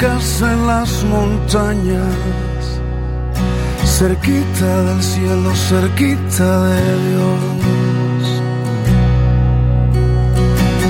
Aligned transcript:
casa 0.00 0.50
en 0.50 0.66
las 0.66 1.04
montañas, 1.04 2.16
cerquita 3.84 4.84
del 4.84 5.02
cielo, 5.02 5.54
cerquita 5.54 6.68
de 6.68 7.10
Dios. 7.10 8.42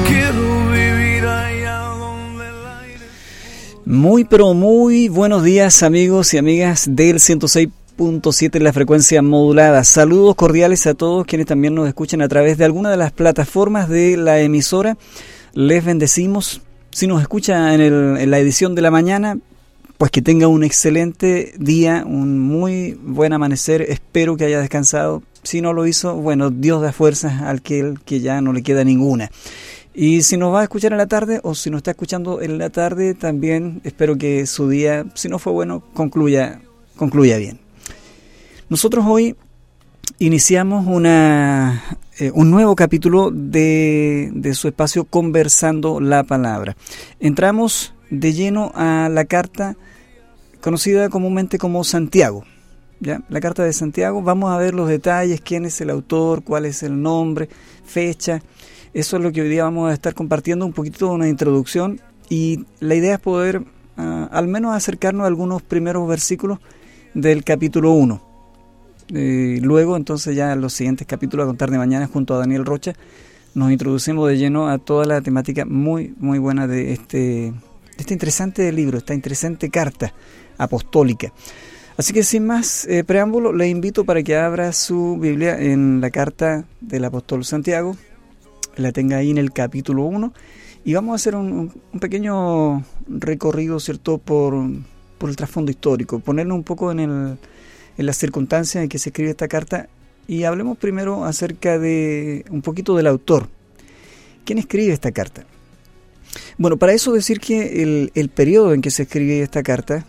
Quiero 0.07 0.71
vivir 0.71 1.27
allá 1.27 1.79
donde 1.99 2.49
el 2.51 2.67
aire... 2.83 3.07
Muy 3.85 4.23
pero 4.23 4.55
muy 4.55 5.09
buenos 5.09 5.43
días 5.43 5.83
amigos 5.83 6.33
y 6.35 6.39
amigas 6.39 6.87
del 6.89 7.17
106.7 7.17 8.61
la 8.61 8.73
frecuencia 8.73 9.23
modulada. 9.23 9.83
Saludos 9.83 10.37
cordiales 10.37 10.87
a 10.87 10.95
todos 10.95 11.27
quienes 11.27 11.49
también 11.49 11.75
nos 11.75 11.89
escuchan 11.89 12.23
a 12.23 12.29
través 12.29 12.59
de 12.59 12.65
alguna 12.65 12.93
de 12.93 12.97
las 12.97 13.11
plataformas 13.11 13.89
de 13.89 14.17
la 14.17 14.39
emisora. 14.39 14.97
Les 15.53 15.85
bendecimos 15.85 16.63
si 16.91 17.07
nos 17.07 17.21
escucha 17.21 17.75
en, 17.75 18.31
la 18.31 18.39
edición 18.39 18.75
de 18.75 18.83
la 18.83 18.91
mañana, 18.91 19.39
pues 19.99 20.11
que 20.11 20.23
tenga 20.23 20.49
un 20.49 20.65
excelente 20.65 21.53
día, 21.59 22.05
un 22.07 22.39
muy 22.39 22.99
buen 23.03 23.33
amanecer. 23.33 23.83
Espero 23.83 24.37
que 24.37 24.45
haya 24.45 24.61
descansado. 24.61 25.23
Si 25.43 25.61
no 25.61 25.73
lo 25.73 25.87
hizo, 25.87 26.17
bueno, 26.17 26.51
Dios 26.51 26.83
da 26.83 26.93
fuerzas 26.93 27.43
al 27.43 27.63
que, 27.63 27.95
que 28.05 28.21
ya 28.21 28.41
no 28.41 28.53
le 28.53 28.63
queda 28.63 28.85
ninguna. 28.85 29.31
Y 29.95 30.23
si 30.23 30.37
nos 30.37 30.55
va 30.55 30.61
a 30.61 30.63
escuchar 30.63 30.93
en 30.93 30.99
la 30.99 31.07
tarde 31.07 31.41
o 31.43 31.55
si 31.55 31.71
nos 31.71 31.79
está 31.79 31.91
escuchando 31.93 32.41
en 32.41 32.59
la 32.59 32.71
tarde, 32.71 33.15
también 33.15 33.81
espero 33.85 34.17
que 34.17 34.47
su 34.47 34.69
día, 34.69 35.07
si 35.15 35.29
no 35.29 35.39
fue 35.39 35.53
bueno, 35.53 35.83
concluya, 35.95 36.61
concluya 36.97 37.37
bien. 37.39 37.61
Nosotros 38.69 39.05
hoy 39.09 39.37
iniciamos 40.19 40.87
una, 40.87 41.83
eh, 42.21 42.31
un 42.35 42.51
nuevo 42.51 42.77
capítulo 42.77 43.31
de, 43.31 44.31
de 44.35 44.53
su 44.53 44.69
espacio 44.69 45.05
Conversando 45.07 46.01
la 46.01 46.23
Palabra. 46.23 46.77
Entramos 47.19 47.95
de 48.11 48.35
lleno 48.35 48.73
a 48.75 49.09
la 49.11 49.25
carta 49.25 49.75
conocida 50.61 51.09
comúnmente 51.09 51.57
como 51.57 51.83
Santiago. 51.83 52.45
¿ya? 53.01 53.23
La 53.31 53.41
carta 53.41 53.65
de 53.65 53.73
Santiago, 53.73 54.21
vamos 54.21 54.53
a 54.53 54.59
ver 54.59 54.75
los 54.75 54.87
detalles, 54.87 55.41
quién 55.41 55.65
es 55.65 55.81
el 55.81 55.89
autor, 55.89 56.45
cuál 56.45 56.67
es 56.67 56.83
el 56.83 57.01
nombre, 57.01 57.49
fecha. 57.87 58.43
Eso 58.93 59.17
es 59.17 59.23
lo 59.23 59.33
que 59.33 59.41
hoy 59.41 59.49
día 59.49 59.65
vamos 59.65 59.91
a 59.91 59.95
estar 59.95 60.13
compartiendo, 60.13 60.67
un 60.67 60.75
poquito 60.75 61.07
de 61.07 61.13
una 61.13 61.29
introducción 61.29 62.03
y 62.29 62.67
la 62.81 62.97
idea 62.97 63.15
es 63.15 63.21
poder 63.21 63.61
uh, 63.61 64.29
al 64.31 64.47
menos 64.47 64.75
acercarnos 64.75 65.25
a 65.25 65.29
algunos 65.29 65.63
primeros 65.63 66.07
versículos 66.07 66.59
del 67.15 67.45
capítulo 67.45 67.93
1. 67.93 68.30
Eh, 69.15 69.59
luego, 69.63 69.97
entonces, 69.97 70.37
ya 70.37 70.53
en 70.53 70.61
los 70.61 70.73
siguientes 70.73 71.07
capítulos, 71.07 71.45
a 71.45 71.47
contar 71.49 71.71
de 71.71 71.79
mañana, 71.79 72.07
junto 72.07 72.35
a 72.35 72.39
Daniel 72.39 72.65
Rocha, 72.65 72.95
nos 73.55 73.73
introducimos 73.73 74.29
de 74.29 74.39
lleno 74.39 74.69
a 74.69 74.79
toda 74.79 75.07
la 75.07 75.21
temática 75.21 75.65
muy, 75.65 76.15
muy 76.19 76.39
buena 76.39 76.67
de 76.67 76.93
este, 76.93 77.53
este 77.99 78.13
interesante 78.13 78.71
libro, 78.73 78.99
esta 78.99 79.15
interesante 79.15 79.71
carta 79.71 80.15
apostólica. 80.59 81.33
Así 81.97 82.13
que 82.13 82.23
sin 82.23 82.47
más 82.47 82.87
eh, 82.87 83.05
preámbulo, 83.05 83.53
le 83.53 83.69
invito 83.69 84.05
para 84.05 84.23
que 84.23 84.37
abra 84.37 84.73
su 84.73 85.19
Biblia 85.21 85.61
en 85.61 86.01
la 86.01 86.11
carta 86.11 86.65
del 86.81 87.05
apóstol 87.05 87.45
Santiago, 87.45 87.97
la 88.77 88.93
tenga 88.93 89.17
ahí 89.19 89.31
en 89.31 89.39
el 89.39 89.53
capítulo 89.53 90.05
1, 90.05 90.33
y 90.85 90.95
vamos 90.95 91.13
a 91.13 91.17
hacer 91.17 91.35
un, 91.35 91.73
un 91.93 92.01
pequeño 92.01 92.85
recorrido, 93.09 93.81
¿cierto?, 93.81 94.19
por, 94.19 94.55
por 95.19 95.29
el 95.29 95.37
trasfondo 95.37 95.71
histórico, 95.71 96.21
ponerlo 96.21 96.55
un 96.55 96.65
poco 96.65 96.91
en 96.93 97.01
el 97.01 97.39
en 98.01 98.07
las 98.07 98.17
circunstancias 98.17 98.83
en 98.83 98.89
que 98.89 98.99
se 98.99 99.11
escribe 99.11 99.31
esta 99.31 99.47
carta 99.47 99.89
y 100.27 100.45
hablemos 100.45 100.79
primero 100.79 101.25
acerca 101.27 101.79
de 101.79 102.47
un 102.51 102.63
poquito 102.63 102.97
del 102.97 103.07
autor. 103.07 103.49
¿Quién 104.45 104.59
escribe 104.59 104.93
esta 104.93 105.13
carta? 105.13 105.45
Bueno, 106.57 106.79
para 106.79 106.95
eso 106.95 107.13
decir 107.13 107.41
que 107.41 107.83
el, 107.83 108.11
el 108.15 108.31
periodo 108.31 108.73
en 108.73 108.81
que 108.81 108.91
se 108.91 109.03
escribe 109.03 109.43
esta 109.43 109.63
carta 109.63 110.07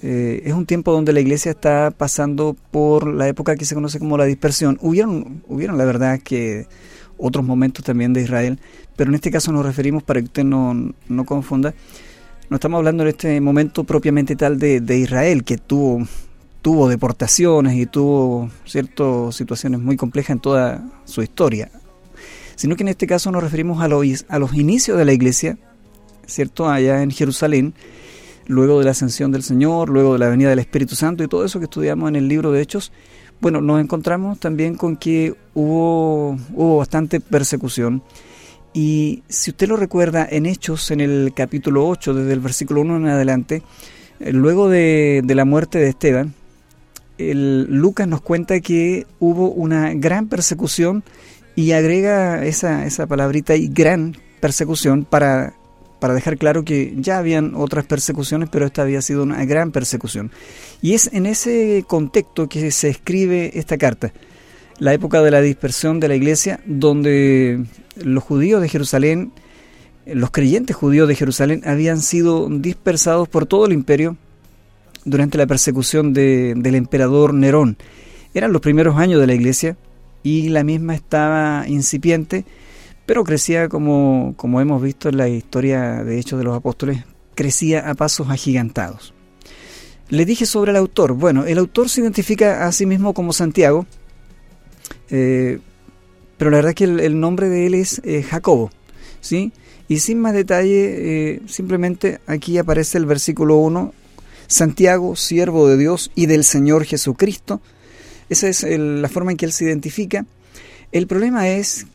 eh, 0.00 0.42
es 0.44 0.54
un 0.54 0.64
tiempo 0.64 0.90
donde 0.90 1.12
la 1.12 1.20
iglesia 1.20 1.50
está 1.50 1.90
pasando 1.90 2.56
por 2.70 3.12
la 3.12 3.28
época 3.28 3.56
que 3.56 3.66
se 3.66 3.74
conoce 3.74 3.98
como 3.98 4.16
la 4.16 4.24
dispersión. 4.24 4.78
Hubieron, 4.80 5.42
hubieron 5.48 5.76
la 5.76 5.84
verdad 5.84 6.20
que 6.20 6.66
otros 7.18 7.44
momentos 7.44 7.84
también 7.84 8.14
de 8.14 8.22
Israel, 8.22 8.58
pero 8.96 9.10
en 9.10 9.16
este 9.16 9.30
caso 9.30 9.52
nos 9.52 9.66
referimos, 9.66 10.02
para 10.02 10.20
que 10.20 10.26
usted 10.26 10.44
no, 10.44 10.94
no 11.08 11.24
confunda, 11.26 11.74
no 12.48 12.56
estamos 12.56 12.78
hablando 12.78 13.02
en 13.02 13.10
este 13.10 13.38
momento 13.40 13.84
propiamente 13.84 14.34
tal 14.34 14.58
de, 14.58 14.80
de 14.80 14.98
Israel, 14.98 15.44
que 15.44 15.58
tuvo 15.58 16.06
tuvo 16.62 16.88
deportaciones 16.88 17.74
y 17.76 17.86
tuvo 17.86 18.50
ciertas 18.64 19.36
situaciones 19.36 19.80
muy 19.80 19.96
complejas 19.96 20.30
en 20.30 20.40
toda 20.40 20.84
su 21.04 21.22
historia, 21.22 21.70
sino 22.56 22.76
que 22.76 22.82
en 22.82 22.88
este 22.88 23.06
caso 23.06 23.30
nos 23.30 23.42
referimos 23.42 23.82
a 23.82 23.88
los, 23.88 24.26
a 24.28 24.38
los 24.38 24.54
inicios 24.54 24.98
de 24.98 25.04
la 25.04 25.12
iglesia, 25.12 25.58
¿cierto? 26.26 26.68
Allá 26.68 27.02
en 27.02 27.10
Jerusalén, 27.10 27.74
luego 28.46 28.78
de 28.78 28.86
la 28.86 28.90
ascensión 28.90 29.30
del 29.30 29.42
Señor, 29.42 29.88
luego 29.88 30.14
de 30.14 30.18
la 30.18 30.28
venida 30.28 30.50
del 30.50 30.58
Espíritu 30.58 30.94
Santo 30.94 31.22
y 31.22 31.28
todo 31.28 31.44
eso 31.44 31.58
que 31.58 31.64
estudiamos 31.64 32.08
en 32.08 32.16
el 32.16 32.28
libro 32.28 32.50
de 32.50 32.60
Hechos, 32.60 32.92
bueno, 33.40 33.60
nos 33.60 33.80
encontramos 33.80 34.40
también 34.40 34.74
con 34.74 34.96
que 34.96 35.34
hubo, 35.54 36.36
hubo 36.54 36.78
bastante 36.78 37.20
persecución. 37.20 38.02
Y 38.74 39.22
si 39.28 39.52
usted 39.52 39.68
lo 39.68 39.76
recuerda, 39.76 40.26
en 40.28 40.44
Hechos, 40.44 40.90
en 40.90 41.00
el 41.00 41.32
capítulo 41.34 41.86
8, 41.86 42.14
desde 42.14 42.32
el 42.32 42.40
versículo 42.40 42.80
1 42.80 42.96
en 42.96 43.06
adelante, 43.06 43.62
eh, 44.18 44.32
luego 44.32 44.68
de 44.68 45.22
la 45.24 45.44
muerte 45.44 45.78
de 45.78 45.88
Esteban, 45.88 46.34
el 47.18 47.64
Lucas 47.64 48.08
nos 48.08 48.20
cuenta 48.20 48.60
que 48.60 49.06
hubo 49.18 49.50
una 49.50 49.92
gran 49.94 50.28
persecución 50.28 51.02
y 51.54 51.72
agrega 51.72 52.44
esa, 52.44 52.86
esa 52.86 53.06
palabrita 53.06 53.56
y 53.56 53.68
gran 53.68 54.16
persecución 54.40 55.04
para, 55.04 55.54
para 55.98 56.14
dejar 56.14 56.38
claro 56.38 56.64
que 56.64 56.94
ya 56.96 57.18
habían 57.18 57.54
otras 57.54 57.84
persecuciones, 57.84 58.48
pero 58.50 58.66
esta 58.66 58.82
había 58.82 59.02
sido 59.02 59.24
una 59.24 59.44
gran 59.44 59.72
persecución. 59.72 60.30
Y 60.80 60.94
es 60.94 61.10
en 61.12 61.26
ese 61.26 61.84
contexto 61.86 62.48
que 62.48 62.70
se 62.70 62.88
escribe 62.88 63.58
esta 63.58 63.76
carta, 63.76 64.12
la 64.78 64.94
época 64.94 65.20
de 65.22 65.30
la 65.30 65.40
dispersión 65.40 65.98
de 65.98 66.08
la 66.08 66.14
iglesia, 66.14 66.60
donde 66.64 67.64
los 67.96 68.22
judíos 68.22 68.62
de 68.62 68.68
Jerusalén, 68.68 69.32
los 70.06 70.30
creyentes 70.30 70.76
judíos 70.76 71.08
de 71.08 71.16
Jerusalén 71.16 71.62
habían 71.66 72.00
sido 72.00 72.48
dispersados 72.48 73.28
por 73.28 73.46
todo 73.46 73.66
el 73.66 73.72
imperio 73.72 74.16
durante 75.08 75.38
la 75.38 75.46
persecución 75.46 76.12
de, 76.12 76.54
del 76.56 76.74
emperador 76.74 77.34
Nerón. 77.34 77.76
Eran 78.34 78.52
los 78.52 78.62
primeros 78.62 78.96
años 78.96 79.20
de 79.20 79.26
la 79.26 79.34
iglesia 79.34 79.76
y 80.22 80.48
la 80.48 80.64
misma 80.64 80.94
estaba 80.94 81.64
incipiente, 81.66 82.44
pero 83.06 83.24
crecía 83.24 83.68
como, 83.68 84.34
como 84.36 84.60
hemos 84.60 84.82
visto 84.82 85.08
en 85.08 85.16
la 85.16 85.28
historia 85.28 86.04
de 86.04 86.18
Hechos 86.18 86.38
de 86.38 86.44
los 86.44 86.56
Apóstoles, 86.56 87.04
crecía 87.34 87.88
a 87.88 87.94
pasos 87.94 88.28
agigantados. 88.28 89.14
Le 90.10 90.24
dije 90.24 90.46
sobre 90.46 90.70
el 90.70 90.76
autor. 90.76 91.14
Bueno, 91.14 91.44
el 91.44 91.58
autor 91.58 91.88
se 91.88 92.00
identifica 92.00 92.66
a 92.66 92.72
sí 92.72 92.86
mismo 92.86 93.14
como 93.14 93.32
Santiago, 93.32 93.86
eh, 95.10 95.58
pero 96.36 96.50
la 96.50 96.58
verdad 96.58 96.70
es 96.70 96.76
que 96.76 96.84
el, 96.84 97.20
nombre 97.20 97.48
de 97.48 97.66
él 97.66 97.74
es 97.74 98.00
eh, 98.04 98.22
Jacobo, 98.22 98.70
¿sí? 99.20 99.52
Y 99.88 99.98
sin 99.98 100.20
más 100.20 100.34
detalle, 100.34 101.34
eh, 101.34 101.42
simplemente 101.46 102.20
aquí 102.26 102.58
aparece 102.58 102.98
el 102.98 103.06
versículo 103.06 103.56
1 103.56 103.92
Santiago, 104.48 105.14
siervo 105.14 105.68
de 105.68 105.76
Dios 105.76 106.10
y 106.14 106.26
del 106.26 106.42
Señor 106.42 106.84
Jesucristo. 106.84 107.60
Esa 108.28 108.48
es 108.48 108.64
el, 108.64 109.02
la 109.02 109.08
forma 109.08 109.30
en 109.30 109.36
que 109.36 109.44
él 109.44 109.52
se 109.52 109.64
identifica. 109.64 110.26
El 110.90 111.06
problema 111.06 111.48
es 111.48 111.86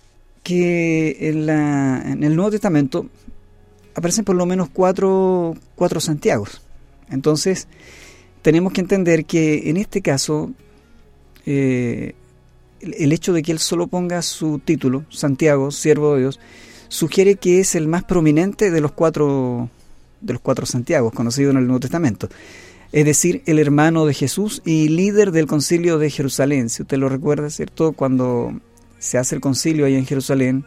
que 0.44 1.18
en, 1.30 1.48
la, 1.48 2.02
en, 2.06 2.24
el 2.24 2.36
Nuevo 2.36 2.52
Testamento 2.52 3.08
aparecen 3.96 4.24
por 4.24 4.36
lo 4.36 4.46
menos 4.46 4.70
cuatro, 4.72 5.56
cuatro 5.76 6.00
Santiagos. 6.00 6.62
Entonces, 7.10 7.68
tenemos 8.44 8.72
que 8.72 8.82
entender 8.82 9.26
que 9.26 9.70
en 9.70 9.78
este 9.78 10.02
caso, 10.02 10.52
eh, 11.48 12.14
el, 12.82 12.94
el 12.94 13.12
hecho 13.14 13.34
de 13.34 13.42
que 13.42 13.52
él 13.52 13.60
solo 13.60 13.88
ponga 13.88 14.22
su 14.22 14.60
título, 14.60 15.06
Santiago, 15.10 15.72
siervo 15.72 16.14
de 16.14 16.22
Dios, 16.22 16.40
sugiere 16.88 17.36
que 17.36 17.60
es 17.60 17.74
el 17.74 17.88
más 17.88 18.04
prominente 18.04 18.70
de 18.70 18.82
los 18.82 18.92
cuatro 18.92 19.72
de 20.24 20.34
los 20.34 20.42
cuatro 20.42 20.66
Santiagos, 20.66 21.14
conocido 21.14 21.52
en 21.52 21.58
el 21.58 21.68
Nuevo 21.68 21.82
Testamento. 21.82 22.30
Es 22.94 23.06
decir, 23.06 23.42
el 23.48 23.58
hermano 23.58 24.06
de 24.06 24.14
Jesús 24.14 24.62
y 24.64 24.88
líder 24.88 25.32
del 25.32 25.48
concilio 25.48 25.98
de 25.98 26.12
Jerusalén. 26.12 26.70
Si 26.70 26.84
usted 26.84 26.98
lo 26.98 27.10
recuerda, 27.10 27.50
¿cierto? 27.50 27.94
Cuando 27.94 28.54
se 29.00 29.18
hace 29.18 29.34
el 29.34 29.42
concilio 29.42 29.88
ahí 29.88 29.96
en 29.96 30.06
Jerusalén, 30.06 30.64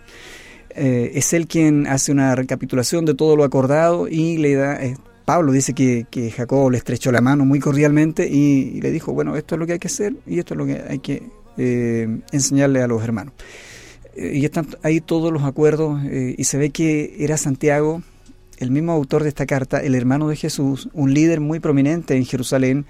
eh, 0.70 1.12
es 1.14 1.32
él 1.32 1.46
quien 1.46 1.86
hace 1.86 2.10
una 2.10 2.34
recapitulación 2.34 3.04
de 3.04 3.14
todo 3.14 3.36
lo 3.36 3.44
acordado 3.44 4.08
y 4.08 4.38
le 4.38 4.54
da... 4.54 4.82
Eh, 4.84 4.96
Pablo 5.24 5.50
dice 5.50 5.72
que, 5.72 6.06
que, 6.08 6.30
Jacob 6.30 6.70
le 6.70 6.78
estrechó 6.78 7.10
la 7.10 7.20
mano 7.20 7.44
muy 7.44 7.58
cordialmente 7.58 8.28
y, 8.28 8.80
le 8.80 8.90
dijo, 8.92 9.12
bueno, 9.12 9.36
esto 9.36 9.54
es 9.54 9.58
lo 9.58 9.66
que 9.66 9.74
hay 9.74 9.78
que 9.80 9.88
hacer 9.88 10.14
y 10.24 10.38
esto 10.38 10.54
es 10.54 10.58
lo 10.58 10.66
que 10.66 10.82
hay 10.88 10.98
que 11.00 11.22
eh, 11.56 12.20
enseñarle 12.30 12.82
a 12.82 12.86
los 12.86 13.02
hermanos. 13.02 13.34
y 14.16 14.44
están 14.44 14.68
ahí 14.82 15.00
todos 15.00 15.32
los 15.32 15.42
acuerdos 15.42 16.00
y 16.04 16.44
se 16.44 16.58
ve 16.58 16.70
que 16.70 17.16
era 17.18 17.36
Santiago 17.36 18.02
el 18.58 18.70
mismo 18.70 18.92
autor 18.92 19.22
de 19.22 19.28
esta 19.28 19.46
carta, 19.46 19.78
el 19.78 19.94
hermano 19.94 20.28
de 20.28 20.36
Jesús, 20.36 20.88
un 20.92 21.12
líder 21.12 21.40
muy 21.40 21.60
prominente 21.60 22.16
en 22.16 22.24
Jerusalén, 22.24 22.86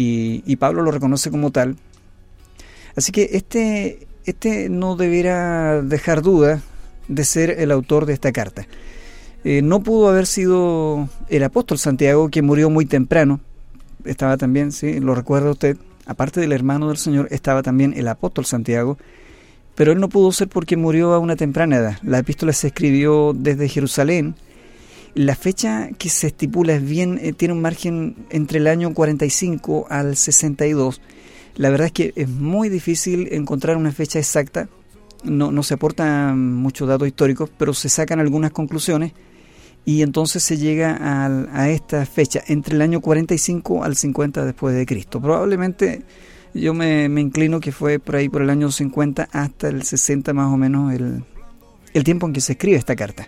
y, 0.00 0.54
Pablo 0.56 0.82
lo 0.82 0.92
reconoce 0.92 1.28
como 1.28 1.50
tal. 1.50 1.76
Así 2.94 3.10
que 3.10 3.30
este, 3.32 4.06
este 4.26 4.68
no 4.68 4.94
debiera 4.94 5.82
dejar 5.82 6.22
duda 6.22 6.62
de 7.08 7.24
ser 7.24 7.50
el 7.58 7.72
autor 7.72 8.06
de 8.06 8.12
esta 8.12 8.30
carta. 8.30 8.68
Eh, 9.42 9.60
no 9.60 9.80
pudo 9.82 10.08
haber 10.08 10.26
sido 10.26 11.08
el 11.28 11.42
apóstol 11.42 11.78
Santiago, 11.78 12.28
que 12.28 12.42
murió 12.42 12.70
muy 12.70 12.86
temprano. 12.86 13.40
Estaba 14.04 14.36
también, 14.36 14.70
sí, 14.70 15.00
lo 15.00 15.16
recuerda 15.16 15.50
usted, 15.50 15.76
aparte 16.06 16.40
del 16.40 16.52
hermano 16.52 16.88
del 16.88 16.96
Señor, 16.96 17.28
estaba 17.30 17.62
también 17.62 17.92
el 17.96 18.06
apóstol 18.08 18.46
Santiago, 18.46 18.98
pero 19.74 19.92
él 19.92 20.00
no 20.00 20.08
pudo 20.08 20.32
ser 20.32 20.48
porque 20.48 20.76
murió 20.76 21.12
a 21.12 21.18
una 21.18 21.36
temprana 21.36 21.76
edad. 21.76 21.98
La 22.02 22.18
epístola 22.18 22.52
se 22.52 22.68
escribió 22.68 23.32
desde 23.34 23.68
Jerusalén. 23.68 24.34
La 25.18 25.34
fecha 25.34 25.88
que 25.98 26.10
se 26.10 26.28
estipula 26.28 26.74
es 26.74 26.88
bien, 26.88 27.18
eh, 27.20 27.32
tiene 27.32 27.52
un 27.52 27.60
margen 27.60 28.14
entre 28.30 28.60
el 28.60 28.68
año 28.68 28.94
45 28.94 29.88
al 29.90 30.14
62. 30.14 31.00
La 31.56 31.70
verdad 31.70 31.88
es 31.88 31.92
que 31.92 32.12
es 32.14 32.28
muy 32.28 32.68
difícil 32.68 33.26
encontrar 33.32 33.76
una 33.76 33.90
fecha 33.90 34.20
exacta. 34.20 34.68
No, 35.24 35.50
no 35.50 35.64
se 35.64 35.74
aportan 35.74 36.54
muchos 36.54 36.86
datos 36.86 37.08
históricos, 37.08 37.50
pero 37.58 37.74
se 37.74 37.88
sacan 37.88 38.20
algunas 38.20 38.52
conclusiones 38.52 39.12
y 39.84 40.02
entonces 40.02 40.44
se 40.44 40.56
llega 40.56 40.96
a, 41.00 41.68
esta 41.68 42.06
fecha, 42.06 42.40
entre 42.46 42.76
el 42.76 42.82
año 42.82 43.00
45 43.00 43.82
al 43.82 43.96
50 43.96 44.44
después 44.44 44.76
de 44.76 44.86
Cristo. 44.86 45.20
Probablemente 45.20 46.04
yo 46.54 46.74
me, 46.74 47.06
inclino 47.06 47.58
que 47.58 47.72
fue 47.72 47.98
por 47.98 48.14
ahí 48.14 48.28
por 48.28 48.42
el 48.42 48.50
año 48.50 48.70
50 48.70 49.30
hasta 49.32 49.66
el 49.66 49.82
60 49.82 50.32
más 50.32 50.54
o 50.54 50.56
menos 50.56 50.94
el, 50.94 52.04
tiempo 52.04 52.28
en 52.28 52.34
que 52.34 52.40
se 52.40 52.52
escribe 52.52 52.76
esta 52.76 52.94
carta. 52.94 53.26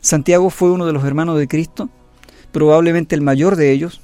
Santiago 0.00 0.50
fue 0.50 0.70
uno 0.70 0.86
de 0.86 0.92
los 0.92 1.04
hermanos 1.04 1.38
de 1.38 1.48
Cristo, 1.48 1.88
probablemente 2.52 3.14
el 3.14 3.22
mayor 3.22 3.56
de 3.56 3.72
ellos, 3.72 4.00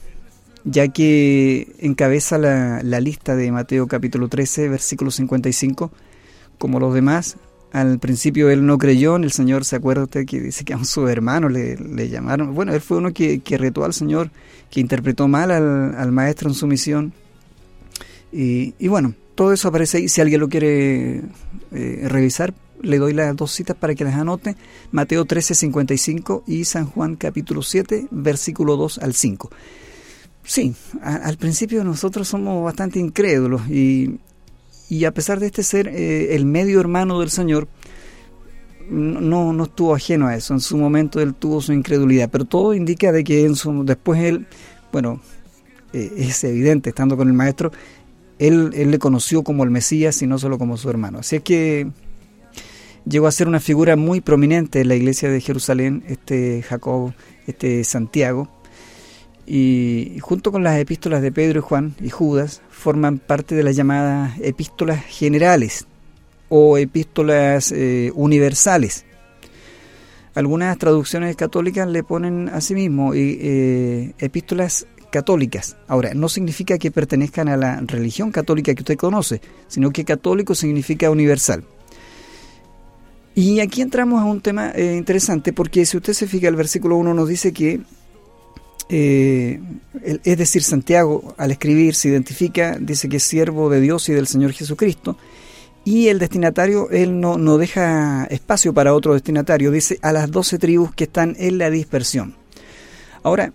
ya 0.65 0.89
que 0.89 1.75
encabeza 1.79 2.39
la, 2.39 2.83
la 2.83 3.01
lista 3.01 3.37
de 3.37 3.53
Mateo 3.53 3.87
capítulo 3.87 4.29
13, 4.29 4.69
versículo 4.69 5.11
55, 5.11 5.91
como 6.59 6.81
los 6.81 6.95
demás, 6.95 7.37
al 7.73 7.99
principio 7.99 8.49
él 8.49 8.65
no 8.65 8.79
creyó 8.79 9.17
en 9.17 9.25
el 9.25 9.33
Señor, 9.33 9.67
¿se 9.67 9.77
acuerda 9.77 10.05
usted 10.05 10.25
que 10.25 10.41
dice 10.41 10.65
que 10.65 10.73
a 10.73 10.83
su 10.83 11.09
hermano 11.09 11.51
le, 11.51 12.09
llamaron? 12.09 12.55
Bueno, 12.55 12.73
él 12.73 12.81
fue 12.81 12.97
uno 12.97 13.13
que, 13.13 13.43
retó 13.59 13.85
al 13.85 13.93
Señor, 13.93 14.31
que 14.71 14.81
interpretó 14.81 15.29
mal 15.29 15.51
al, 15.51 16.11
maestro 16.13 16.49
en 16.49 16.55
su 16.55 16.67
misión. 16.67 17.13
Y, 18.33 18.73
bueno, 18.89 19.15
todo 19.35 19.53
eso 19.53 19.69
aparece 19.69 19.99
ahí. 19.99 20.09
Si 20.09 20.23
alguien 20.23 20.41
lo 20.41 20.49
quiere 20.49 21.23
eh, 21.73 22.07
revisar, 22.09 22.55
le 22.87 22.99
doy 22.99 23.13
las 23.13 23.35
dos 23.37 23.53
citas 23.53 23.77
para 23.77 23.95
que 23.95 24.05
las 24.05 24.15
anote. 24.15 24.57
Mateo 24.93 25.25
13, 25.25 25.55
55 25.55 26.45
y 26.47 26.65
San 26.65 26.87
Juan 26.87 27.17
capítulo 27.17 27.63
7, 27.63 28.09
versículo 28.11 28.77
2 28.77 28.99
al 28.99 29.15
5. 29.15 29.51
Sí, 30.45 30.75
al 31.03 31.37
principio 31.37 31.83
nosotros 31.83 32.29
somos 32.29 32.65
bastante 32.65 33.01
incrédulos 33.01 33.69
y, 33.69 34.21
y 34.89 35.05
a 35.05 35.13
pesar 35.13 35.41
de 35.41 35.47
este 35.47 35.65
ser 35.65 35.89
eh, 35.89 36.37
el 36.37 36.47
medio 36.47 36.79
hermano 36.79 37.19
del 37.19 37.31
Señor, 37.31 37.69
no, 38.89 39.53
no 39.53 39.65
estuvo 39.65 39.95
ajeno 39.95 40.29
a 40.29 40.37
eso. 40.37 40.55
En 40.55 40.61
su 40.61 40.77
momento 40.77 41.21
él 41.21 41.35
tuvo 41.35 41.61
su 41.61 41.73
incredulidad, 41.73 42.31
pero 42.31 42.45
todo 42.45 42.75
indica 42.75 43.11
de 43.11 43.25
que 43.25 43.45
en 43.45 43.57
su, 43.57 43.85
después 43.85 44.23
él, 44.23 44.47
bueno, 44.93 45.21
eh, 45.93 46.13
es 46.17 46.45
evidente, 46.45 46.91
estando 46.91 47.17
con 47.17 47.27
el 47.27 47.35
maestro, 47.35 47.73
él, 48.39 48.71
él 48.75 48.93
le 48.93 48.99
conoció 49.01 49.43
como 49.43 49.65
el 49.65 49.71
Mesías 49.71 50.23
y 50.23 50.29
no 50.29 50.39
solo 50.39 50.59
como 50.59 50.77
su 50.77 50.89
hermano. 50.89 51.19
Así 51.19 51.37
es 51.37 51.43
que 51.43 51.91
llegó 53.09 53.27
a 53.27 53.33
ser 53.33 53.49
una 53.49 53.61
figura 53.61 53.97
muy 53.97 54.21
prominente 54.21 54.81
en 54.81 54.89
la 54.89 54.97
iglesia 54.97 55.31
de 55.31 55.41
Jerusalén, 55.41 56.05
este 56.09 56.63
Jacob, 56.63 57.13
este 57.47 57.85
Santiago, 57.85 58.49
y 59.47 60.19
junto 60.21 60.51
con 60.51 60.65
las 60.65 60.79
epístolas 60.79 61.23
de 61.23 61.31
Pedro 61.31 61.61
y 61.61 61.63
Juan 61.63 61.95
y 62.01 62.11
Judas 62.11 62.63
forman 62.69 63.19
parte 63.19 63.55
de 63.55 63.63
las 63.63 63.77
llamadas 63.77 64.35
epístolas 64.43 65.05
generales 65.05 65.87
o 66.49 66.79
epístolas 66.79 67.71
eh, 67.73 68.11
universales. 68.15 69.05
Algunas 70.35 70.77
traducciones 70.77 71.35
católicas 71.37 71.89
le 71.89 72.03
ponen 72.03 72.51
a 72.51 72.61
sí 72.61 72.75
mismo 72.75 73.13
eh, 73.15 74.13
epístolas 74.19 74.87
católicas. 75.11 75.77
Ahora, 75.87 76.13
no 76.13 76.29
significa 76.29 76.77
que 76.77 76.91
pertenezcan 76.91 77.49
a 77.49 77.57
la 77.57 77.81
religión 77.87 78.33
católica 78.33 78.75
que 78.75 78.83
usted 78.83 78.97
conoce, 78.97 79.41
sino 79.69 79.91
que 79.93 80.05
católico 80.05 80.55
significa 80.55 81.11
universal. 81.11 81.65
Y 83.37 83.61
aquí 83.61 83.83
entramos 83.83 84.21
a 84.21 84.25
un 84.25 84.41
tema 84.41 84.71
eh, 84.71 84.97
interesante 84.97 85.53
porque 85.53 85.85
si 85.85 85.99
usted 85.99 86.15
se 86.15 86.27
fija, 86.27 86.49
el 86.49 86.57
versículo 86.57 86.97
1 86.97 87.13
nos 87.13 87.29
dice 87.29 87.53
que 87.53 87.81
eh, 88.89 89.61
es 90.25 90.39
decir, 90.39 90.63
Santiago 90.63 91.35
al 91.37 91.51
escribir 91.51 91.95
se 91.95 92.09
identifica, 92.09 92.79
dice 92.81 93.11
que 93.11 93.19
es 93.19 93.23
siervo 93.23 93.69
de 93.69 93.83
Dios 93.83 94.09
y 94.09 94.15
del 94.15 94.27
Señor 94.27 94.53
Jesucristo, 94.53 95.19
y 95.85 96.09
el 96.09 96.19
destinatario, 96.19 96.89
él 96.91 97.21
no, 97.21 97.37
no 97.37 97.59
deja 97.59 98.25
espacio 98.25 98.73
para 98.73 98.95
otro 98.95 99.13
destinatario, 99.13 99.71
dice 99.71 99.99
a 100.01 100.13
las 100.13 100.31
doce 100.31 100.59
tribus 100.59 100.95
que 100.95 101.05
están 101.05 101.37
en 101.39 101.59
la 101.59 101.69
dispersión. 101.69 102.37
Ahora, 103.23 103.53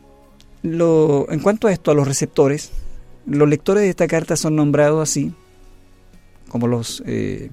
lo, 0.61 1.25
en 1.31 1.39
cuanto 1.39 1.67
a 1.67 1.71
esto, 1.71 1.89
a 1.89 1.95
los 1.95 2.07
receptores, 2.07 2.69
los 3.25 3.49
lectores 3.49 3.81
de 3.81 3.89
esta 3.89 4.07
carta 4.07 4.35
son 4.35 4.55
nombrados 4.55 5.01
así, 5.01 5.33
como 6.49 6.67
los 6.67 7.01
eh, 7.07 7.49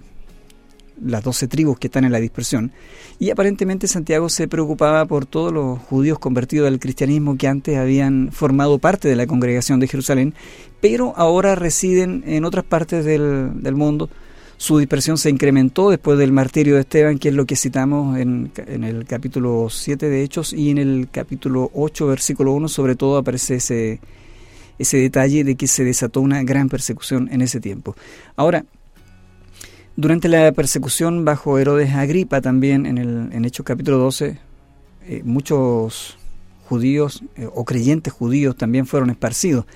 las 1.05 1.25
doce 1.25 1.49
tribus 1.49 1.79
que 1.79 1.89
están 1.89 2.05
en 2.05 2.13
la 2.13 2.21
dispersión. 2.21 2.73
Y 3.19 3.31
aparentemente 3.31 3.87
Santiago 3.87 4.29
se 4.29 4.49
preocupaba 4.49 5.05
por 5.07 5.27
todos 5.27 5.53
los 5.53 5.79
judíos 5.79 6.19
convertidos 6.19 6.69
al 6.69 6.79
cristianismo 6.79 7.37
que 7.37 7.49
antes 7.49 7.77
habían 7.77 8.31
formado 8.33 8.79
parte 8.79 9.09
de 9.09 9.17
la 9.17 9.27
congregación 9.27 9.81
de 9.81 9.89
Jerusalén, 9.89 10.35
pero 10.81 11.13
ahora 11.17 11.55
residen 11.55 12.23
en 12.27 12.45
otras 12.45 12.65
partes 12.65 13.05
del, 13.05 13.63
del 13.63 13.75
mundo. 13.75 14.09
Su 14.57 14.79
dispersión 14.79 15.19
se 15.19 15.31
incrementó 15.31 15.89
después 15.89 16.19
del 16.19 16.33
martirio 16.33 16.75
de 16.75 16.81
Esteban, 16.81 17.19
que 17.19 17.29
es 17.29 17.35
lo 17.35 17.47
que 17.47 17.55
citamos 17.55 18.19
en, 18.19 18.51
en 18.67 18.83
el 18.83 19.05
capítulo 19.05 19.69
7 19.71 20.09
de 20.09 20.23
Hechos, 20.25 20.53
y 20.53 20.71
en 20.71 20.79
el 20.79 21.09
capítulo 21.13 21.71
8, 21.75 22.09
versículo 22.09 22.53
1, 22.55 22.67
sobre 22.67 22.97
todo 22.97 23.19
aparece 23.19 23.55
ese, 23.55 24.01
ese 24.77 24.97
detalle 24.97 25.45
de 25.45 25.55
que 25.55 25.69
se 25.69 25.85
desató 25.85 26.21
una 26.21 26.43
gran 26.43 26.69
persecución 26.69 27.29
en 27.31 27.43
ese 27.43 27.61
tiempo. 27.61 27.95
Ahora, 28.35 28.65
durante 29.99 30.29
la 30.29 30.53
persecución 30.53 31.25
bajo 31.25 31.59
Herodes 31.59 31.93
Agripa 31.93 32.41
también, 32.41 32.87
en, 32.87 32.99
el, 32.99 33.31
en 33.33 33.45
Hechos 33.45 33.67
capítulo 33.67 33.99
12, 33.99 34.39
eh, 35.09 35.23
muchos 35.25 36.17
judíos 36.69 37.25
eh, 37.35 37.49
o 37.53 37.65
creyentes 37.65 38.13
judíos 38.13 38.57
también 38.57 38.87
fueron 38.87 39.11
esparcidos. 39.11 39.67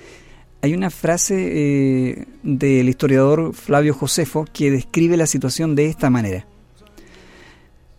Hay 0.61 0.73
una 0.73 0.89
frase 0.91 1.35
eh, 1.35 2.25
del 2.41 2.87
historiador 2.87 3.53
Flavio 3.53 3.93
Josefo 3.93 4.47
que 4.53 4.71
describe 4.71 5.17
la 5.17 5.27
situación 5.27 5.75
de 5.75 5.87
esta 5.87 6.09
manera. 6.09 6.47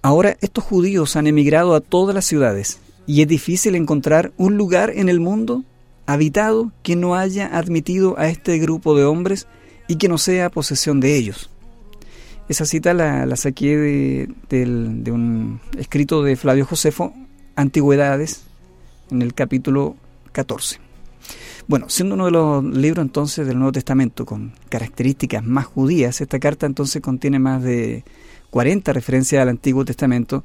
Ahora 0.01 0.39
estos 0.41 0.65
judíos 0.65 1.17
han 1.17 1.27
emigrado 1.27 1.75
a 1.75 1.83
todas 1.83 2.15
las 2.15 2.25
ciudades 2.25 2.79
y 3.07 3.21
es 3.21 3.29
difícil 3.29 3.75
encontrar 3.75 4.33
un 4.39 4.57
lugar 4.57 4.91
en 4.97 5.11
el 5.11 5.21
mundo 5.21 5.63
habitado 6.07 6.73
que 6.83 6.97
no 6.97 7.17
haya 7.17 7.55
admitido 7.55 8.19
a 8.19 8.29
este 8.29 8.57
grupo 8.57 8.97
de 8.97 9.05
hombres 9.05 9.47
y 9.89 9.97
que 9.97 10.09
no 10.09 10.17
sea 10.17 10.49
posesión 10.49 11.01
de 11.01 11.19
ellos. 11.19 11.51
Esa 12.49 12.67
cita 12.67 12.93
la, 12.93 13.37
saqué 13.37 13.77
de, 13.77 15.13
un 15.13 15.61
escrito 15.79 16.23
de 16.23 16.37
Flavio 16.37 16.67
Josefo, 16.67 17.15
Antigüedades, 17.57 18.45
en 19.11 19.23
el 19.23 19.33
capítulo 19.33 19.97
14. 20.33 20.79
Bueno, 21.67 21.87
siendo 21.89 22.17
uno 22.17 22.27
de 22.27 22.33
los 22.33 22.63
libros 22.63 23.03
entonces 23.03 23.47
del 23.47 23.57
Nuevo 23.57 23.73
Testamento 23.73 24.27
con 24.27 24.53
características 24.69 25.43
más 25.43 25.65
judías, 25.65 26.21
esta 26.21 26.39
carta 26.39 26.67
entonces 26.67 27.01
contiene 27.01 27.39
más 27.39 27.63
de 27.63 28.05
40 28.51 28.93
referencias 28.93 29.41
al 29.41 29.49
Antiguo 29.49 29.87
Testamento 29.87 30.45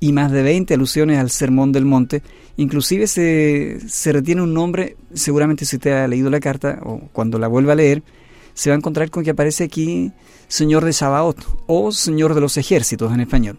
y 0.00 0.12
más 0.12 0.30
de 0.30 0.42
20 0.42 0.74
alusiones 0.74 1.18
al 1.18 1.30
Sermón 1.30 1.72
del 1.72 1.86
Monte. 1.86 2.22
Inclusive 2.58 3.06
se, 3.06 3.80
se 3.88 4.12
retiene 4.12 4.42
un 4.42 4.52
nombre, 4.52 4.96
seguramente 5.14 5.64
si 5.64 5.76
usted 5.76 5.92
ha 5.92 6.08
leído 6.08 6.28
la 6.28 6.40
carta 6.40 6.80
o 6.82 7.00
cuando 7.12 7.38
la 7.38 7.48
vuelva 7.48 7.72
a 7.72 7.76
leer, 7.76 8.02
se 8.58 8.70
va 8.70 8.74
a 8.74 8.78
encontrar 8.78 9.08
con 9.08 9.22
que 9.22 9.30
aparece 9.30 9.62
aquí 9.62 10.10
Señor 10.48 10.84
de 10.84 10.92
Sabaoth 10.92 11.44
o 11.68 11.92
Señor 11.92 12.34
de 12.34 12.40
los 12.40 12.56
Ejércitos 12.56 13.14
en 13.14 13.20
español. 13.20 13.56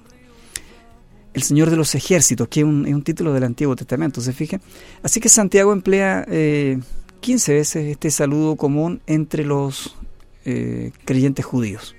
El 1.34 1.42
Señor 1.42 1.70
de 1.70 1.78
los 1.78 1.96
Ejércitos, 1.96 2.50
que 2.50 2.60
es 2.60 2.66
un, 2.66 3.02
título 3.02 3.32
del 3.32 3.46
Antiguo 3.46 3.78
Testamento, 3.78 4.20
¿se 4.20 4.34
fija? 4.34 4.60
Así 5.02 5.22
que 5.22 5.30
Santiago 5.30 5.72
emplea 5.72 6.26
15 6.26 6.32
eh, 6.32 7.56
veces 7.56 7.86
este 7.88 8.12
saludo 8.12 8.58
común 8.58 9.02
entre 9.08 9.46
los 9.46 9.96
eh, 10.44 10.92
creyentes 11.06 11.46
judíos. 11.46 11.96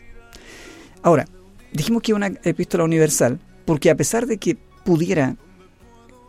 Ahora, 1.02 1.25
dijimos 1.73 2.02
que 2.02 2.12
es 2.12 2.16
una 2.16 2.26
epístola 2.26 2.85
universal, 2.85 3.40
porque 3.64 3.88
a 3.88 3.97
pesar 3.97 4.26
de 4.26 4.37
que 4.37 4.59
pudiera 4.85 5.37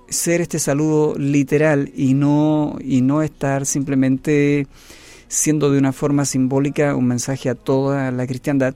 ser 0.08 0.40
este 0.40 0.58
saludo 0.58 1.18
literal 1.18 1.92
y 1.94 2.13
no, 2.13 2.78
y 2.82 3.01
no 3.01 3.24
estar 3.24 3.66
simplemente 3.66 4.68
siendo 5.32 5.72
de 5.72 5.80
una 5.80 5.94
forma 5.94 6.26
simbólica 6.26 6.94
un 6.94 7.08
mensaje 7.08 7.48
a 7.48 7.56
toda 7.56 8.12
la 8.12 8.28
cristiandad, 8.28 8.76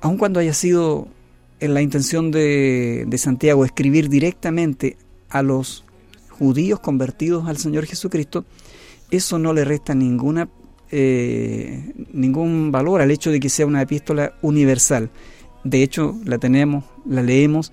aun 0.00 0.16
cuando 0.16 0.40
haya 0.40 0.54
sido 0.54 1.06
en 1.60 1.74
la 1.74 1.82
intención 1.82 2.30
de, 2.30 3.06
Santiago 3.18 3.66
escribir 3.66 4.08
directamente 4.08 4.96
a 5.28 5.42
los 5.42 5.84
judíos 6.30 6.80
convertidos 6.80 7.46
al 7.46 7.58
Señor 7.58 7.84
Jesucristo, 7.84 8.46
eso 9.10 9.38
no 9.38 9.52
le 9.52 9.66
resta 9.66 9.94
ninguna, 9.94 10.48
eh, 10.90 11.92
ningún 12.10 12.72
valor 12.72 13.02
al 13.02 13.10
hecho 13.10 13.30
de 13.30 13.38
que 13.38 13.50
sea 13.50 13.66
una 13.66 13.82
epístola 13.82 14.32
universal. 14.40 15.10
De 15.62 15.82
hecho, 15.82 16.18
la 16.24 16.38
tenemos, 16.38 16.84
la 17.06 17.22
leemos 17.22 17.70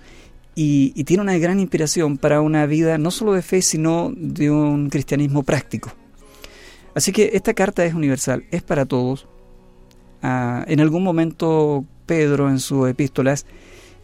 y, 0.54 0.92
y, 0.94 1.04
tiene 1.04 1.22
una 1.22 1.38
gran 1.38 1.58
inspiración 1.58 2.18
para 2.18 2.42
una 2.42 2.66
vida 2.66 2.98
no 2.98 3.10
solo 3.10 3.32
de 3.32 3.40
fe, 3.40 3.62
sino 3.62 4.12
de 4.14 4.50
un 4.50 4.90
cristianismo 4.90 5.42
práctico. 5.42 5.94
Así 6.94 7.12
que 7.12 7.30
esta 7.34 7.54
carta 7.54 7.84
es 7.84 7.94
universal, 7.94 8.44
es 8.50 8.62
para 8.62 8.86
todos. 8.86 9.28
Ah, 10.22 10.64
en 10.68 10.80
algún 10.80 11.02
momento 11.02 11.84
Pedro 12.06 12.48
en 12.48 12.60
sus 12.60 12.88
epístolas 12.88 13.46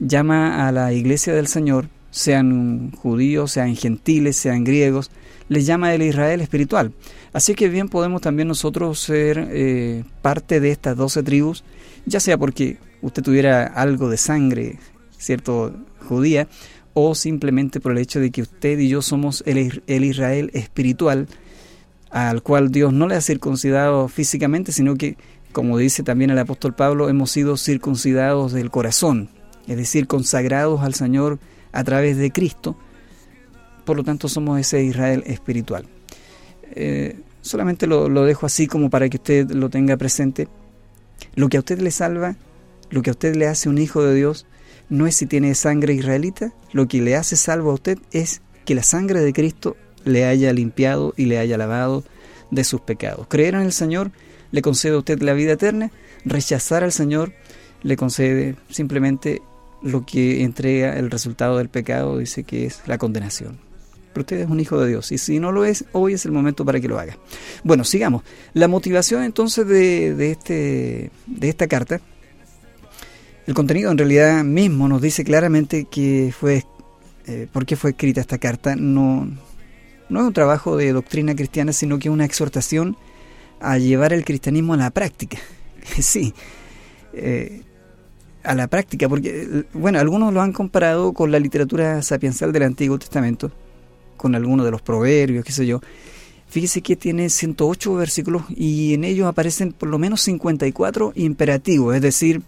llama 0.00 0.66
a 0.66 0.72
la 0.72 0.92
iglesia 0.92 1.34
del 1.34 1.46
Señor, 1.46 1.88
sean 2.10 2.90
judíos, 2.92 3.52
sean 3.52 3.76
gentiles, 3.76 4.36
sean 4.36 4.64
griegos, 4.64 5.10
les 5.48 5.66
llama 5.66 5.94
el 5.94 6.02
Israel 6.02 6.40
espiritual. 6.40 6.92
Así 7.32 7.54
que 7.54 7.68
bien 7.68 7.88
podemos 7.88 8.22
también 8.22 8.48
nosotros 8.48 8.98
ser 8.98 9.48
eh, 9.50 10.04
parte 10.22 10.60
de 10.60 10.70
estas 10.70 10.96
doce 10.96 11.22
tribus, 11.22 11.64
ya 12.06 12.20
sea 12.20 12.38
porque 12.38 12.78
usted 13.02 13.22
tuviera 13.22 13.64
algo 13.64 14.08
de 14.08 14.16
sangre, 14.16 14.78
¿cierto?, 15.18 15.74
judía, 16.08 16.48
o 16.94 17.14
simplemente 17.14 17.80
por 17.80 17.92
el 17.92 17.98
hecho 17.98 18.18
de 18.18 18.30
que 18.30 18.42
usted 18.42 18.78
y 18.78 18.88
yo 18.88 19.02
somos 19.02 19.42
el, 19.46 19.82
el 19.86 20.04
Israel 20.04 20.50
espiritual, 20.54 21.28
al 22.10 22.42
cual 22.42 22.70
Dios 22.70 22.92
no 22.92 23.06
le 23.06 23.16
ha 23.16 23.20
circuncidado 23.20 24.08
físicamente, 24.08 24.72
sino 24.72 24.96
que, 24.96 25.16
como 25.52 25.78
dice 25.78 26.02
también 26.02 26.30
el 26.30 26.38
apóstol 26.38 26.74
Pablo, 26.74 27.08
hemos 27.08 27.30
sido 27.30 27.56
circuncidados 27.56 28.52
del 28.52 28.70
corazón, 28.70 29.30
es 29.66 29.76
decir, 29.76 30.06
consagrados 30.06 30.82
al 30.82 30.94
Señor 30.94 31.38
a 31.72 31.84
través 31.84 32.16
de 32.16 32.30
Cristo. 32.30 32.76
Por 33.84 33.96
lo 33.96 34.04
tanto, 34.04 34.28
somos 34.28 34.58
ese 34.58 34.82
Israel 34.82 35.22
espiritual. 35.26 35.86
Eh, 36.72 37.20
solamente 37.42 37.86
lo, 37.86 38.08
lo 38.08 38.24
dejo 38.24 38.46
así 38.46 38.66
como 38.66 38.90
para 38.90 39.08
que 39.08 39.16
usted 39.16 39.50
lo 39.50 39.70
tenga 39.70 39.96
presente. 39.96 40.48
Lo 41.34 41.48
que 41.48 41.56
a 41.56 41.60
usted 41.60 41.80
le 41.80 41.90
salva, 41.90 42.36
lo 42.90 43.02
que 43.02 43.10
a 43.10 43.12
usted 43.12 43.34
le 43.34 43.46
hace 43.46 43.68
un 43.68 43.78
hijo 43.78 44.02
de 44.02 44.14
Dios, 44.14 44.46
no 44.88 45.06
es 45.06 45.16
si 45.16 45.26
tiene 45.26 45.54
sangre 45.54 45.94
israelita, 45.94 46.52
lo 46.72 46.88
que 46.88 47.02
le 47.02 47.16
hace 47.16 47.36
salvo 47.36 47.70
a 47.70 47.74
usted 47.74 47.98
es 48.12 48.40
que 48.64 48.74
la 48.74 48.82
sangre 48.82 49.20
de 49.20 49.32
Cristo 49.32 49.76
le 50.04 50.24
haya 50.24 50.52
limpiado 50.52 51.14
y 51.16 51.26
le 51.26 51.38
haya 51.38 51.58
lavado 51.58 52.04
de 52.50 52.64
sus 52.64 52.80
pecados. 52.80 53.26
Creer 53.28 53.54
en 53.54 53.62
el 53.62 53.72
Señor 53.72 54.10
le 54.50 54.62
concede 54.62 54.94
a 54.94 54.98
usted 54.98 55.20
la 55.20 55.34
vida 55.34 55.52
eterna, 55.52 55.90
rechazar 56.24 56.84
al 56.84 56.92
Señor 56.92 57.32
le 57.82 57.96
concede 57.96 58.56
simplemente 58.70 59.42
lo 59.82 60.04
que 60.04 60.42
entrega 60.42 60.98
el 60.98 61.10
resultado 61.10 61.58
del 61.58 61.68
pecado, 61.68 62.18
dice 62.18 62.44
que 62.44 62.66
es 62.66 62.82
la 62.86 62.98
condenación. 62.98 63.58
Pero 64.12 64.22
usted 64.22 64.40
es 64.40 64.48
un 64.48 64.58
hijo 64.58 64.80
de 64.80 64.88
Dios 64.88 65.12
y 65.12 65.18
si 65.18 65.38
no 65.38 65.52
lo 65.52 65.64
es, 65.64 65.84
hoy 65.92 66.14
es 66.14 66.24
el 66.24 66.32
momento 66.32 66.64
para 66.64 66.80
que 66.80 66.88
lo 66.88 66.98
haga. 66.98 67.16
Bueno, 67.62 67.84
sigamos. 67.84 68.22
La 68.54 68.66
motivación 68.66 69.22
entonces 69.22 69.66
de, 69.66 70.30
este, 70.30 71.10
de 71.26 71.48
esta 71.48 71.68
carta, 71.68 72.00
el 73.46 73.54
contenido 73.54 73.90
en 73.90 73.98
realidad 73.98 74.42
mismo 74.44 74.88
nos 74.88 75.00
dice 75.00 75.24
claramente 75.24 75.86
que 75.90 76.34
fue, 76.36 76.64
eh, 77.26 77.46
por 77.52 77.64
qué 77.64 77.76
fue 77.76 77.90
escrita 77.90 78.20
esta 78.20 78.38
carta. 78.38 78.74
No, 78.74 79.28
no 80.08 80.20
es 80.20 80.26
un 80.26 80.32
trabajo 80.32 80.76
de 80.76 80.92
doctrina 80.92 81.34
cristiana, 81.34 81.72
sino 81.72 81.98
que 81.98 82.08
es 82.08 82.12
una 82.12 82.24
exhortación 82.24 82.96
a 83.60 83.78
llevar 83.78 84.12
el 84.12 84.24
cristianismo 84.24 84.74
a 84.74 84.76
la 84.76 84.90
práctica. 84.90 85.38
sí, 86.00 86.34
eh, 87.12 87.62
a 88.44 88.54
la 88.54 88.68
práctica, 88.68 89.08
porque, 89.08 89.64
bueno, 89.72 89.98
algunos 89.98 90.32
lo 90.32 90.40
han 90.40 90.52
comparado 90.52 91.12
con 91.12 91.30
la 91.30 91.38
literatura 91.38 92.02
sapiencial 92.02 92.52
del 92.52 92.62
Antiguo 92.62 92.98
Testamento, 92.98 93.50
con 94.16 94.34
algunos 94.34 94.64
de 94.64 94.70
los 94.70 94.80
proverbios, 94.80 95.44
qué 95.44 95.52
sé 95.52 95.66
yo. 95.66 95.80
Fíjese 96.48 96.80
que 96.80 96.96
tiene 96.96 97.28
108 97.28 97.94
versículos 97.94 98.44
y 98.48 98.94
en 98.94 99.04
ellos 99.04 99.26
aparecen 99.26 99.72
por 99.72 99.90
lo 99.90 99.98
menos 99.98 100.22
54 100.22 101.12
imperativos, 101.16 101.94
es 101.94 102.00
decir, 102.00 102.40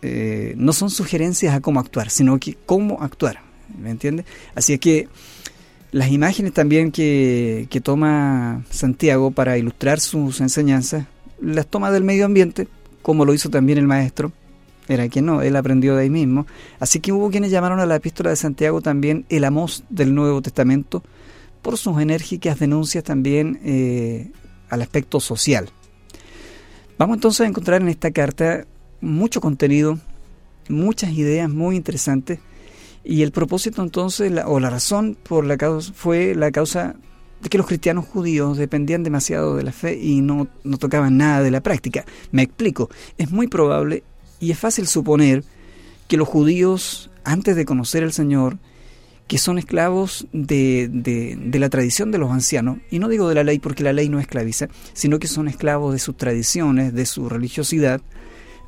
eh, 0.00 0.54
no 0.56 0.72
son 0.72 0.88
sugerencias 0.88 1.54
a 1.54 1.60
cómo 1.60 1.78
actuar, 1.78 2.08
sino 2.08 2.38
que 2.38 2.56
cómo 2.64 3.02
actuar, 3.02 3.40
¿me 3.78 3.90
entiende? 3.90 4.24
Así 4.54 4.72
es 4.72 4.80
que 4.80 5.08
las 5.92 6.10
imágenes 6.10 6.54
también 6.54 6.90
que, 6.90 7.68
que 7.70 7.80
toma 7.80 8.64
Santiago 8.70 9.30
para 9.30 9.58
ilustrar 9.58 10.00
sus 10.00 10.40
enseñanzas, 10.40 11.06
las 11.40 11.66
toma 11.66 11.90
del 11.90 12.02
medio 12.02 12.24
ambiente, 12.24 12.66
como 13.02 13.26
lo 13.26 13.34
hizo 13.34 13.50
también 13.50 13.78
el 13.78 13.86
maestro, 13.86 14.32
era 14.88 15.08
que 15.08 15.20
no, 15.20 15.42
él 15.42 15.54
aprendió 15.54 15.94
de 15.94 16.02
ahí 16.02 16.10
mismo. 16.10 16.46
Así 16.80 17.00
que 17.00 17.12
hubo 17.12 17.30
quienes 17.30 17.50
llamaron 17.50 17.78
a 17.78 17.86
la 17.86 17.96
epístola 17.96 18.30
de 18.30 18.36
Santiago 18.36 18.80
también 18.80 19.26
el 19.28 19.44
amos 19.44 19.84
del 19.90 20.14
Nuevo 20.14 20.40
Testamento, 20.40 21.02
por 21.60 21.76
sus 21.76 22.00
enérgicas 22.00 22.58
denuncias 22.58 23.04
también 23.04 23.60
eh, 23.62 24.30
al 24.70 24.80
aspecto 24.80 25.20
social. 25.20 25.68
Vamos 26.98 27.16
entonces 27.16 27.42
a 27.42 27.48
encontrar 27.48 27.82
en 27.82 27.88
esta 27.88 28.10
carta 28.12 28.66
mucho 29.02 29.42
contenido, 29.42 29.98
muchas 30.68 31.12
ideas 31.12 31.50
muy 31.50 31.76
interesantes 31.76 32.40
y 33.04 33.22
el 33.22 33.32
propósito 33.32 33.82
entonces, 33.82 34.32
o 34.46 34.60
la 34.60 34.70
razón 34.70 35.16
por 35.22 35.44
la 35.44 35.56
causa, 35.56 35.92
fue 35.94 36.34
la 36.34 36.50
causa 36.50 36.94
de 37.42 37.48
que 37.48 37.58
los 37.58 37.66
cristianos 37.66 38.06
judíos 38.06 38.56
dependían 38.56 39.02
demasiado 39.02 39.56
de 39.56 39.64
la 39.64 39.72
fe 39.72 39.98
y 40.00 40.20
no, 40.20 40.46
no 40.62 40.78
tocaban 40.78 41.16
nada 41.16 41.42
de 41.42 41.50
la 41.50 41.60
práctica. 41.60 42.04
Me 42.30 42.42
explico, 42.42 42.88
es 43.18 43.30
muy 43.30 43.48
probable 43.48 44.04
y 44.38 44.52
es 44.52 44.58
fácil 44.58 44.86
suponer 44.86 45.44
que 46.06 46.16
los 46.16 46.28
judíos, 46.28 47.10
antes 47.24 47.56
de 47.56 47.64
conocer 47.64 48.04
al 48.04 48.12
Señor, 48.12 48.58
que 49.26 49.38
son 49.38 49.58
esclavos 49.58 50.26
de, 50.32 50.88
de, 50.92 51.58
la 51.58 51.70
tradición 51.70 52.10
de 52.10 52.18
los 52.18 52.30
ancianos, 52.30 52.78
y 52.90 52.98
no 52.98 53.08
digo 53.08 53.28
de 53.28 53.34
la 53.34 53.44
ley 53.44 53.58
porque 53.58 53.82
la 53.82 53.92
ley 53.92 54.08
no 54.08 54.20
esclaviza, 54.20 54.68
sino 54.92 55.18
que 55.18 55.26
son 55.26 55.48
esclavos 55.48 55.92
de 55.92 55.98
sus 55.98 56.16
tradiciones, 56.16 56.92
de 56.92 57.06
su 57.06 57.28
religiosidad, 57.28 58.02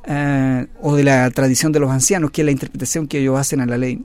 eh, 0.07 0.67
o 0.81 0.95
de 0.95 1.03
la 1.03 1.29
tradición 1.29 1.71
de 1.71 1.79
los 1.79 1.91
ancianos, 1.91 2.31
que 2.31 2.41
es 2.41 2.45
la 2.45 2.51
interpretación 2.51 3.07
que 3.07 3.19
ellos 3.19 3.37
hacen 3.37 3.61
a 3.61 3.65
la 3.65 3.77
ley 3.77 4.03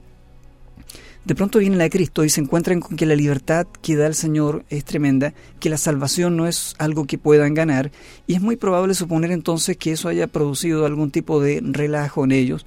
de 1.25 1.35
pronto 1.35 1.59
vienen 1.59 1.83
a 1.83 1.91
Cristo 1.91 2.25
y 2.25 2.31
se 2.31 2.41
encuentran 2.41 2.81
con 2.81 2.97
que 2.97 3.07
la 3.07 3.15
libertad 3.15 3.67
que 3.83 3.97
da 3.97 4.07
el 4.07 4.15
Señor 4.15 4.65
es 4.71 4.85
tremenda, 4.85 5.35
que 5.59 5.71
la 5.71 5.77
salvación 5.77 6.37
no 6.37 6.47
es 6.47 6.75
algo 6.79 7.07
que 7.07 7.19
puedan 7.19 7.55
ganar, 7.55 7.91
y 8.27 8.35
es 8.35 8.41
muy 8.41 8.57
probable 8.57 8.95
suponer 8.95 9.31
entonces 9.31 9.77
que 9.77 9.93
eso 9.93 10.09
haya 10.09 10.27
producido 10.27 10.87
algún 10.87 11.11
tipo 11.11 11.41
de 11.41 11.61
relajo 11.63 12.25
en 12.25 12.33
ellos, 12.33 12.67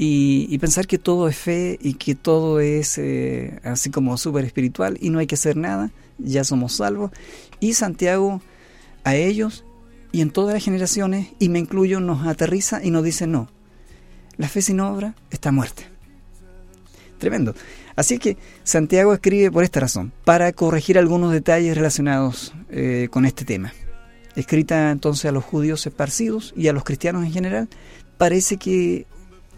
y, 0.00 0.56
pensar 0.58 0.86
que 0.86 0.98
todo 0.98 1.26
es 1.28 1.36
fe 1.36 1.76
y 1.82 1.94
que 1.94 2.14
todo 2.14 2.60
es 2.60 2.98
eh, 2.98 3.58
así 3.64 3.90
como 3.90 4.16
súper 4.16 4.44
espiritual 4.44 4.96
y 5.00 5.10
no 5.10 5.18
hay 5.18 5.26
que 5.26 5.34
hacer 5.34 5.56
nada, 5.56 5.90
ya 6.18 6.44
somos 6.44 6.74
salvos. 6.74 7.10
Y 7.58 7.72
Santiago 7.74 8.40
a 9.02 9.16
ellos 9.16 9.64
y 10.12 10.20
en 10.20 10.30
todas 10.30 10.54
las 10.54 10.64
generaciones, 10.64 11.28
y 11.40 11.48
me 11.48 11.58
incluyo, 11.58 11.98
nos 11.98 12.26
aterriza 12.28 12.82
y 12.82 12.92
nos 12.92 13.02
dice 13.02 13.26
no, 13.26 13.50
la 14.36 14.48
fe 14.48 14.62
sin 14.62 14.78
obra 14.78 15.16
está 15.30 15.50
muerta. 15.50 15.82
Tremendo. 17.18 17.54
Así 17.98 18.20
que 18.20 18.36
Santiago 18.62 19.12
escribe 19.12 19.50
por 19.50 19.64
esta 19.64 19.80
razón, 19.80 20.12
para 20.24 20.52
corregir 20.52 20.98
algunos 20.98 21.32
detalles 21.32 21.76
relacionados 21.76 22.54
eh, 22.70 23.08
con 23.10 23.24
este 23.24 23.44
tema. 23.44 23.72
Escrita 24.36 24.92
entonces 24.92 25.24
a 25.24 25.32
los 25.32 25.42
judíos 25.42 25.84
esparcidos 25.84 26.54
y 26.56 26.68
a 26.68 26.72
los 26.72 26.84
cristianos 26.84 27.24
en 27.24 27.32
general, 27.32 27.68
parece 28.16 28.56
que 28.56 29.04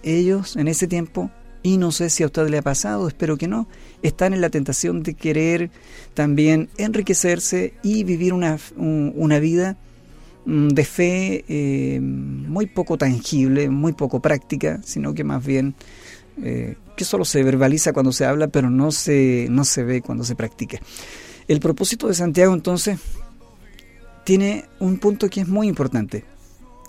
ellos 0.03 0.57
en 0.57 0.69
ese 0.69 0.87
tiempo, 0.87 1.31
y 1.63 1.77
no 1.77 1.93
sé 1.93 2.09
si 2.09 2.23
a 2.23 2.27
usted 2.27 2.49
le 2.49 2.57
ha 2.57 2.63
pasado, 2.63 3.09
espero 3.09 3.37
que 3.37 3.47
no, 3.47 3.69
están 4.01 4.33
en 4.33 4.41
la 4.41 4.49
tentación 4.49 5.03
de 5.03 5.13
querer 5.13 5.71
también 6.15 6.71
enriquecerse 6.79 7.75
y 7.83 8.05
vivir 8.05 8.33
una, 8.33 8.57
una 8.79 9.39
vida 9.39 9.77
mm, 10.47 10.69
de 10.69 10.85
fe 10.87 11.45
eh, 11.47 12.01
muy 12.01 12.65
poco 12.65 12.97
tangible, 12.97 13.69
muy 13.69 13.93
poco 13.93 14.21
práctica, 14.21 14.81
sino 14.83 15.13
que 15.13 15.25
más 15.25 15.45
bien 15.45 15.75
eh, 16.43 16.77
que 16.97 17.05
solo 17.05 17.25
se 17.25 17.43
verbaliza 17.43 17.93
cuando 17.93 18.13
se 18.13 18.25
habla, 18.25 18.49
pero 18.49 18.71
no 18.71 18.93
se, 18.93 19.47
no 19.51 19.65
se 19.65 19.85
ve 19.85 20.03
cuando 20.03 20.25
se 20.25 20.35
practica. 20.35 20.79
El 21.49 21.61
propósito 21.61 22.09
de 22.09 22.15
Santiago 22.15 22.55
entonces 22.55 22.99
tiene 24.25 24.67
un 24.79 24.99
punto 24.99 25.29
que 25.29 25.41
es 25.41 25.49
muy 25.49 25.69
importante. 25.69 26.25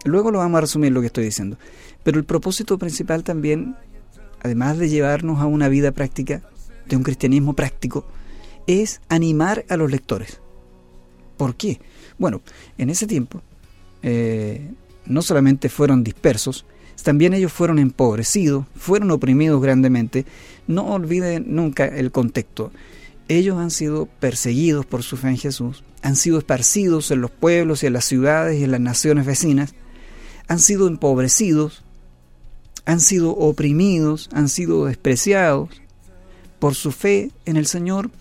Luego 0.04 0.32
lo 0.32 0.40
vamos 0.40 0.58
a 0.58 0.62
resumir 0.62 0.92
lo 0.92 1.02
que 1.02 1.08
estoy 1.08 1.26
diciendo. 1.26 1.58
Pero 2.04 2.18
el 2.18 2.26
propósito 2.26 2.78
principal 2.78 3.24
también, 3.24 3.76
además 4.42 4.78
de 4.78 4.90
llevarnos 4.90 5.40
a 5.40 5.46
una 5.46 5.70
vida 5.70 5.92
práctica, 5.92 6.42
de 6.88 6.96
un 6.96 7.04
cristianismo 7.04 7.54
práctico, 7.54 8.06
es 8.68 9.02
animar 9.10 9.66
a 9.70 9.78
los 9.78 9.92
lectores. 9.92 10.40
¿Por 11.38 11.56
qué? 11.56 11.80
Bueno, 12.18 12.42
en 12.78 12.90
ese 12.90 13.08
tiempo 13.08 13.42
eh, 14.04 14.72
no 15.06 15.22
solamente 15.22 15.70
fueron 15.70 16.04
dispersos, 16.04 16.66
también 17.04 17.34
ellos 17.34 17.52
fueron 17.52 17.80
empobrecidos, 17.80 18.66
fueron 18.76 19.12
oprimidos 19.12 19.62
grandemente. 19.62 20.26
No 20.68 20.86
olviden 20.88 21.46
nunca 21.56 21.86
el 21.86 22.12
contexto. 22.12 22.72
Ellos 23.28 23.58
han 23.58 23.72
sido 23.72 24.08
perseguidos 24.08 24.86
por 24.86 25.04
su 25.04 25.18
fe 25.18 25.30
en 25.30 25.38
Jesús, 25.38 25.84
han 26.02 26.16
sido 26.16 26.38
esparcidos 26.38 27.12
en 27.12 27.22
los 27.22 27.32
pueblos 27.32 27.84
y 27.84 27.88
en 27.88 27.94
las 27.94 28.06
ciudades 28.06 28.60
y 28.60 28.64
en 28.64 28.72
las 28.72 28.82
naciones 28.82 29.26
vecinas, 29.26 29.74
han 30.48 30.60
sido 30.60 30.88
empobrecidos, 30.88 31.84
han 32.86 33.00
sido 33.00 33.32
oprimidos, 33.32 34.30
han 34.34 34.50
sido 34.50 34.86
despreciados 34.86 35.70
por 36.60 36.76
su 36.76 36.92
fe 36.92 37.32
en 37.46 37.56
el 37.56 37.68
Señor, 37.68 38.12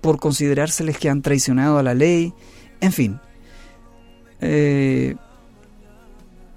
por 0.00 0.18
considerárseles 0.18 0.98
que 0.98 1.08
han 1.08 1.22
traicionado 1.22 1.78
a 1.78 1.82
la 1.82 1.94
ley, 1.94 2.34
en 2.80 2.92
fin. 2.92 3.20
Eh, 4.40 5.16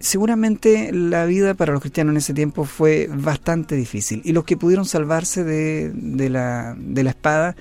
seguramente 0.03 0.91
la 0.91 1.25
vida 1.25 1.53
para 1.53 1.71
los 1.71 1.81
cristianos 1.81 2.11
en 2.11 2.17
ese 2.17 2.33
tiempo 2.33 2.65
fue 2.65 3.09
bastante 3.09 3.75
difícil 3.75 4.21
y 4.25 4.33
los 4.33 4.43
que 4.43 4.57
pudieron 4.57 4.83
salvarse 4.83 5.45
de, 5.45 5.91
de, 5.93 6.29
la, 6.29 6.75
de 6.77 7.03
la 7.03 7.11
espada 7.11 7.55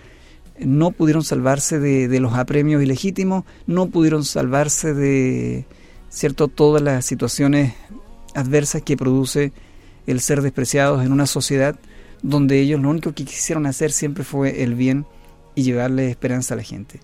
no 0.58 0.90
pudieron 0.90 1.22
salvarse 1.22 1.78
de, 1.78 2.08
de, 2.08 2.20
los 2.20 2.34
apremios 2.34 2.82
ilegítimos, 2.82 3.44
no 3.68 3.86
pudieron 3.86 4.24
salvarse 4.24 4.92
de 4.92 5.66
cierto 6.10 6.48
todas 6.48 6.82
las 6.82 7.06
situaciones 7.06 7.74
adversas 8.34 8.82
que 8.82 8.96
produce 8.96 9.52
el 10.08 10.20
ser 10.20 10.42
despreciados 10.42 11.06
en 11.06 11.12
una 11.12 11.26
sociedad 11.26 11.78
donde 12.22 12.58
ellos 12.58 12.80
lo 12.80 12.90
único 12.90 13.12
que 13.12 13.24
quisieron 13.24 13.66
hacer 13.66 13.92
siempre 13.92 14.24
fue 14.24 14.64
el 14.64 14.74
bien 14.74 15.06
y 15.54 15.62
llevarle 15.62 16.10
esperanza 16.10 16.54
a 16.54 16.56
la 16.56 16.64
gente. 16.64 16.98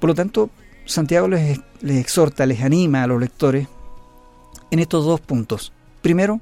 Por 0.00 0.08
lo 0.08 0.14
tanto, 0.14 0.48
Santiago 0.86 1.28
les, 1.28 1.60
les 1.82 1.98
exhorta, 1.98 2.46
les 2.46 2.62
anima 2.62 3.02
a 3.02 3.06
los 3.06 3.20
lectores 3.20 3.68
en 4.70 4.78
estos 4.78 5.04
dos 5.04 5.20
puntos. 5.20 5.72
Primero, 6.02 6.40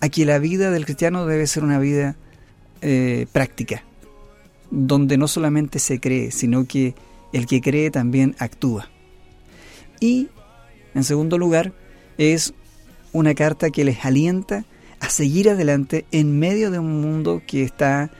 a 0.00 0.08
que 0.08 0.24
la 0.24 0.38
vida 0.38 0.70
del 0.70 0.84
cristiano 0.84 1.26
debe 1.26 1.46
ser 1.46 1.64
una 1.64 1.78
vida 1.78 2.16
eh, 2.80 3.26
práctica, 3.32 3.82
donde 4.70 5.16
no 5.16 5.28
solamente 5.28 5.78
se 5.78 6.00
cree, 6.00 6.30
sino 6.30 6.66
que 6.66 6.94
el 7.32 7.46
que 7.46 7.60
cree 7.60 7.90
también 7.90 8.36
actúa. 8.38 8.88
Y, 10.00 10.28
en 10.94 11.04
segundo 11.04 11.38
lugar, 11.38 11.72
es 12.16 12.54
una 13.12 13.34
carta 13.34 13.70
que 13.70 13.84
les 13.84 14.04
alienta 14.04 14.64
a 15.00 15.08
seguir 15.10 15.50
adelante 15.50 16.04
en 16.10 16.38
medio 16.38 16.70
de 16.70 16.78
un 16.78 17.00
mundo 17.00 17.42
que 17.46 17.62
está 17.62 18.10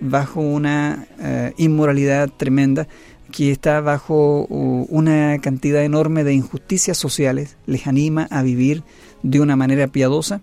bajo 0.00 0.40
una 0.40 1.06
uh, 1.18 1.54
inmoralidad 1.56 2.28
tremenda, 2.28 2.86
que 3.32 3.50
está 3.50 3.80
bajo 3.80 4.46
una 4.46 5.38
cantidad 5.40 5.84
enorme 5.84 6.24
de 6.24 6.34
injusticias 6.34 6.96
sociales, 6.96 7.56
les 7.66 7.86
anima 7.86 8.26
a 8.30 8.42
vivir 8.42 8.82
de 9.22 9.40
una 9.40 9.56
manera 9.56 9.86
piadosa 9.88 10.40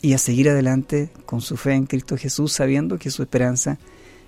y 0.00 0.12
a 0.12 0.18
seguir 0.18 0.48
adelante 0.48 1.10
con 1.26 1.40
su 1.40 1.56
fe 1.56 1.72
en 1.72 1.86
Cristo 1.86 2.16
Jesús, 2.16 2.52
sabiendo 2.52 2.98
que 2.98 3.10
su 3.10 3.22
esperanza 3.22 3.78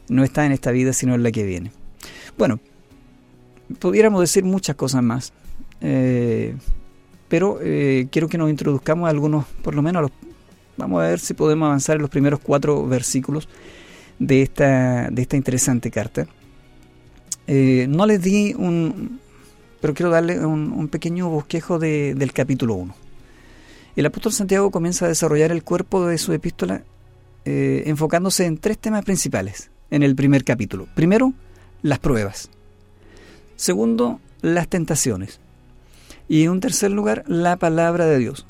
no 0.09 0.25
está 0.25 0.45
en 0.45 0.53
esta 0.53 0.73
vida, 0.73 0.93
sino 0.93 1.15
en 1.15 1.23
la 1.23 1.31
que 1.31 1.45
viene. 1.45 1.73
Bueno, 2.37 2.61
pudiéramos 3.79 4.21
decir 4.21 4.45
muchas 4.45 4.77
cosas 4.77 5.03
más, 5.03 5.33
eh, 5.81 6.55
pero 7.29 7.59
eh, 7.63 8.09
quiero 8.11 8.29
que 8.29 8.39
nos 8.39 8.51
introduzcamos 8.51 9.07
a 9.07 9.11
algunos, 9.11 9.47
por 9.63 9.75
lo 9.75 9.83
menos, 9.83 10.03
los, 10.03 10.11
vamos 10.77 11.03
a 11.03 11.09
ver 11.09 11.21
si 11.21 11.35
podemos 11.35 11.67
avanzar 11.67 11.97
en 11.97 12.03
los 12.03 12.11
primeros 12.11 12.41
cuatro 12.41 12.87
versículos 12.87 13.49
de 14.19 14.43
esta, 14.43 15.11
de 15.11 15.23
esta 15.23 15.37
interesante 15.37 15.91
carta. 15.91 16.27
Eh, 17.51 17.87
no 17.89 18.05
les 18.05 18.21
di 18.21 18.55
un, 18.55 19.21
pero 19.81 19.95
quiero 19.95 20.11
darle 20.11 20.45
un, 20.45 20.87
pequeño 20.89 21.31
bosquejo 21.31 21.79
de, 21.79 22.15
del 22.15 22.35
capítulo 22.35 22.75
1. 22.75 22.95
El 23.97 24.07
apóstol 24.07 24.33
Santiago 24.33 24.71
comienza 24.71 25.07
a 25.07 25.09
desarrollar 25.09 25.51
el 25.51 25.65
cuerpo 25.65 26.07
de 26.07 26.19
su 26.19 26.35
epístola 26.35 26.83
eh, 27.47 27.85
enfocándose 27.87 28.45
en 28.45 28.59
tres 28.59 28.77
temas 28.79 29.03
principales 29.03 29.71
en 29.91 30.03
el 30.03 30.15
primer 30.15 30.45
capítulo. 30.45 30.87
Primero, 30.95 31.33
las 31.81 31.99
pruebas. 31.99 32.51
Segundo, 33.57 34.21
las 34.43 34.69
tentaciones. 34.69 35.41
Y 36.29 36.45
en 36.45 36.51
un 36.51 36.61
tercer 36.61 36.91
lugar, 36.91 37.25
la 37.27 37.57
palabra 37.57 38.05
de 38.05 38.19
Dios. 38.19 38.45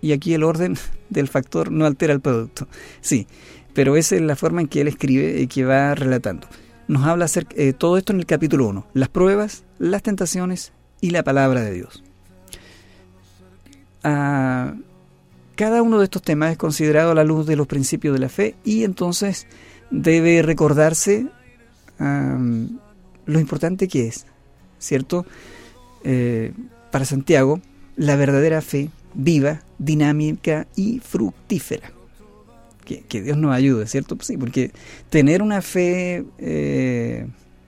Y 0.00 0.12
aquí 0.12 0.32
el 0.32 0.44
orden 0.44 0.76
del 1.10 1.26
factor 1.26 1.72
no 1.72 1.86
altera 1.86 2.12
el 2.12 2.20
producto. 2.20 2.68
Sí, 3.00 3.26
pero 3.74 3.96
esa 3.96 4.14
es 4.14 4.22
la 4.22 4.36
forma 4.36 4.60
en 4.60 4.68
que 4.68 4.80
él 4.80 4.86
escribe 4.86 5.40
y 5.40 5.48
que 5.48 5.64
va 5.64 5.96
relatando 5.96 6.46
nos 6.88 7.04
habla 7.04 7.26
eh, 7.54 7.72
todo 7.74 7.98
esto 7.98 8.12
en 8.12 8.20
el 8.20 8.26
capítulo 8.26 8.66
1, 8.66 8.86
las 8.94 9.08
pruebas, 9.08 9.64
las 9.78 10.02
tentaciones 10.02 10.72
y 11.00 11.10
la 11.10 11.22
palabra 11.22 11.62
de 11.62 11.72
Dios. 11.72 12.02
Ah, 14.02 14.74
cada 15.54 15.82
uno 15.82 15.98
de 15.98 16.04
estos 16.04 16.22
temas 16.22 16.52
es 16.52 16.58
considerado 16.58 17.10
a 17.10 17.14
la 17.14 17.24
luz 17.24 17.46
de 17.46 17.56
los 17.56 17.66
principios 17.66 18.14
de 18.14 18.20
la 18.20 18.28
fe 18.28 18.54
y 18.64 18.84
entonces 18.84 19.46
debe 19.90 20.42
recordarse 20.42 21.26
lo 21.98 23.40
importante 23.40 23.88
que 23.88 24.06
es, 24.06 24.24
¿cierto? 24.78 25.26
Eh, 26.04 26.52
para 26.92 27.04
Santiago, 27.04 27.60
la 27.96 28.14
verdadera 28.14 28.62
fe 28.62 28.88
viva, 29.14 29.62
dinámica 29.78 30.68
y 30.76 31.00
fructífera 31.00 31.90
que, 32.96 33.22
Dios 33.22 33.36
nos 33.36 33.54
ayude, 33.54 33.86
¿cierto? 33.86 34.16
sí, 34.20 34.36
porque 34.36 34.72
tener 35.10 35.42
una 35.42 35.62
fe 35.62 36.24
eh, 36.38 37.26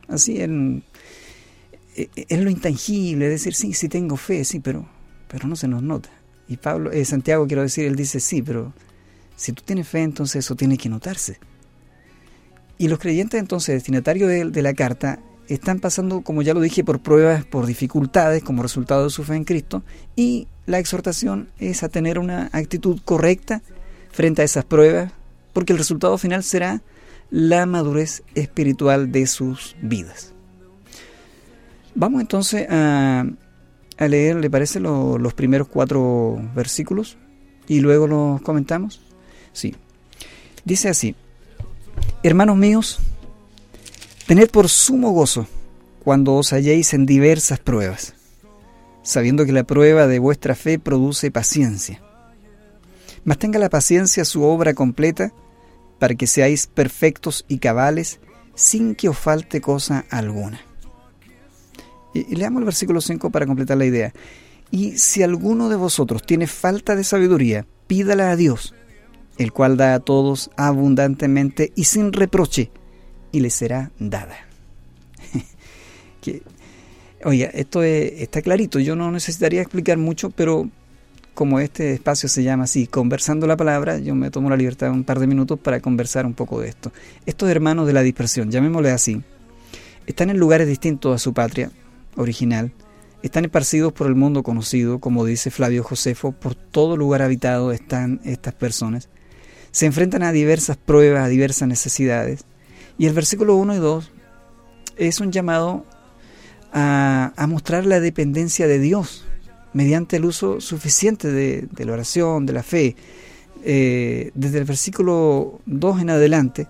así 0.08 0.40
en, 0.40 0.82
eh, 1.96 2.08
es 2.14 2.40
lo 2.40 2.50
intangible, 2.50 3.26
es 3.26 3.32
decir, 3.32 3.54
sí, 3.54 3.74
sí 3.74 3.88
tengo 3.88 4.16
fe, 4.16 4.44
sí, 4.44 4.60
pero, 4.60 4.88
pero 5.28 5.46
no 5.48 5.56
se 5.56 5.68
nos 5.68 5.82
nota. 5.82 6.10
Y 6.48 6.56
Pablo, 6.56 6.90
eh, 6.90 7.04
Santiago, 7.04 7.46
quiero 7.46 7.62
decir, 7.62 7.84
él 7.84 7.96
dice, 7.96 8.20
sí, 8.20 8.42
pero 8.42 8.72
si 9.36 9.52
tú 9.52 9.62
tienes 9.64 9.88
fe, 9.88 10.02
entonces 10.02 10.44
eso 10.44 10.56
tiene 10.56 10.76
que 10.76 10.88
notarse. 10.88 11.38
Y 12.78 12.88
los 12.88 12.98
creyentes, 12.98 13.38
entonces, 13.38 13.74
destinatarios 13.74 14.28
de, 14.28 14.46
de 14.46 14.62
la 14.62 14.74
carta, 14.74 15.20
están 15.48 15.80
pasando, 15.80 16.22
como 16.22 16.42
ya 16.42 16.54
lo 16.54 16.60
dije, 16.60 16.84
por 16.84 17.00
pruebas, 17.00 17.44
por 17.44 17.66
dificultades 17.66 18.42
como 18.42 18.62
resultado 18.62 19.04
de 19.04 19.10
su 19.10 19.24
fe 19.24 19.34
en 19.34 19.44
Cristo, 19.44 19.82
y 20.16 20.48
la 20.66 20.78
exhortación 20.78 21.48
es 21.58 21.82
a 21.82 21.88
tener 21.88 22.18
una 22.18 22.48
actitud 22.52 23.00
correcta 23.04 23.62
frente 24.10 24.42
a 24.42 24.44
esas 24.44 24.64
pruebas, 24.64 25.12
porque 25.52 25.72
el 25.72 25.78
resultado 25.78 26.18
final 26.18 26.42
será 26.42 26.82
la 27.30 27.66
madurez 27.66 28.22
espiritual 28.34 29.12
de 29.12 29.26
sus 29.26 29.76
vidas. 29.80 30.34
Vamos 31.94 32.20
entonces 32.20 32.66
a, 32.70 33.24
leer, 33.98 34.36
¿le 34.36 34.50
parece, 34.50 34.80
lo, 34.80 35.18
los 35.18 35.34
primeros 35.34 35.68
cuatro 35.68 36.40
versículos? 36.54 37.16
Y 37.68 37.80
luego 37.80 38.06
los 38.06 38.42
comentamos. 38.42 39.00
Sí. 39.52 39.74
Dice 40.64 40.88
así, 40.88 41.14
Hermanos 42.22 42.56
míos, 42.56 42.98
tened 44.26 44.50
por 44.50 44.68
sumo 44.68 45.10
gozo 45.10 45.46
cuando 46.04 46.34
os 46.34 46.52
halléis 46.52 46.94
en 46.94 47.06
diversas 47.06 47.58
pruebas, 47.58 48.14
sabiendo 49.02 49.44
que 49.44 49.52
la 49.52 49.64
prueba 49.64 50.06
de 50.06 50.18
vuestra 50.18 50.54
fe 50.54 50.78
produce 50.78 51.30
paciencia 51.30 52.02
mas 53.24 53.38
tenga 53.38 53.58
la 53.58 53.68
paciencia 53.68 54.24
su 54.24 54.42
obra 54.42 54.74
completa, 54.74 55.32
para 55.98 56.14
que 56.14 56.26
seáis 56.26 56.66
perfectos 56.66 57.44
y 57.48 57.58
cabales, 57.58 58.20
sin 58.54 58.94
que 58.94 59.08
os 59.08 59.18
falte 59.18 59.60
cosa 59.60 60.06
alguna. 60.10 60.60
Y, 62.14 62.34
leamos 62.34 62.60
el 62.60 62.66
versículo 62.66 63.00
5 63.00 63.30
para 63.30 63.46
completar 63.46 63.76
la 63.76 63.84
idea. 63.84 64.12
Y 64.70 64.98
si 64.98 65.22
alguno 65.22 65.68
de 65.68 65.76
vosotros 65.76 66.22
tiene 66.22 66.46
falta 66.46 66.96
de 66.96 67.04
sabiduría, 67.04 67.66
pídala 67.86 68.30
a 68.30 68.36
Dios, 68.36 68.74
el 69.38 69.52
cual 69.52 69.76
da 69.76 69.94
a 69.94 70.00
todos 70.00 70.50
abundantemente 70.56 71.72
y 71.74 71.84
sin 71.84 72.12
reproche, 72.12 72.70
y 73.32 73.40
le 73.40 73.50
será 73.50 73.90
dada. 73.98 74.36
que, 76.20 76.42
oiga, 77.24 77.46
esto 77.48 77.82
está 77.82 78.42
clarito, 78.42 78.78
yo 78.78 78.96
no 78.96 79.10
necesitaría 79.10 79.60
explicar 79.60 79.98
mucho, 79.98 80.30
pero 80.30 80.68
como 81.34 81.60
este 81.60 81.92
espacio 81.92 82.28
se 82.28 82.42
llama 82.42 82.64
así, 82.64 82.86
conversando 82.86 83.46
la 83.46 83.56
palabra, 83.56 83.98
yo 83.98 84.14
me 84.14 84.30
tomo 84.30 84.50
la 84.50 84.56
libertad 84.56 84.88
de 84.88 84.92
un 84.92 85.04
par 85.04 85.18
de 85.18 85.26
minutos 85.26 85.58
para 85.58 85.80
conversar 85.80 86.26
un 86.26 86.34
poco 86.34 86.60
de 86.60 86.68
esto. 86.68 86.92
Estos 87.26 87.48
hermanos 87.48 87.86
de 87.86 87.92
la 87.92 88.02
dispersión, 88.02 88.50
llamémosle 88.50 88.90
así, 88.90 89.22
están 90.06 90.30
en 90.30 90.38
lugares 90.38 90.68
distintos 90.68 91.14
a 91.14 91.18
su 91.18 91.32
patria 91.32 91.70
original, 92.16 92.72
están 93.22 93.44
esparcidos 93.44 93.92
por 93.92 94.06
el 94.06 94.14
mundo 94.14 94.42
conocido, 94.42 94.98
como 94.98 95.24
dice 95.24 95.50
Flavio 95.50 95.82
Josefo, 95.82 96.32
por 96.32 96.54
todo 96.54 96.96
lugar 96.96 97.22
habitado 97.22 97.72
están 97.72 98.20
estas 98.24 98.54
personas. 98.54 99.08
Se 99.72 99.86
enfrentan 99.86 100.22
a 100.22 100.32
diversas 100.32 100.76
pruebas, 100.76 101.24
a 101.24 101.28
diversas 101.28 101.68
necesidades. 101.68 102.44
Y 102.98 103.06
el 103.06 103.12
versículo 103.12 103.56
1 103.56 103.74
y 103.74 103.78
2 103.78 104.10
es 104.96 105.20
un 105.20 105.32
llamado 105.32 105.84
a, 106.72 107.32
a 107.36 107.46
mostrar 107.46 107.86
la 107.86 108.00
dependencia 108.00 108.66
de 108.66 108.78
Dios 108.78 109.24
mediante 109.72 110.16
el 110.16 110.24
uso 110.24 110.60
suficiente 110.60 111.28
de, 111.28 111.68
la 111.84 111.92
oración, 111.92 112.46
de 112.46 112.52
la 112.52 112.62
fe. 112.62 112.96
Eh, 113.62 114.30
desde 114.34 114.58
el 114.58 114.64
versículo 114.64 115.60
2 115.66 116.00
en 116.00 116.10
adelante, 116.10 116.68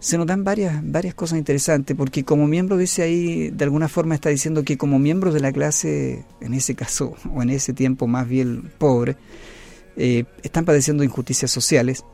se 0.00 0.16
nos 0.16 0.26
dan 0.26 0.44
varias, 0.44 0.80
varias 0.82 1.14
cosas 1.14 1.38
interesantes, 1.38 1.96
porque 1.96 2.24
como 2.24 2.46
miembro, 2.46 2.76
dice 2.76 3.02
ahí, 3.02 3.50
de 3.50 3.64
alguna 3.64 3.88
forma 3.88 4.14
está 4.14 4.28
diciendo 4.28 4.62
que 4.62 4.78
como 4.78 4.98
miembros 4.98 5.34
de 5.34 5.40
la 5.40 5.52
clase, 5.52 6.24
en 6.40 6.54
ese 6.54 6.74
caso, 6.74 7.14
o 7.34 7.42
en 7.42 7.50
ese 7.50 7.72
tiempo 7.72 8.06
más 8.06 8.28
bien 8.28 8.70
pobre, 8.78 9.16
eh, 9.96 10.24
están 10.42 10.64
padeciendo 10.64 11.02
injusticias 11.02 11.50
sociales, 11.50 12.04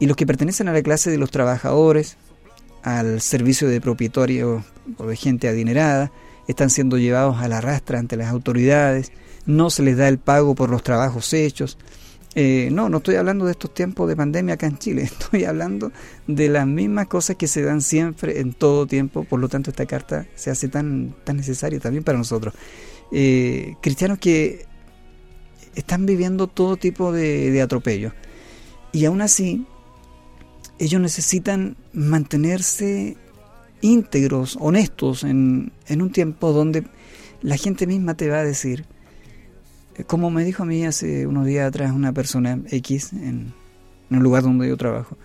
y 0.00 0.06
los 0.06 0.16
que 0.16 0.26
pertenecen 0.26 0.68
a 0.68 0.72
la 0.72 0.82
clase 0.82 1.10
de 1.10 1.18
los 1.18 1.30
trabajadores, 1.30 2.16
al 2.82 3.20
servicio 3.20 3.68
de 3.68 3.80
propietarios 3.80 4.64
o 4.96 5.06
de 5.06 5.16
gente 5.16 5.46
adinerada, 5.48 6.10
están 6.48 6.70
siendo 6.70 6.98
llevados 6.98 7.38
a 7.38 7.48
la 7.48 7.60
rastra 7.60 7.98
ante 7.98 8.16
las 8.16 8.28
autoridades, 8.28 9.12
no 9.50 9.68
se 9.70 9.82
les 9.82 9.96
da 9.96 10.08
el 10.08 10.18
pago 10.18 10.54
por 10.54 10.70
los 10.70 10.82
trabajos 10.82 11.32
hechos. 11.32 11.76
Eh, 12.36 12.68
no, 12.70 12.88
no 12.88 12.98
estoy 12.98 13.16
hablando 13.16 13.44
de 13.44 13.52
estos 13.52 13.74
tiempos 13.74 14.08
de 14.08 14.14
pandemia 14.14 14.54
acá 14.54 14.66
en 14.66 14.78
Chile, 14.78 15.02
estoy 15.20 15.44
hablando 15.44 15.90
de 16.28 16.48
las 16.48 16.66
mismas 16.66 17.08
cosas 17.08 17.36
que 17.36 17.48
se 17.48 17.62
dan 17.62 17.82
siempre 17.82 18.40
en 18.40 18.52
todo 18.52 18.86
tiempo, 18.86 19.24
por 19.24 19.40
lo 19.40 19.48
tanto 19.48 19.70
esta 19.70 19.84
carta 19.84 20.26
se 20.36 20.50
hace 20.50 20.68
tan, 20.68 21.16
tan 21.24 21.36
necesaria 21.36 21.80
también 21.80 22.04
para 22.04 22.18
nosotros. 22.18 22.54
Eh, 23.10 23.74
cristianos 23.80 24.18
que 24.18 24.66
están 25.74 26.06
viviendo 26.06 26.46
todo 26.46 26.76
tipo 26.76 27.10
de, 27.12 27.50
de 27.50 27.62
atropello. 27.62 28.12
Y 28.92 29.04
aún 29.04 29.20
así, 29.22 29.66
ellos 30.78 31.00
necesitan 31.00 31.76
mantenerse 31.92 33.16
íntegros, 33.80 34.56
honestos, 34.60 35.24
en, 35.24 35.72
en 35.86 36.02
un 36.02 36.12
tiempo 36.12 36.52
donde 36.52 36.84
la 37.42 37.56
gente 37.56 37.86
misma 37.88 38.14
te 38.14 38.28
va 38.28 38.38
a 38.38 38.44
decir, 38.44 38.84
como 40.06 40.30
me 40.30 40.44
dijo 40.44 40.62
a 40.62 40.66
mí 40.66 40.84
hace 40.84 41.26
unos 41.26 41.46
días 41.46 41.68
atrás 41.68 41.92
una 41.92 42.12
persona 42.12 42.60
X 42.70 43.12
en, 43.12 43.52
en 44.10 44.16
el 44.16 44.22
lugar 44.22 44.42
donde 44.42 44.68
yo 44.68 44.76
trabajo, 44.76 45.16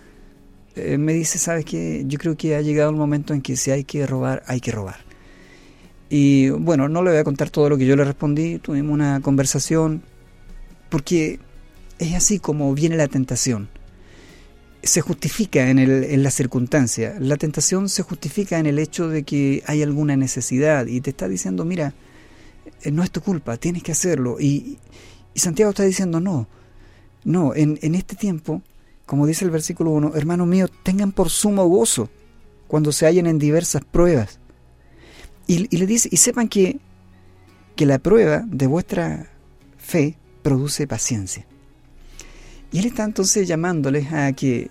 eh, 0.76 0.98
me 0.98 1.14
dice, 1.14 1.38
¿sabes 1.38 1.64
qué? 1.64 2.04
Yo 2.06 2.18
creo 2.18 2.36
que 2.36 2.54
ha 2.54 2.60
llegado 2.60 2.90
el 2.90 2.96
momento 2.96 3.32
en 3.32 3.40
que 3.40 3.56
si 3.56 3.70
hay 3.70 3.84
que 3.84 4.06
robar, 4.06 4.42
hay 4.46 4.60
que 4.60 4.70
robar. 4.70 4.96
Y 6.10 6.50
bueno, 6.50 6.88
no 6.88 7.02
le 7.02 7.10
voy 7.10 7.18
a 7.18 7.24
contar 7.24 7.48
todo 7.48 7.70
lo 7.70 7.78
que 7.78 7.86
yo 7.86 7.96
le 7.96 8.04
respondí, 8.04 8.58
tuvimos 8.58 8.92
una 8.92 9.20
conversación, 9.20 10.02
porque 10.90 11.40
es 11.98 12.14
así 12.14 12.38
como 12.38 12.74
viene 12.74 12.96
la 12.96 13.08
tentación. 13.08 13.68
Se 14.82 15.00
justifica 15.00 15.68
en, 15.68 16.22
la 16.22 16.30
circunstancia. 16.30 17.16
La 17.18 17.36
tentación 17.36 17.88
se 17.88 18.02
justifica 18.02 18.58
en 18.58 18.66
el 18.66 18.78
hecho 18.78 19.08
de 19.08 19.24
que 19.24 19.62
hay 19.66 19.82
alguna 19.82 20.16
necesidad 20.16 20.86
y 20.86 21.00
te 21.00 21.10
está 21.10 21.26
diciendo, 21.26 21.64
mira, 21.64 21.88
eh, 21.88 21.92
no 22.90 23.02
es 23.02 23.10
tu 23.10 23.20
culpa, 23.20 23.56
tienes 23.56 23.82
que 23.82 23.92
hacerlo. 23.92 24.38
Y, 24.40 24.78
Santiago 25.34 25.70
está 25.70 25.82
diciendo, 25.82 26.18
no, 26.18 26.48
no, 27.24 27.54
en, 27.54 27.94
este 27.94 28.16
tiempo, 28.16 28.62
como 29.04 29.26
dice 29.26 29.44
el 29.44 29.50
versículo 29.50 29.90
1, 29.90 30.12
hermano 30.14 30.46
mío, 30.46 30.68
tengan 30.82 31.12
por 31.12 31.28
sumo 31.28 31.66
gozo 31.66 32.08
cuando 32.68 32.90
se 32.90 33.06
hallen 33.06 33.26
en 33.26 33.38
diversas 33.38 33.84
pruebas. 33.84 34.40
Y, 35.46 35.74
y 35.74 35.78
le 35.78 35.86
dice, 35.86 36.08
y 36.10 36.16
sepan 36.16 36.48
que, 36.48 36.80
que 37.76 37.86
la 37.86 37.98
prueba 37.98 38.44
de 38.46 38.66
vuestra 38.66 39.30
fe 39.76 40.16
produce 40.42 40.86
paciencia. 40.86 41.46
Y 42.72 42.78
él 42.78 42.86
está 42.86 43.04
entonces 43.04 43.46
llamándoles 43.46 44.12
a 44.12 44.32
que 44.32 44.70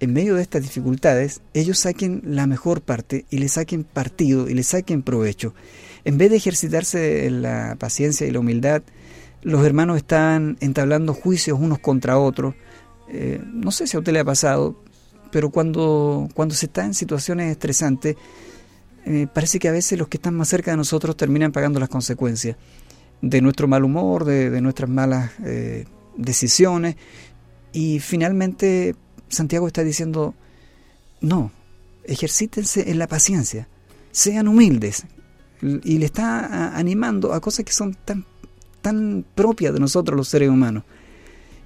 en 0.00 0.12
medio 0.12 0.34
de 0.34 0.42
estas 0.42 0.62
dificultades 0.62 1.40
ellos 1.54 1.78
saquen 1.78 2.22
la 2.24 2.46
mejor 2.46 2.82
parte 2.82 3.24
y 3.30 3.38
le 3.38 3.48
saquen 3.48 3.84
partido 3.84 4.48
y 4.48 4.54
le 4.54 4.62
saquen 4.62 5.02
provecho. 5.02 5.54
En 6.06 6.18
vez 6.18 6.30
de 6.30 6.36
ejercitarse 6.36 7.28
la 7.32 7.74
paciencia 7.80 8.28
y 8.28 8.30
la 8.30 8.38
humildad, 8.38 8.80
los 9.42 9.66
hermanos 9.66 9.96
están 9.96 10.56
entablando 10.60 11.12
juicios 11.12 11.58
unos 11.60 11.80
contra 11.80 12.16
otros. 12.16 12.54
Eh, 13.08 13.42
no 13.44 13.72
sé 13.72 13.88
si 13.88 13.96
a 13.96 13.98
usted 13.98 14.12
le 14.12 14.20
ha 14.20 14.24
pasado, 14.24 14.80
pero 15.32 15.50
cuando, 15.50 16.28
cuando 16.32 16.54
se 16.54 16.66
está 16.66 16.84
en 16.84 16.94
situaciones 16.94 17.50
estresantes, 17.50 18.14
eh, 19.04 19.26
parece 19.34 19.58
que 19.58 19.66
a 19.66 19.72
veces 19.72 19.98
los 19.98 20.06
que 20.06 20.18
están 20.18 20.34
más 20.34 20.46
cerca 20.46 20.70
de 20.70 20.76
nosotros 20.76 21.16
terminan 21.16 21.50
pagando 21.50 21.80
las 21.80 21.88
consecuencias 21.88 22.56
de 23.20 23.40
nuestro 23.40 23.66
mal 23.66 23.82
humor, 23.82 24.24
de, 24.24 24.48
de 24.48 24.60
nuestras 24.60 24.88
malas 24.88 25.32
eh, 25.44 25.86
decisiones. 26.16 26.94
Y 27.72 27.98
finalmente 27.98 28.94
Santiago 29.26 29.66
está 29.66 29.82
diciendo, 29.82 30.36
no, 31.20 31.50
ejercítense 32.04 32.92
en 32.92 33.00
la 33.00 33.08
paciencia, 33.08 33.66
sean 34.12 34.46
humildes. 34.46 35.04
Y 35.62 35.98
le 35.98 36.06
está 36.06 36.76
animando 36.76 37.32
a 37.32 37.40
cosas 37.40 37.64
que 37.64 37.72
son 37.72 37.94
tan, 38.04 38.24
tan 38.82 39.24
propias 39.34 39.72
de 39.72 39.80
nosotros 39.80 40.16
los 40.16 40.28
seres 40.28 40.48
humanos. 40.48 40.84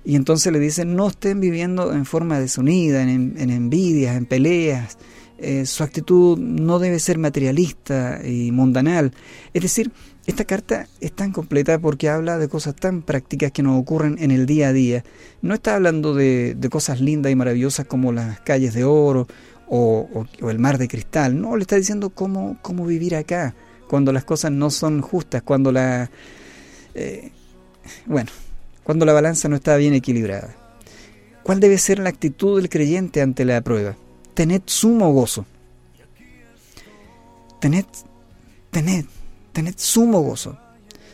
Y 0.05 0.17
entonces 0.17 0.53
le 0.53 0.59
dice, 0.59 0.85
no 0.85 1.09
estén 1.09 1.41
viviendo 1.41 1.93
en 1.93 2.07
forma 2.07 2.41
desunida, 2.41 3.03
en, 3.03 3.35
en 3.37 3.51
envidias, 3.51 4.17
en 4.17 4.27
peleas. 4.27 4.97
Eh, 5.43 5.65
su 5.65 5.83
actitud 5.83 6.39
no 6.39 6.79
debe 6.79 6.99
ser 6.99 7.19
materialista 7.19 8.21
y 8.27 8.53
mundanal. 8.53 9.13
Es 9.55 9.63
decir, 9.63 9.91
esta 10.27 10.45
carta 10.45 10.87
es 11.01 11.13
tan 11.13 11.33
completa 11.33 11.79
porque 11.79 12.11
habla 12.11 12.39
de 12.39 12.49
cosas 12.49 12.77
tan 12.77 13.03
prácticas 13.03 13.51
que 13.51 13.63
nos 13.63 13.81
ocurren 13.81 14.17
en 14.21 14.31
el 14.31 14.45
día 14.45 14.69
a 14.69 14.73
día. 14.73 15.05
No 15.41 15.55
está 15.55 15.77
hablando 15.77 16.15
de, 16.15 16.55
de 16.55 16.69
cosas 16.69 17.01
lindas 17.01 17.33
y 17.33 17.37
maravillosas 17.37 17.87
como 17.87 18.13
las 18.13 18.41
calles 18.41 18.75
de 18.75 18.85
oro 18.85 19.27
o, 19.67 20.27
o, 20.41 20.51
el 20.51 20.59
mar 20.59 20.77
de 20.77 20.89
cristal. 20.89 21.41
No, 21.41 21.57
le 21.57 21.63
está 21.63 21.77
diciendo 21.77 22.11
cómo, 22.11 22.59
cómo 22.61 22.85
vivir 22.85 23.17
acá 23.17 23.55
cuando 23.91 24.13
las 24.13 24.23
cosas 24.23 24.53
no 24.53 24.71
son 24.71 25.01
justas, 25.01 25.43
cuando 25.43 25.73
la... 25.73 26.09
Eh, 26.95 27.33
bueno, 28.07 28.31
cuando 28.85 29.05
la 29.05 29.13
balanza 29.13 29.49
no 29.49 29.57
está 29.57 29.77
bien 29.79 29.95
equilibrada. 29.95 30.55
¿Cuál 31.43 31.59
debe 31.59 31.77
ser 31.77 31.99
la 31.99 32.09
actitud 32.09 32.61
del 32.61 32.69
creyente 32.69 33.21
ante 33.21 33.45
la 33.45 33.61
prueba? 33.63 33.97
Tened 34.35 34.63
sumo 34.67 35.13
gozo. 35.13 35.45
Tened, 37.61 37.85
tened, 38.71 39.07
tened 39.53 39.75
sumo 39.77 40.21
gozo. 40.21 40.57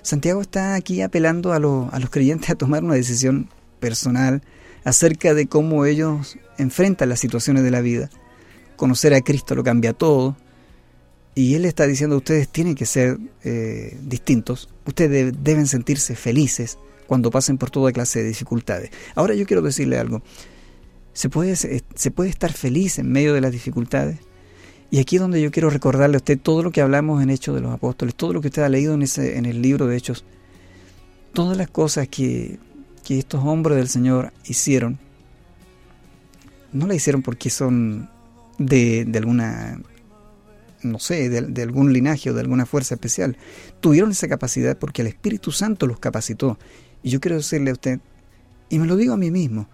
Santiago 0.02 0.42
está 0.42 0.74
aquí 0.74 1.00
apelando 1.00 1.54
a, 1.54 1.58
lo, 1.58 1.88
a 1.92 1.98
los 1.98 2.10
creyentes 2.10 2.50
a 2.50 2.56
tomar 2.56 2.84
una 2.84 2.94
decisión 2.94 3.48
personal 3.80 4.42
acerca 4.84 5.32
de 5.32 5.46
cómo 5.46 5.86
ellos 5.86 6.36
enfrentan 6.58 7.08
las 7.08 7.20
situaciones 7.20 7.62
de 7.62 7.70
la 7.70 7.80
vida. 7.80 8.10
Conocer 8.76 9.14
a 9.14 9.22
Cristo 9.22 9.54
lo 9.54 9.64
cambia 9.64 9.94
todo. 9.94 10.36
Y 11.36 11.54
Él 11.54 11.66
está 11.66 11.86
diciendo, 11.86 12.16
ustedes 12.16 12.48
tienen 12.48 12.74
que 12.74 12.86
ser 12.86 13.18
eh, 13.44 13.96
distintos, 14.02 14.70
ustedes 14.86 15.34
deben 15.44 15.66
sentirse 15.66 16.16
felices 16.16 16.78
cuando 17.06 17.30
pasen 17.30 17.58
por 17.58 17.70
toda 17.70 17.92
clase 17.92 18.22
de 18.22 18.28
dificultades. 18.28 18.90
Ahora 19.14 19.34
yo 19.34 19.44
quiero 19.44 19.60
decirle 19.60 19.98
algo, 19.98 20.22
¿se 21.12 21.28
puede, 21.28 21.54
se 21.54 22.10
puede 22.10 22.30
estar 22.30 22.54
feliz 22.54 22.98
en 22.98 23.12
medio 23.12 23.34
de 23.34 23.42
las 23.42 23.52
dificultades? 23.52 24.18
Y 24.90 24.98
aquí 24.98 25.16
es 25.16 25.22
donde 25.22 25.42
yo 25.42 25.50
quiero 25.50 25.68
recordarle 25.68 26.16
a 26.16 26.18
usted 26.18 26.38
todo 26.40 26.62
lo 26.62 26.70
que 26.70 26.80
hablamos 26.80 27.22
en 27.22 27.28
Hechos 27.28 27.54
de 27.54 27.60
los 27.60 27.70
Apóstoles, 27.70 28.14
todo 28.14 28.32
lo 28.32 28.40
que 28.40 28.48
usted 28.48 28.62
ha 28.62 28.70
leído 28.70 28.94
en, 28.94 29.02
ese, 29.02 29.36
en 29.36 29.44
el 29.44 29.60
libro 29.60 29.86
de 29.86 29.94
Hechos, 29.94 30.24
todas 31.34 31.58
las 31.58 31.68
cosas 31.68 32.08
que, 32.08 32.58
que 33.04 33.18
estos 33.18 33.44
hombres 33.44 33.76
del 33.76 33.88
Señor 33.88 34.32
hicieron, 34.46 34.98
no 36.72 36.86
la 36.86 36.94
hicieron 36.94 37.20
porque 37.20 37.50
son 37.50 38.08
de, 38.58 39.04
de 39.04 39.18
alguna, 39.18 39.80
no 40.86 40.98
sé, 40.98 41.28
de, 41.28 41.62
algún 41.62 41.92
linaje 41.92 42.30
o 42.30 42.34
de 42.34 42.40
alguna 42.40 42.66
fuerza 42.66 42.94
especial. 42.94 43.36
Tuvieron 43.80 44.10
esa 44.10 44.28
capacidad 44.28 44.76
porque 44.78 45.02
el 45.02 45.08
Espíritu 45.08 45.52
Santo 45.52 45.86
los 45.86 45.98
capacitó. 45.98 46.58
Y 47.02 47.10
yo 47.10 47.20
quiero 47.20 47.36
decirle 47.36 47.70
a 47.70 47.74
usted, 47.74 48.00
y 48.68 48.78
me 48.78 48.86
lo 48.86 48.96
digo 48.96 49.14
a 49.14 49.16
mí 49.16 49.30
mismo, 49.30 49.68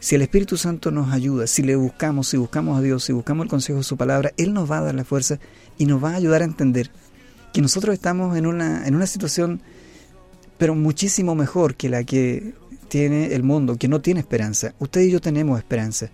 si 0.00 0.16
el 0.16 0.22
Espíritu 0.22 0.56
Santo 0.56 0.90
nos 0.90 1.12
ayuda, 1.12 1.46
si 1.46 1.62
le 1.62 1.76
buscamos, 1.76 2.28
si 2.28 2.36
buscamos 2.36 2.78
a 2.78 2.82
Dios, 2.82 3.04
si 3.04 3.12
buscamos 3.12 3.44
el 3.44 3.50
consejo 3.50 3.78
de 3.78 3.84
su 3.84 3.96
palabra, 3.96 4.32
Él 4.36 4.52
nos 4.52 4.70
va 4.70 4.78
a 4.78 4.82
dar 4.82 4.94
la 4.94 5.04
fuerza 5.04 5.38
y 5.78 5.86
nos 5.86 6.02
va 6.02 6.10
a 6.10 6.16
ayudar 6.16 6.42
a 6.42 6.44
entender 6.44 6.90
que 7.52 7.60
nosotros 7.60 7.94
estamos 7.94 8.36
en 8.36 8.46
una, 8.46 8.86
en 8.86 8.96
una 8.96 9.06
situación, 9.06 9.60
pero 10.58 10.74
muchísimo 10.74 11.34
mejor 11.34 11.76
que 11.76 11.88
la 11.88 12.02
que 12.02 12.54
tiene 12.88 13.34
el 13.34 13.42
mundo, 13.42 13.76
que 13.76 13.88
no 13.88 14.00
tiene 14.00 14.20
esperanza. 14.20 14.74
Usted 14.78 15.02
y 15.02 15.10
yo 15.10 15.20
tenemos 15.20 15.58
esperanza. 15.58 16.10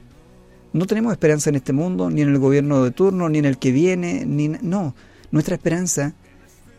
No 0.73 0.87
tenemos 0.87 1.13
esperanza 1.13 1.51
en 1.51 1.57
este 1.57 1.73
mundo, 1.73 2.11
ni 2.11 2.23
en 2.23 2.29
el 2.29 2.39
gobierno 2.39 2.85
de 2.85 2.91
turno, 2.91 3.29
ni 3.29 3.39
en 3.39 3.45
el 3.45 3.59
que 3.59 3.73
viene, 3.73 4.25
ni 4.27 4.49
no. 4.49 4.95
Nuestra 5.31 5.55
esperanza 5.55 6.15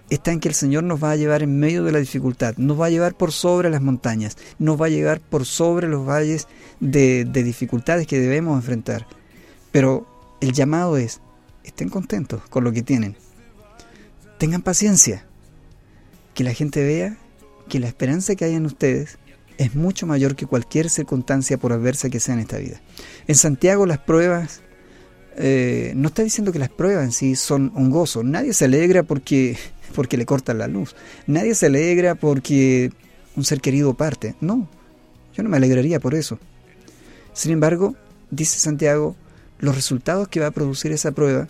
está 0.10 0.32
en 0.32 0.40
que 0.40 0.48
el 0.48 0.56
Señor 0.56 0.84
nos 0.84 1.04
va 1.04 1.12
a 1.12 1.16
llevar 1.16 1.44
en 1.44 1.60
medio 1.60 1.84
de 1.84 1.92
la 1.92 2.00
dificultad, 2.00 2.56
nos 2.58 2.80
va 2.80 2.88
a 2.88 2.90
llevar 2.90 3.16
por 3.16 3.32
sobre 3.32 3.70
las 3.70 3.82
montañas, 3.82 4.38
nos 4.58 4.80
va 4.80 4.88
a 4.88 4.90
llevar 4.90 5.20
por 5.20 5.46
sobre 5.46 5.88
los 5.88 6.08
valles 6.08 6.48
de, 6.80 7.26
de 7.26 7.44
dificultades 7.44 8.08
que 8.08 8.20
debemos 8.20 8.56
enfrentar. 8.56 9.06
Pero 9.72 10.08
el 10.42 10.54
llamado 10.54 10.98
es, 10.98 11.22
estén 11.64 11.90
contentos 11.90 12.42
con 12.50 12.64
lo 12.64 12.72
que 12.72 12.82
tienen, 12.82 13.16
tengan 14.38 14.62
paciencia, 14.62 15.26
que 16.34 16.44
la 16.44 16.54
gente 16.54 16.84
vea 16.84 17.18
que 17.68 17.80
la 17.80 17.88
esperanza 17.88 18.36
que 18.36 18.46
hay 18.46 18.56
en 18.56 18.66
ustedes 18.66 19.18
es 19.60 19.76
mucho 19.76 20.08
mayor 20.08 20.36
que 20.36 20.46
cualquier 20.46 20.90
circunstancia 20.90 21.58
por 21.58 21.74
adversa 21.74 22.10
que 22.10 22.22
sea 22.22 22.34
en 22.34 22.40
esta 22.40 22.58
vida. 22.58 22.82
En 23.28 23.36
Santiago 23.36 23.86
las 23.86 24.00
pruebas, 24.00 24.62
eh, 25.38 25.92
no 25.96 26.08
está 26.08 26.24
diciendo 26.24 26.54
que 26.54 26.60
las 26.60 26.70
pruebas 26.70 27.04
en 27.04 27.12
sí 27.12 27.36
son 27.36 27.72
un 27.76 27.90
gozo, 27.92 28.24
nadie 28.24 28.54
se 28.54 28.66
alegra 28.66 29.04
porque 29.04 29.58
porque 29.96 30.18
le 30.18 30.26
cortan 30.26 30.60
la 30.60 30.68
luz. 30.68 30.96
Nadie 31.28 31.56
se 31.56 31.66
alegra 31.66 32.16
porque 32.16 32.92
un 33.36 33.44
ser 33.44 33.60
querido 33.60 33.94
parte. 33.96 34.36
No, 34.40 34.70
yo 35.36 35.44
no 35.44 35.50
me 35.50 35.58
alegraría 35.58 36.00
por 36.00 36.16
eso. 36.16 36.40
Sin 37.34 37.52
embargo, 37.52 37.96
dice 38.32 38.60
Santiago, 38.60 39.16
los 39.60 39.76
resultados 39.76 40.30
que 40.30 40.40
va 40.40 40.48
a 40.48 40.52
producir 40.52 40.94
esa 40.94 41.12
prueba 41.12 41.50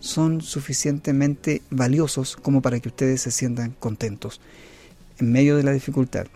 son 0.00 0.40
suficientemente 0.40 1.60
valiosos 1.70 2.36
como 2.36 2.62
para 2.62 2.80
que 2.80 2.88
ustedes 2.88 3.20
se 3.20 3.30
sientan 3.30 3.74
contentos 3.78 4.40
en 5.18 5.30
medio 5.30 5.56
de 5.56 5.62
la 5.62 5.72
dificultad. 5.72 6.26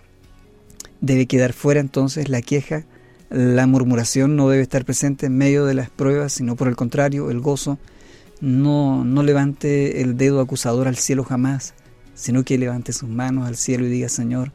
Debe 1.00 1.26
quedar 1.26 1.52
fuera 1.52 1.80
entonces 1.80 2.28
la 2.28 2.42
queja, 2.42 2.84
la 3.30 3.66
murmuración 3.66 4.36
no 4.36 4.48
debe 4.48 4.62
estar 4.62 4.84
presente 4.84 5.26
en 5.26 5.36
medio 5.36 5.64
de 5.66 5.74
las 5.74 5.90
pruebas, 5.90 6.32
sino 6.32 6.56
por 6.56 6.68
el 6.68 6.76
contrario, 6.76 7.30
el 7.30 7.40
gozo, 7.40 7.78
no, 8.40 9.04
no 9.04 9.22
levante 9.22 10.02
el 10.02 10.16
dedo 10.16 10.40
acusador 10.40 10.88
al 10.88 10.96
cielo 10.96 11.24
jamás, 11.24 11.74
sino 12.14 12.44
que 12.44 12.58
levante 12.58 12.92
sus 12.92 13.08
manos 13.08 13.46
al 13.46 13.56
cielo 13.56 13.86
y 13.86 13.90
diga, 13.90 14.08
Señor, 14.08 14.52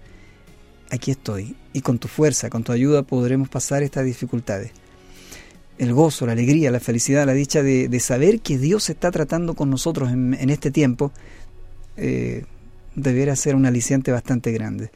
aquí 0.89 1.11
estoy, 1.11 1.55
y 1.73 1.81
con 1.81 1.99
tu 1.99 2.07
fuerza, 2.07 2.49
con 2.49 2.63
tu 2.63 2.71
ayuda 2.71 3.03
podremos 3.03 3.49
pasar 3.49 3.83
estas 3.83 4.05
dificultades. 4.05 4.71
El 5.77 5.93
gozo, 5.93 6.25
la 6.25 6.33
alegría, 6.33 6.69
la 6.69 6.79
felicidad, 6.79 7.25
la 7.25 7.33
dicha 7.33 7.63
de, 7.63 7.87
de 7.87 7.99
saber 7.99 8.41
que 8.41 8.57
Dios 8.57 8.89
está 8.89 9.09
tratando 9.09 9.55
con 9.55 9.69
nosotros 9.69 10.11
en, 10.11 10.49
este 10.49 10.69
tiempo, 10.69 11.11
eh, 11.97 12.45
deberá 12.95 13.35
ser 13.35 13.55
un 13.55 13.65
aliciente 13.65 14.11
bastante 14.11 14.51
grande. 14.51 14.91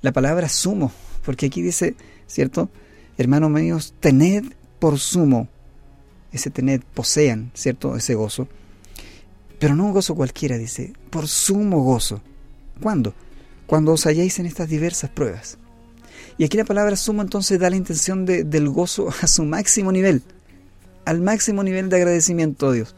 La 0.00 0.12
palabra 0.12 0.48
sumo, 0.48 0.92
porque 1.24 1.46
aquí 1.46 1.62
dice, 1.62 1.94
¿cierto? 2.26 2.70
Hermanos 3.16 3.50
míos, 3.50 3.94
tened 4.00 4.44
por 4.78 4.98
sumo, 4.98 5.48
ese 6.32 6.50
tened, 6.50 6.82
posean, 6.94 7.50
¿cierto? 7.54 7.96
Ese 7.96 8.14
gozo. 8.14 8.48
Pero 9.58 9.74
no 9.74 9.86
un 9.86 9.92
gozo 9.92 10.14
cualquiera, 10.14 10.56
dice, 10.56 10.92
por 11.10 11.26
sumo 11.26 11.82
gozo. 11.82 12.20
¿Cuándo? 12.80 13.14
Cuando 13.66 13.92
os 13.92 14.06
halléis 14.06 14.38
en 14.38 14.46
estas 14.46 14.68
diversas 14.68 15.10
pruebas. 15.10 15.58
Y 16.36 16.44
aquí 16.44 16.56
la 16.56 16.64
palabra 16.64 16.94
sumo 16.94 17.22
entonces 17.22 17.58
da 17.58 17.68
la 17.68 17.76
intención 17.76 18.24
de, 18.24 18.44
del 18.44 18.68
gozo 18.68 19.08
a 19.22 19.26
su 19.26 19.44
máximo 19.44 19.90
nivel, 19.90 20.22
al 21.04 21.20
máximo 21.20 21.64
nivel 21.64 21.88
de 21.88 21.96
agradecimiento 21.96 22.68
a 22.68 22.72
Dios. 22.72 22.94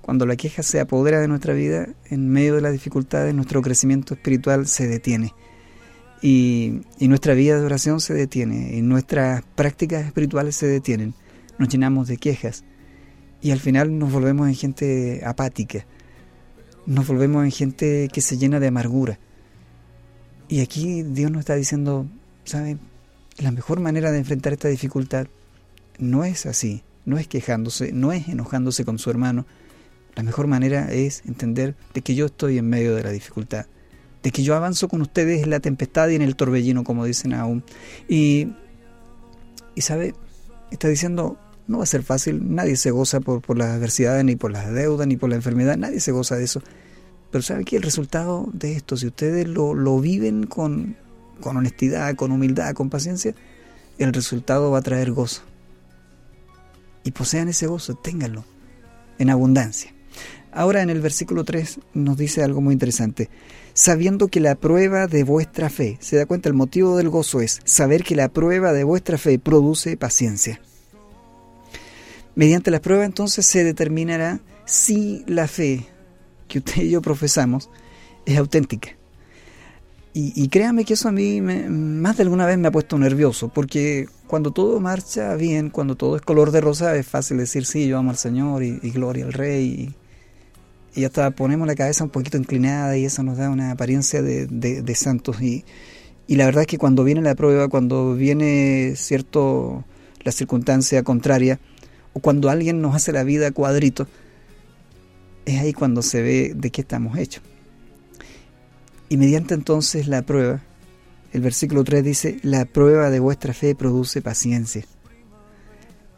Cuando 0.00 0.24
la 0.24 0.36
queja 0.36 0.62
se 0.62 0.80
apodera 0.80 1.20
de 1.20 1.28
nuestra 1.28 1.52
vida, 1.52 1.88
en 2.06 2.28
medio 2.30 2.54
de 2.54 2.62
las 2.62 2.72
dificultades, 2.72 3.34
nuestro 3.34 3.60
crecimiento 3.60 4.14
espiritual 4.14 4.66
se 4.66 4.86
detiene. 4.86 5.34
Y, 6.26 6.80
nuestra 7.00 7.34
vida 7.34 7.60
de 7.60 7.66
oración 7.66 8.00
se 8.00 8.14
detiene, 8.14 8.74
y 8.74 8.80
nuestras 8.80 9.42
prácticas 9.54 10.06
espirituales 10.06 10.56
se 10.56 10.66
detienen. 10.66 11.12
Nos 11.58 11.68
llenamos 11.68 12.08
de 12.08 12.16
quejas 12.16 12.64
y 13.42 13.50
al 13.50 13.60
final 13.60 13.98
nos 13.98 14.10
volvemos 14.10 14.48
en 14.48 14.54
gente 14.54 15.20
apática, 15.26 15.84
nos 16.86 17.06
volvemos 17.06 17.44
en 17.44 17.50
gente 17.50 18.08
que 18.10 18.22
se 18.22 18.38
llena 18.38 18.58
de 18.58 18.68
amargura. 18.68 19.18
Y 20.48 20.62
aquí 20.62 21.02
Dios 21.02 21.30
nos 21.30 21.40
está 21.40 21.56
diciendo, 21.56 22.06
¿saben? 22.44 22.80
La 23.36 23.50
mejor 23.50 23.80
manera 23.80 24.10
de 24.10 24.16
enfrentar 24.16 24.54
esta 24.54 24.68
dificultad 24.68 25.26
no 25.98 26.24
es 26.24 26.46
así, 26.46 26.84
no 27.04 27.18
es 27.18 27.28
quejándose, 27.28 27.92
no 27.92 28.12
es 28.12 28.28
enojándose 28.28 28.86
con 28.86 28.98
su 28.98 29.10
hermano. 29.10 29.44
La 30.14 30.22
mejor 30.22 30.46
manera 30.46 30.90
es 30.90 31.22
entender 31.26 31.76
de 31.92 32.00
que 32.00 32.14
yo 32.14 32.24
estoy 32.24 32.56
en 32.56 32.70
medio 32.70 32.94
de 32.94 33.02
la 33.02 33.10
dificultad, 33.10 33.66
de 34.24 34.30
que 34.32 34.42
yo 34.42 34.56
avanzo 34.56 34.88
con 34.88 35.02
ustedes 35.02 35.42
en 35.42 35.50
la 35.50 35.60
tempestad 35.60 36.08
y 36.08 36.16
en 36.16 36.22
el 36.22 36.34
torbellino, 36.34 36.82
como 36.82 37.04
dicen 37.04 37.34
aún. 37.34 37.62
Y, 38.08 38.48
y 39.74 39.82
sabe, 39.82 40.14
está 40.70 40.88
diciendo, 40.88 41.38
no 41.68 41.78
va 41.78 41.84
a 41.84 41.86
ser 41.86 42.02
fácil, 42.02 42.54
nadie 42.54 42.76
se 42.76 42.90
goza 42.90 43.20
por, 43.20 43.42
por 43.42 43.58
las 43.58 43.68
adversidades, 43.68 44.24
ni 44.24 44.34
por 44.34 44.50
las 44.50 44.72
deudas, 44.72 45.06
ni 45.06 45.18
por 45.18 45.28
la 45.28 45.36
enfermedad, 45.36 45.76
nadie 45.76 46.00
se 46.00 46.10
goza 46.10 46.36
de 46.36 46.44
eso. 46.44 46.62
Pero 47.30 47.42
¿sabe 47.42 47.64
que 47.64 47.76
el 47.76 47.82
resultado 47.82 48.48
de 48.54 48.72
esto, 48.72 48.96
si 48.96 49.06
ustedes 49.06 49.46
lo, 49.46 49.74
lo 49.74 50.00
viven 50.00 50.46
con, 50.46 50.96
con 51.42 51.58
honestidad, 51.58 52.14
con 52.14 52.32
humildad, 52.32 52.72
con 52.72 52.88
paciencia, 52.88 53.34
el 53.98 54.10
resultado 54.14 54.70
va 54.70 54.78
a 54.78 54.82
traer 54.82 55.12
gozo. 55.12 55.42
Y 57.04 57.10
posean 57.10 57.48
ese 57.48 57.66
gozo, 57.66 57.94
ténganlo 57.94 58.46
en 59.18 59.28
abundancia. 59.28 59.92
Ahora 60.50 60.80
en 60.80 60.88
el 60.88 61.02
versículo 61.02 61.44
3 61.44 61.80
nos 61.92 62.16
dice 62.16 62.42
algo 62.42 62.62
muy 62.62 62.72
interesante. 62.72 63.28
Sabiendo 63.74 64.28
que 64.28 64.40
la 64.40 64.54
prueba 64.54 65.08
de 65.08 65.24
vuestra 65.24 65.68
fe, 65.68 65.98
se 66.00 66.16
da 66.16 66.26
cuenta, 66.26 66.48
el 66.48 66.54
motivo 66.54 66.96
del 66.96 67.10
gozo 67.10 67.40
es 67.40 67.60
saber 67.64 68.04
que 68.04 68.14
la 68.14 68.28
prueba 68.28 68.72
de 68.72 68.84
vuestra 68.84 69.18
fe 69.18 69.38
produce 69.38 69.96
paciencia. 69.96 70.60
Mediante 72.36 72.70
la 72.70 72.80
prueba 72.80 73.04
entonces 73.04 73.44
se 73.46 73.64
determinará 73.64 74.40
si 74.64 75.24
la 75.26 75.48
fe 75.48 75.86
que 76.48 76.58
usted 76.58 76.82
y 76.82 76.90
yo 76.90 77.02
profesamos 77.02 77.68
es 78.26 78.38
auténtica. 78.38 78.96
Y, 80.16 80.46
créame 80.46 80.84
que 80.84 80.94
eso 80.94 81.08
a 81.08 81.12
mí 81.12 81.40
más 81.40 82.16
de 82.16 82.22
alguna 82.22 82.46
vez 82.46 82.56
me 82.56 82.68
ha 82.68 82.70
puesto 82.70 82.96
nervioso, 82.96 83.48
porque 83.48 84.06
cuando 84.28 84.52
todo 84.52 84.78
marcha 84.78 85.34
bien, 85.34 85.70
cuando 85.70 85.96
todo 85.96 86.14
es 86.14 86.22
color 86.22 86.52
de 86.52 86.60
rosa, 86.60 86.94
es 86.94 87.04
fácil 87.04 87.38
decir, 87.38 87.66
sí, 87.66 87.88
yo 87.88 87.98
amo 87.98 88.12
al 88.12 88.16
Señor 88.16 88.62
y, 88.62 88.78
gloria 88.90 89.24
al 89.24 89.32
Rey. 89.32 89.92
Y, 90.94 91.04
hasta 91.04 91.30
ponemos 91.32 91.66
la 91.66 91.74
cabeza 91.74 92.04
un 92.04 92.10
poquito 92.10 92.36
inclinada 92.36 92.96
y 92.96 93.04
eso 93.04 93.22
nos 93.22 93.36
da 93.36 93.50
una 93.50 93.70
apariencia 93.70 94.22
de, 94.22 94.46
de 94.46 94.94
santos. 94.94 95.40
Y, 95.42 95.64
y 96.26 96.36
la 96.36 96.46
verdad 96.46 96.62
es 96.62 96.66
que 96.66 96.78
cuando 96.78 97.04
viene 97.04 97.20
la 97.20 97.34
prueba, 97.34 97.68
cuando 97.68 98.14
viene 98.14 98.94
cierto 98.96 99.84
la 100.22 100.32
circunstancia 100.32 101.02
contraria, 101.02 101.60
o 102.14 102.20
cuando 102.20 102.48
alguien 102.48 102.80
nos 102.80 102.94
hace 102.94 103.12
la 103.12 103.24
vida 103.24 103.50
cuadrito, 103.50 104.06
es 105.44 105.60
ahí 105.60 105.72
cuando 105.72 106.00
se 106.00 106.22
ve 106.22 106.52
de 106.54 106.70
qué 106.70 106.80
estamos 106.80 107.18
hechos. 107.18 107.42
Y 109.08 109.18
mediante 109.18 109.54
entonces 109.54 110.08
la 110.08 110.22
prueba, 110.22 110.62
el 111.32 111.42
versículo 111.42 111.84
3 111.84 112.02
dice, 112.02 112.38
la 112.42 112.64
prueba 112.64 113.10
de 113.10 113.20
vuestra 113.20 113.52
fe 113.52 113.74
produce 113.74 114.22
paciencia. 114.22 114.84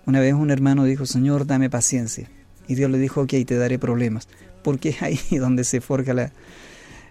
Una 0.06 0.20
vez 0.20 0.34
un 0.34 0.50
hermano 0.50 0.84
dijo, 0.84 1.04
Señor, 1.04 1.46
dame 1.46 1.68
paciencia. 1.68 2.30
Y 2.68 2.76
Dios 2.76 2.90
le 2.90 2.98
dijo, 2.98 3.22
ok, 3.22 3.32
te 3.44 3.56
daré 3.56 3.78
problemas. 3.78 4.28
Porque 4.66 4.88
es 4.88 5.00
ahí 5.00 5.20
donde 5.38 5.62
se 5.62 5.80
forja 5.80 6.12
la, 6.12 6.32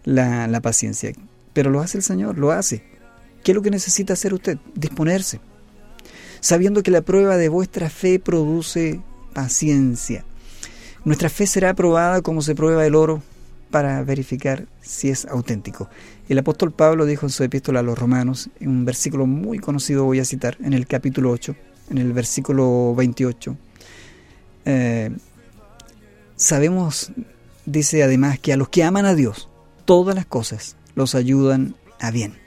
la, 0.04 0.48
la 0.48 0.60
paciencia. 0.60 1.14
Pero 1.54 1.70
lo 1.70 1.80
hace 1.80 1.98
el 1.98 2.04
Señor, 2.04 2.38
lo 2.38 2.52
hace. 2.52 2.84
¿Qué 3.46 3.54
es 3.54 3.56
lo 3.56 3.62
que 3.62 3.72
necesita 3.72 4.12
hacer 4.12 4.34
usted? 4.34 4.58
Disponerse. 4.74 5.40
Sabiendo 6.42 6.84
que 6.84 6.92
la 6.92 7.02
prueba 7.02 7.38
de 7.38 7.48
vuestra 7.48 7.90
fe 7.90 8.20
produce 8.20 9.00
paciencia. 9.34 10.26
Nuestra 11.06 11.30
fe 11.30 11.48
será 11.48 11.74
probada 11.74 12.22
como 12.22 12.42
se 12.42 12.56
prueba 12.56 12.86
el 12.86 12.96
oro 12.96 13.24
para 13.72 14.04
verificar 14.04 14.66
si 14.82 15.10
es 15.10 15.26
auténtico. 15.26 15.90
El 16.28 16.40
apóstol 16.40 16.74
Pablo 16.74 17.06
dijo 17.06 17.26
en 17.26 17.30
su 17.30 17.44
epístola 17.44 17.80
a 17.80 17.84
los 17.84 17.98
romanos, 17.98 18.50
en 18.60 18.70
un 18.70 18.86
versículo 18.86 19.28
muy 19.28 19.60
conocido 19.60 20.04
voy 20.04 20.20
a 20.20 20.26
citar, 20.26 20.58
en 20.62 20.74
el 20.74 20.88
capítulo 20.88 21.32
8, 21.32 21.56
en 21.92 22.00
el 22.00 22.12
versículo 22.12 22.94
28, 22.96 23.58
eh, 24.66 25.12
sabemos, 26.36 27.12
dice 27.66 28.04
además, 28.04 28.40
que 28.40 28.54
a 28.54 28.58
los 28.58 28.70
que 28.70 28.84
aman 28.84 29.06
a 29.06 29.16
Dios, 29.16 29.50
todas 29.86 30.16
las 30.16 30.26
cosas 30.26 30.76
los 30.96 31.16
ayudan 31.16 31.76
a 32.00 32.12
bien. 32.12 32.38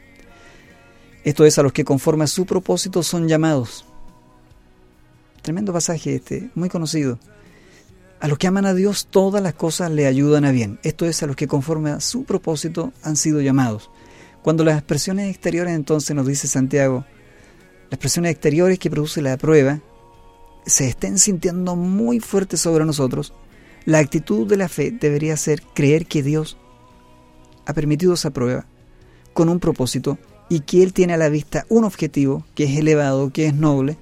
Esto 1.25 1.45
es, 1.45 1.59
a 1.59 1.63
los 1.63 1.73
que 1.73 1.85
conforme 1.85 2.25
a 2.25 2.29
su 2.29 2.47
propósito 2.47 3.03
son 3.03 3.29
llamados. 3.29 3.85
Tremendo 5.43 5.73
pasaje 5.73 6.15
este, 6.15 6.51
muy 6.55 6.69
conocido. 6.69 7.19
A 8.21 8.29
los 8.29 8.39
que 8.39 8.47
aman 8.47 8.67
a 8.67 8.75
Dios 8.75 9.07
todas 9.11 9.43
las 9.43 9.55
cosas 9.55 9.91
le 9.91 10.07
ayudan 10.07 10.45
a 10.45 10.51
bien. 10.51 10.81
Esto 10.83 11.07
es 11.07 11.23
a 11.23 11.27
los 11.27 11.37
que 11.37 11.47
conforme 11.47 11.91
a 11.91 12.01
su 12.01 12.25
propósito 12.25 12.93
han 13.03 13.17
sido 13.17 13.41
llamados. 13.41 13.91
Cuando 14.43 14.65
las 14.65 14.77
expresiones 14.77 15.31
exteriores 15.31 15.75
entonces 15.75 16.17
nos 16.17 16.27
dice 16.27 16.49
Santiago, 16.49 17.05
las 17.85 17.93
expresiones 17.93 18.33
exteriores 18.33 18.79
que 18.79 18.91
produce 18.91 19.23
la 19.23 19.37
prueba 19.37 19.81
se 20.67 20.89
estén 20.89 21.19
sintiendo 21.19 21.77
muy 21.77 22.21
fuertes 22.21 22.61
sobre 22.61 22.85
nosotros, 22.85 23.33
la 23.89 24.01
actitud 24.01 24.47
de 24.47 24.59
la 24.59 24.69
fe 24.69 24.91
debería 24.91 25.35
ser 25.39 25.63
creer 25.63 26.05
que 26.05 26.23
Dios 26.23 26.59
ha 27.65 27.73
permitido 27.73 28.13
esa 28.13 28.29
prueba 28.29 28.67
con 29.33 29.49
un 29.49 29.61
propósito 29.61 30.19
y 30.51 30.61
que 30.61 30.83
Él 30.83 30.93
tiene 30.93 31.15
a 31.15 31.17
la 31.17 31.31
vista 31.31 31.65
un 31.71 31.85
objetivo 31.85 32.45
que 32.55 32.65
es 32.65 32.79
elevado, 32.79 33.33
que 33.33 33.47
es 33.47 33.55
noble, 33.55 33.97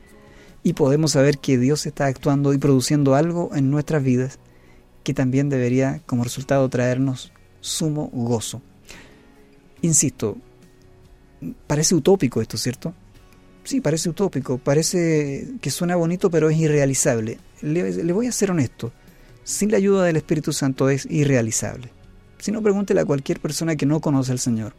y 0.65 0.73
podemos 0.73 1.13
saber 1.13 1.39
que 1.39 1.57
Dios 1.57 1.87
está 1.87 2.07
actuando 2.07 2.53
y 2.53 2.59
produciendo 2.59 3.15
algo 3.15 3.51
en 3.55 3.71
nuestras 3.71 4.03
vidas 4.03 4.41
que 5.05 5.15
también 5.15 5.49
debería 5.49 6.03
como 6.05 6.25
resultado 6.25 6.69
traernos 6.69 7.33
sumo 7.61 8.11
gozo. 8.13 8.63
Insisto, 9.83 10.37
parece 11.69 11.95
utópico 11.95 12.43
esto, 12.43 12.57
¿cierto? 12.57 12.93
Sí, 13.63 13.81
parece 13.81 14.09
utópico, 14.09 14.59
parece 14.59 15.47
que 15.61 15.71
suena 15.71 15.95
bonito 15.95 16.29
pero 16.29 16.51
es 16.51 16.59
irrealizable. 16.59 17.39
Le, 17.63 18.13
voy 18.13 18.27
a 18.27 18.33
ser 18.33 18.51
honesto, 18.51 18.93
sin 19.47 19.71
la 19.71 19.77
ayuda 19.77 20.05
del 20.05 20.17
Espíritu 20.17 20.53
Santo 20.53 20.91
es 20.91 21.07
irrealizable. 21.09 21.91
Si 22.39 22.51
no, 22.51 22.61
pregúntele 22.63 23.01
a 23.01 23.05
cualquier 23.05 23.39
persona 23.39 23.77
que 23.77 23.87
no 23.87 24.01
conoce 24.01 24.33
al 24.33 24.41
Señor. 24.41 24.75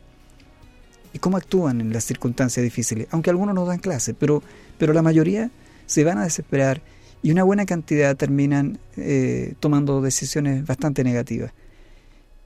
¿Y 1.13 1.19
cómo 1.19 1.37
actúan 1.37 1.79
en 1.79 1.93
las 1.93 2.03
circunstancias 2.03 2.61
difíciles? 2.65 3.07
Aunque 3.11 3.29
algunos 3.29 3.55
nos 3.55 3.69
dan 3.69 3.79
clase, 3.79 4.13
pero, 4.13 4.43
pero 4.77 4.91
la 4.91 5.01
mayoría 5.01 5.51
se 5.85 6.03
van 6.03 6.17
a 6.17 6.25
desesperar 6.25 6.81
y 7.23 7.31
una 7.31 7.43
buena 7.43 7.65
cantidad 7.65 8.17
terminan 8.17 8.77
eh, 8.97 9.55
tomando 9.61 10.01
decisiones 10.01 10.65
bastante 10.65 11.01
negativas. 11.01 11.53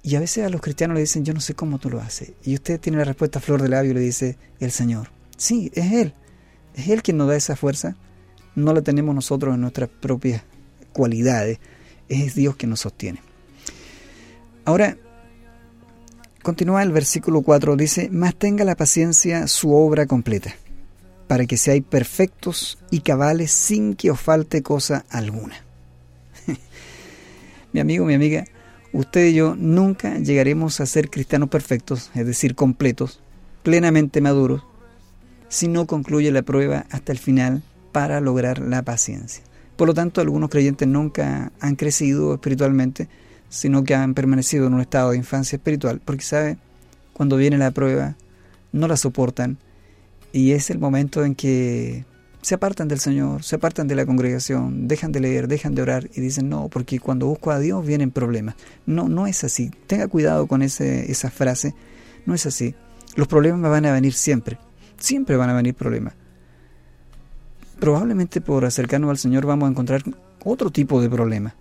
Y 0.04 0.16
a 0.16 0.20
veces 0.20 0.46
a 0.46 0.50
los 0.50 0.62
cristianos 0.62 0.94
le 0.94 1.02
dicen, 1.02 1.26
yo 1.26 1.34
no 1.34 1.42
sé 1.42 1.56
cómo 1.56 1.80
tú 1.80 1.90
lo 1.90 2.02
haces. 2.02 2.34
Y 2.44 2.54
usted 2.54 2.80
tiene 2.80 3.00
la 3.00 3.06
respuesta 3.06 3.40
a 3.40 3.42
flor 3.42 3.64
de 3.64 3.70
labio 3.70 3.92
y 3.92 3.96
le 3.96 4.00
dice, 4.00 4.38
el 4.60 4.70
Señor. 4.70 5.10
Sí, 5.38 5.72
es 5.74 5.92
Él. 5.92 6.14
Es 6.76 6.88
Él 6.88 7.02
quien 7.02 7.18
nos 7.18 7.28
da 7.28 7.36
esa 7.36 7.56
fuerza. 7.56 7.96
No 8.54 8.74
la 8.74 8.84
tenemos 8.84 9.16
nosotros 9.16 9.56
en 9.56 9.62
nuestras 9.62 9.90
propias 9.90 10.44
cualidades. 10.94 11.60
Es 12.12 12.36
Dios 12.36 12.58
quien 12.58 12.72
nos 12.72 12.82
sostiene. 12.82 13.22
Ahora, 14.66 14.98
continúa 16.44 16.84
el 16.84 16.92
versículo 16.92 17.42
4, 17.42 17.78
dice, 17.78 18.10
más 18.10 18.36
tenga 18.36 18.66
la 18.66 18.76
paciencia 18.76 19.48
su 19.48 19.74
obra 19.74 20.06
completa 20.06 20.54
para 21.28 21.46
que 21.46 21.56
seáis 21.56 21.86
perfectos 21.90 22.78
y 22.92 23.00
cabales 23.00 23.52
sin 23.52 23.96
que 23.96 24.12
os 24.12 24.20
falte 24.20 24.62
cosa 24.62 25.06
alguna. 25.10 25.56
mi 27.72 27.80
amigo, 27.80 28.04
mi 28.04 28.16
amiga, 28.16 28.44
usted 28.92 29.28
y 29.28 29.36
yo 29.36 29.56
nunca 29.56 30.20
llegaremos 30.20 30.82
a 30.82 30.86
ser 30.86 31.10
cristianos 31.10 31.48
perfectos, 31.48 32.12
es 32.14 32.26
decir, 32.26 32.56
completos, 32.56 33.22
plenamente 33.64 34.20
maduros, 34.20 34.64
si 35.48 35.70
no 35.70 35.88
concluye 35.88 36.30
la 36.32 36.42
prueba 36.42 36.86
hasta 36.92 37.14
el 37.14 37.20
final 37.20 37.64
para 37.94 38.20
lograr 38.20 38.60
la 38.60 38.82
paciencia. 38.82 39.46
Por 39.76 39.88
lo 39.88 39.94
tanto, 39.94 40.22
algunos 40.22 40.50
creyentes 40.50 40.88
nunca 40.88 41.52
han 41.60 41.76
crecido 41.76 42.34
espiritualmente, 42.34 43.08
sino 43.50 43.84
que 43.84 43.96
han 43.96 44.14
permanecido 44.14 44.68
en 44.68 44.74
un 44.74 44.82
estado 44.82 45.12
de 45.12 45.18
infancia 45.18 45.58
espiritual, 45.58 46.02
porque 46.04 46.24
sabe, 46.24 46.58
cuando 47.14 47.38
viene 47.38 47.58
la 47.58 47.72
prueba, 47.72 48.16
no 48.72 48.88
la 48.88 48.98
soportan 48.98 49.58
y 50.34 50.52
es 50.52 50.70
el 50.70 50.80
momento 50.80 51.26
en 51.26 51.36
que 51.36 52.06
se 52.42 52.56
apartan 52.56 52.88
del 52.88 53.00
Señor, 53.00 53.44
se 53.44 53.58
apartan 53.58 53.88
de 53.88 53.96
la 53.96 54.06
congregación, 54.06 54.88
dejan 54.88 55.12
de 55.12 55.20
leer, 55.20 55.48
dejan 55.48 55.76
de 55.76 55.82
orar 55.82 56.10
y 56.16 56.22
dicen 56.22 56.50
no, 56.50 56.70
porque 56.70 57.00
cuando 57.00 57.28
busco 57.28 57.52
a 57.52 57.60
Dios 57.60 57.86
vienen 57.86 58.12
problemas. 58.12 58.56
No, 58.86 59.08
no 59.08 59.28
es 59.28 59.44
así. 59.44 59.72
Tenga 59.88 60.08
cuidado 60.08 60.48
con 60.48 60.62
ese, 60.62 61.12
esa 61.12 61.30
frase. 61.30 61.76
No 62.26 62.34
es 62.34 62.46
así. 62.46 62.74
Los 63.16 63.28
problemas 63.28 63.70
van 63.70 63.86
a 63.86 63.92
venir 63.92 64.14
siempre. 64.14 64.58
Siempre 64.98 65.36
van 65.36 65.50
a 65.50 65.54
venir 65.54 65.76
problemas. 65.76 66.14
Probablemente 67.82 68.42
por 68.42 68.64
acercarnos 68.64 69.10
al 69.10 69.18
Señor 69.18 69.48
vamos 69.48 69.66
a 69.66 69.72
encontrar 69.72 70.04
otro 70.44 70.70
tipo 70.70 71.02
de 71.02 71.10
problema. 71.10 71.56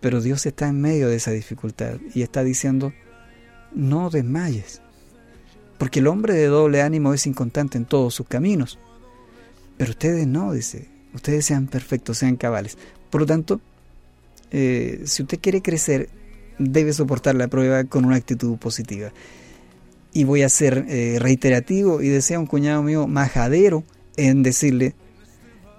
Pero 0.00 0.22
Dios 0.22 0.46
está 0.46 0.66
en 0.66 0.80
medio 0.80 1.08
de 1.08 1.16
esa 1.16 1.30
dificultad 1.30 1.98
y 2.14 2.22
está 2.22 2.42
diciendo, 2.42 2.94
no 3.74 4.08
desmayes. 4.08 4.80
Porque 5.76 5.98
el 5.98 6.06
hombre 6.06 6.32
de 6.32 6.46
doble 6.46 6.80
ánimo 6.80 7.12
es 7.12 7.26
inconstante 7.26 7.76
en 7.76 7.84
todos 7.84 8.14
sus 8.14 8.26
caminos. 8.26 8.78
Pero 9.76 9.90
ustedes 9.90 10.26
no, 10.26 10.54
dice. 10.54 10.88
Ustedes 11.12 11.44
sean 11.44 11.66
perfectos, 11.66 12.16
sean 12.16 12.36
cabales. 12.36 12.78
Por 13.10 13.20
lo 13.20 13.26
tanto, 13.26 13.60
eh, 14.52 15.02
si 15.04 15.20
usted 15.20 15.38
quiere 15.38 15.60
crecer, 15.60 16.08
debe 16.58 16.94
soportar 16.94 17.34
la 17.34 17.48
prueba 17.48 17.84
con 17.84 18.06
una 18.06 18.16
actitud 18.16 18.56
positiva. 18.56 19.12
Y 20.14 20.24
voy 20.24 20.44
a 20.44 20.48
ser 20.48 20.86
eh, 20.88 21.18
reiterativo 21.20 22.00
y 22.00 22.08
desea 22.08 22.38
un 22.38 22.46
cuñado 22.46 22.82
mío 22.82 23.06
majadero 23.06 23.84
en 24.16 24.42
decirle, 24.42 24.94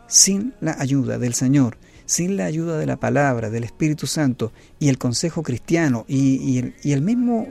sin 0.07 0.53
la 0.61 0.75
ayuda 0.79 1.17
del 1.17 1.33
Señor, 1.33 1.77
sin 2.05 2.37
la 2.37 2.45
ayuda 2.45 2.77
de 2.77 2.85
la 2.85 2.97
palabra, 2.97 3.49
del 3.49 3.63
Espíritu 3.63 4.07
Santo 4.07 4.51
y 4.79 4.89
el 4.89 4.97
consejo 4.97 5.43
cristiano 5.43 6.05
y, 6.07 6.59
el, 6.83 7.01
mismo 7.01 7.47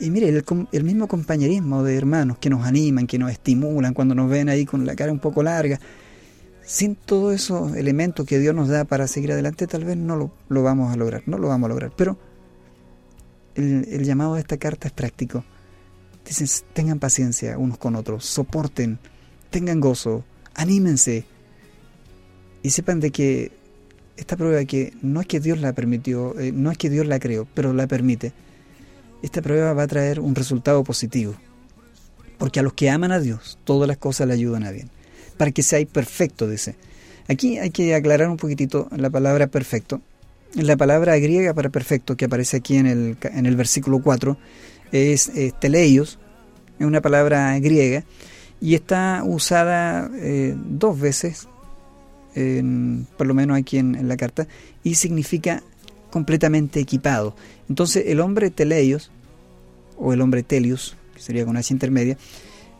y, 0.00 0.10
mire, 0.10 0.28
el, 0.28 0.84
mismo 0.84 1.08
compañerismo 1.08 1.82
de 1.82 1.96
hermanos 1.96 2.38
que 2.38 2.50
nos 2.50 2.66
animan, 2.66 3.06
que 3.06 3.18
nos 3.18 3.30
estimulan 3.30 3.94
cuando 3.94 4.14
nos 4.14 4.30
ven 4.30 4.48
ahí 4.48 4.64
con 4.64 4.86
la 4.86 4.94
cara 4.94 5.12
un 5.12 5.18
poco 5.18 5.42
larga, 5.42 5.78
sin 6.62 6.94
todos 6.94 7.34
esos 7.34 7.76
elementos 7.76 8.26
que 8.26 8.38
Dios 8.38 8.54
nos 8.54 8.68
da 8.68 8.84
para 8.84 9.06
seguir 9.06 9.32
adelante, 9.32 9.66
tal 9.66 9.84
vez 9.84 9.96
no 9.96 10.16
lo, 10.48 10.62
vamos 10.62 10.92
a 10.92 10.96
lograr, 10.96 11.22
no 11.26 11.36
lo 11.36 11.48
vamos 11.48 11.66
a 11.66 11.68
lograr. 11.68 11.92
Pero 11.94 12.18
el, 13.54 13.86
el 13.90 14.04
llamado 14.04 14.34
de 14.34 14.40
esta 14.40 14.56
carta 14.56 14.88
es 14.88 14.94
práctico. 14.94 15.44
Dicen, 16.24 16.48
tengan 16.72 16.98
paciencia 16.98 17.58
unos 17.58 17.76
con 17.76 17.96
otros, 17.96 18.24
soporten, 18.24 18.98
tengan 19.54 19.78
gozo, 19.78 20.24
anímense 20.56 21.24
y 22.64 22.70
sepan 22.70 22.98
de 22.98 23.12
que 23.12 23.52
esta 24.16 24.36
prueba 24.36 24.64
que 24.64 24.92
no 25.00 25.20
es 25.20 25.28
que 25.28 25.38
Dios 25.38 25.60
la 25.60 25.72
permitió, 25.72 26.36
eh, 26.40 26.50
no 26.50 26.72
es 26.72 26.76
que 26.76 26.90
Dios 26.90 27.06
la 27.06 27.20
creó, 27.20 27.46
pero 27.54 27.72
la 27.72 27.86
permite, 27.86 28.32
esta 29.22 29.42
prueba 29.42 29.72
va 29.72 29.84
a 29.84 29.86
traer 29.86 30.18
un 30.18 30.34
resultado 30.34 30.82
positivo. 30.82 31.36
Porque 32.36 32.58
a 32.58 32.64
los 32.64 32.72
que 32.72 32.90
aman 32.90 33.12
a 33.12 33.20
Dios, 33.20 33.56
todas 33.62 33.86
las 33.86 33.96
cosas 33.96 34.26
le 34.26 34.34
ayudan 34.34 34.64
a 34.64 34.72
bien. 34.72 34.90
Para 35.36 35.52
que 35.52 35.62
seáis 35.62 35.86
perfecto, 35.86 36.48
dice. 36.48 36.74
Aquí 37.28 37.58
hay 37.58 37.70
que 37.70 37.94
aclarar 37.94 38.28
un 38.30 38.38
poquitito 38.38 38.88
la 38.96 39.08
palabra 39.08 39.46
perfecto. 39.46 40.00
La 40.54 40.76
palabra 40.76 41.16
griega 41.18 41.54
para 41.54 41.70
perfecto 41.70 42.16
que 42.16 42.24
aparece 42.24 42.56
aquí 42.56 42.76
en 42.76 42.86
el, 42.86 43.16
en 43.22 43.46
el 43.46 43.54
versículo 43.54 44.02
4 44.02 44.36
es, 44.90 45.30
teleios, 45.60 46.18
es 46.80 46.86
una 46.86 47.00
palabra 47.00 47.56
griega 47.60 48.04
y 48.64 48.74
está 48.74 49.20
usada 49.26 50.10
eh, 50.14 50.56
dos 50.56 50.98
veces 50.98 51.48
por 53.16 53.26
lo 53.26 53.34
menos 53.34 53.58
aquí 53.58 53.76
en, 53.76 54.08
la 54.08 54.16
carta, 54.16 54.48
y 54.82 54.94
significa 54.94 55.62
completamente 56.10 56.80
equipado. 56.80 57.36
Entonces 57.68 58.04
el 58.06 58.20
hombre 58.20 58.50
teleios, 58.50 59.10
o 59.98 60.14
el 60.14 60.22
hombre 60.22 60.42
telius, 60.42 60.96
que 61.14 61.20
sería 61.20 61.44
con 61.44 61.58
H 61.58 61.72
intermedia, 61.74 62.16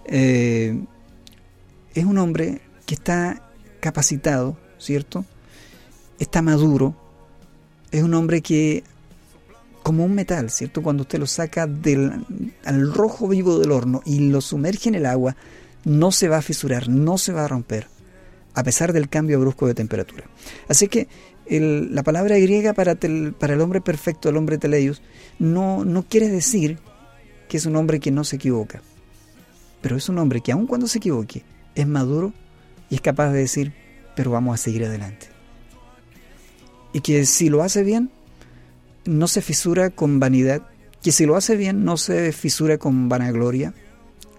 eh, 0.07 0.83
es 1.95 2.05
un 2.05 2.17
hombre 2.17 2.63
que 2.87 2.95
está 2.95 3.43
capacitado, 3.81 4.57
¿cierto? 4.79 5.27
Está 6.19 6.41
maduro, 6.41 6.97
es 7.93 8.03
un 8.03 8.15
hombre 8.15 8.41
que, 8.41 8.85
como 9.83 10.05
un 10.05 10.15
metal, 10.15 10.51
¿cierto? 10.51 10.83
Cuando 10.83 11.03
usted 11.03 11.19
lo 11.19 11.27
saca 11.27 11.67
del, 11.67 12.25
al 12.65 12.93
rojo 12.93 13.29
vivo 13.29 13.59
del 13.59 13.71
horno 13.71 14.01
y 14.07 14.31
lo 14.31 14.41
sumerge 14.41 14.89
en 14.89 14.95
el 14.95 15.05
agua, 15.05 15.37
no 15.85 16.13
se 16.13 16.29
va 16.29 16.39
a 16.39 16.43
fisurar, 16.43 16.89
no 16.89 17.19
se 17.19 17.33
va 17.33 17.45
a 17.45 17.49
romper 17.49 17.89
a 18.55 18.63
pesar 18.63 18.93
del 18.93 19.09
cambio 19.09 19.41
brusco 19.41 19.67
de 19.67 19.75
temperatura. 19.75 20.25
Así 20.69 20.89
que 20.89 21.09
la 21.49 22.03
palabra 22.03 22.39
griega 22.39 22.73
para, 22.73 22.93
el 23.03 23.61
hombre 23.61 23.81
perfecto, 23.81 24.29
el 24.29 24.37
hombre 24.37 24.59
teleios, 24.59 25.03
no 25.39 26.07
quiere 26.09 26.29
decir 26.29 26.79
que 27.49 27.57
es 27.57 27.67
un 27.67 27.77
hombre 27.77 28.01
que 28.01 28.11
no 28.11 28.25
se 28.25 28.37
equivoca, 28.37 28.81
pero 29.83 29.97
es 29.97 30.09
un 30.09 30.19
hombre 30.19 30.41
que 30.41 30.53
aun 30.53 30.67
cuando 30.67 30.87
se 30.87 30.99
equivoque, 30.99 31.43
es 31.75 31.87
maduro 31.87 32.33
y 32.89 32.95
es 32.95 33.01
capaz 33.01 33.31
de 33.33 33.41
decir, 33.41 33.75
pero 34.17 34.31
vamos 34.31 34.55
a 34.55 34.63
seguir 34.63 34.85
adelante. 34.85 35.27
Y 36.93 37.01
que 37.01 37.27
si 37.27 37.49
lo 37.49 37.63
hace 37.63 37.83
bien, 37.83 38.11
no 39.05 39.27
se 39.27 39.43
fisura 39.43 39.91
con 39.91 40.21
vanidad, 40.21 40.63
que 41.03 41.13
si 41.13 41.27
lo 41.27 41.37
hace 41.37 41.57
bien, 41.57 41.85
no 41.85 41.97
se 41.97 42.33
fisura 42.33 42.79
con 42.79 43.09
vanagloria, 43.09 43.75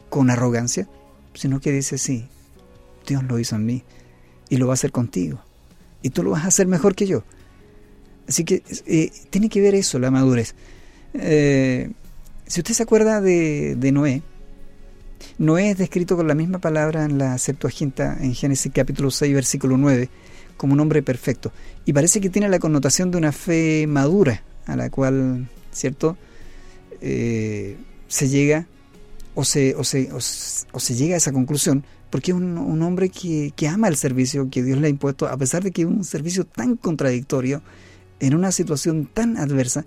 con 0.10 0.30
arrogancia, 0.30 0.88
sino 1.36 1.60
que 1.60 1.72
dice, 1.72 1.98
sí, 1.98 2.28
Dios 3.08 3.24
lo 3.24 3.40
hizo 3.40 3.56
en 3.56 3.66
mí, 3.66 3.84
y 4.50 4.58
lo 4.58 4.68
va 4.68 4.74
a 4.74 4.76
hacer 4.76 4.92
contigo. 4.92 5.40
Y 6.02 6.10
tú 6.10 6.24
lo 6.24 6.32
vas 6.32 6.46
a 6.46 6.48
hacer 6.48 6.68
mejor 6.68 6.96
que 6.96 7.08
yo. 7.08 7.24
Así 8.28 8.44
que 8.44 8.64
eh, 8.86 9.12
tiene 9.30 9.50
que 9.50 9.62
ver 9.62 9.76
eso, 9.76 10.00
la 10.00 10.12
madurez. 10.12 10.56
Eh, 11.14 11.92
si 12.48 12.60
usted 12.60 12.74
se 12.74 12.84
acuerda 12.84 13.22
de, 13.22 13.92
Noé, 13.92 14.22
Noé 15.38 15.72
es 15.72 15.78
descrito 15.78 16.16
con 16.16 16.28
la 16.28 16.36
misma 16.36 16.60
palabra 16.60 17.06
en 17.06 17.18
la 17.18 17.38
Septuaginta, 17.38 18.18
en 18.20 18.34
Génesis 18.34 18.72
capítulo 18.74 19.12
6, 19.12 19.34
versículo 19.34 19.78
9, 19.78 20.10
como 20.58 20.74
un 20.74 20.80
hombre 20.80 21.04
perfecto. 21.04 21.52
Y 21.86 21.94
parece 21.94 22.22
que 22.22 22.30
tiene 22.30 22.50
la 22.50 22.60
connotación 22.60 23.12
de 23.12 23.18
una 23.18 23.32
fe 23.32 23.86
madura, 23.88 24.44
a 24.66 24.76
la 24.76 24.90
cual, 24.90 25.50
¿cierto?, 25.72 26.18
eh, 27.02 27.78
se 28.08 28.30
llega 28.30 28.68
o 29.36 29.44
se, 29.44 29.76
o, 29.76 29.84
se, 29.84 30.10
o 30.12 30.80
se 30.80 30.96
llega 30.96 31.14
a 31.14 31.18
esa 31.18 31.32
conclusión 31.32 31.86
porque 32.16 32.32
es 32.32 32.38
un, 32.38 32.82
hombre 32.82 33.10
que, 33.10 33.54
ama 33.68 33.90
el 33.90 33.98
servicio 33.98 34.50
que 34.50 34.64
Dios 34.64 34.80
le 34.80 34.88
ha 34.88 34.90
impuesto, 34.90 35.28
a 35.28 35.36
pesar 35.36 35.64
de 35.64 35.72
que 35.72 35.82
es 35.82 35.88
un 35.88 36.06
servicio 36.06 36.46
tan 36.46 36.78
contradictorio, 36.78 37.62
en 38.22 38.34
una 38.34 38.54
situación 38.54 39.10
tan 39.14 39.36
adversa. 39.36 39.84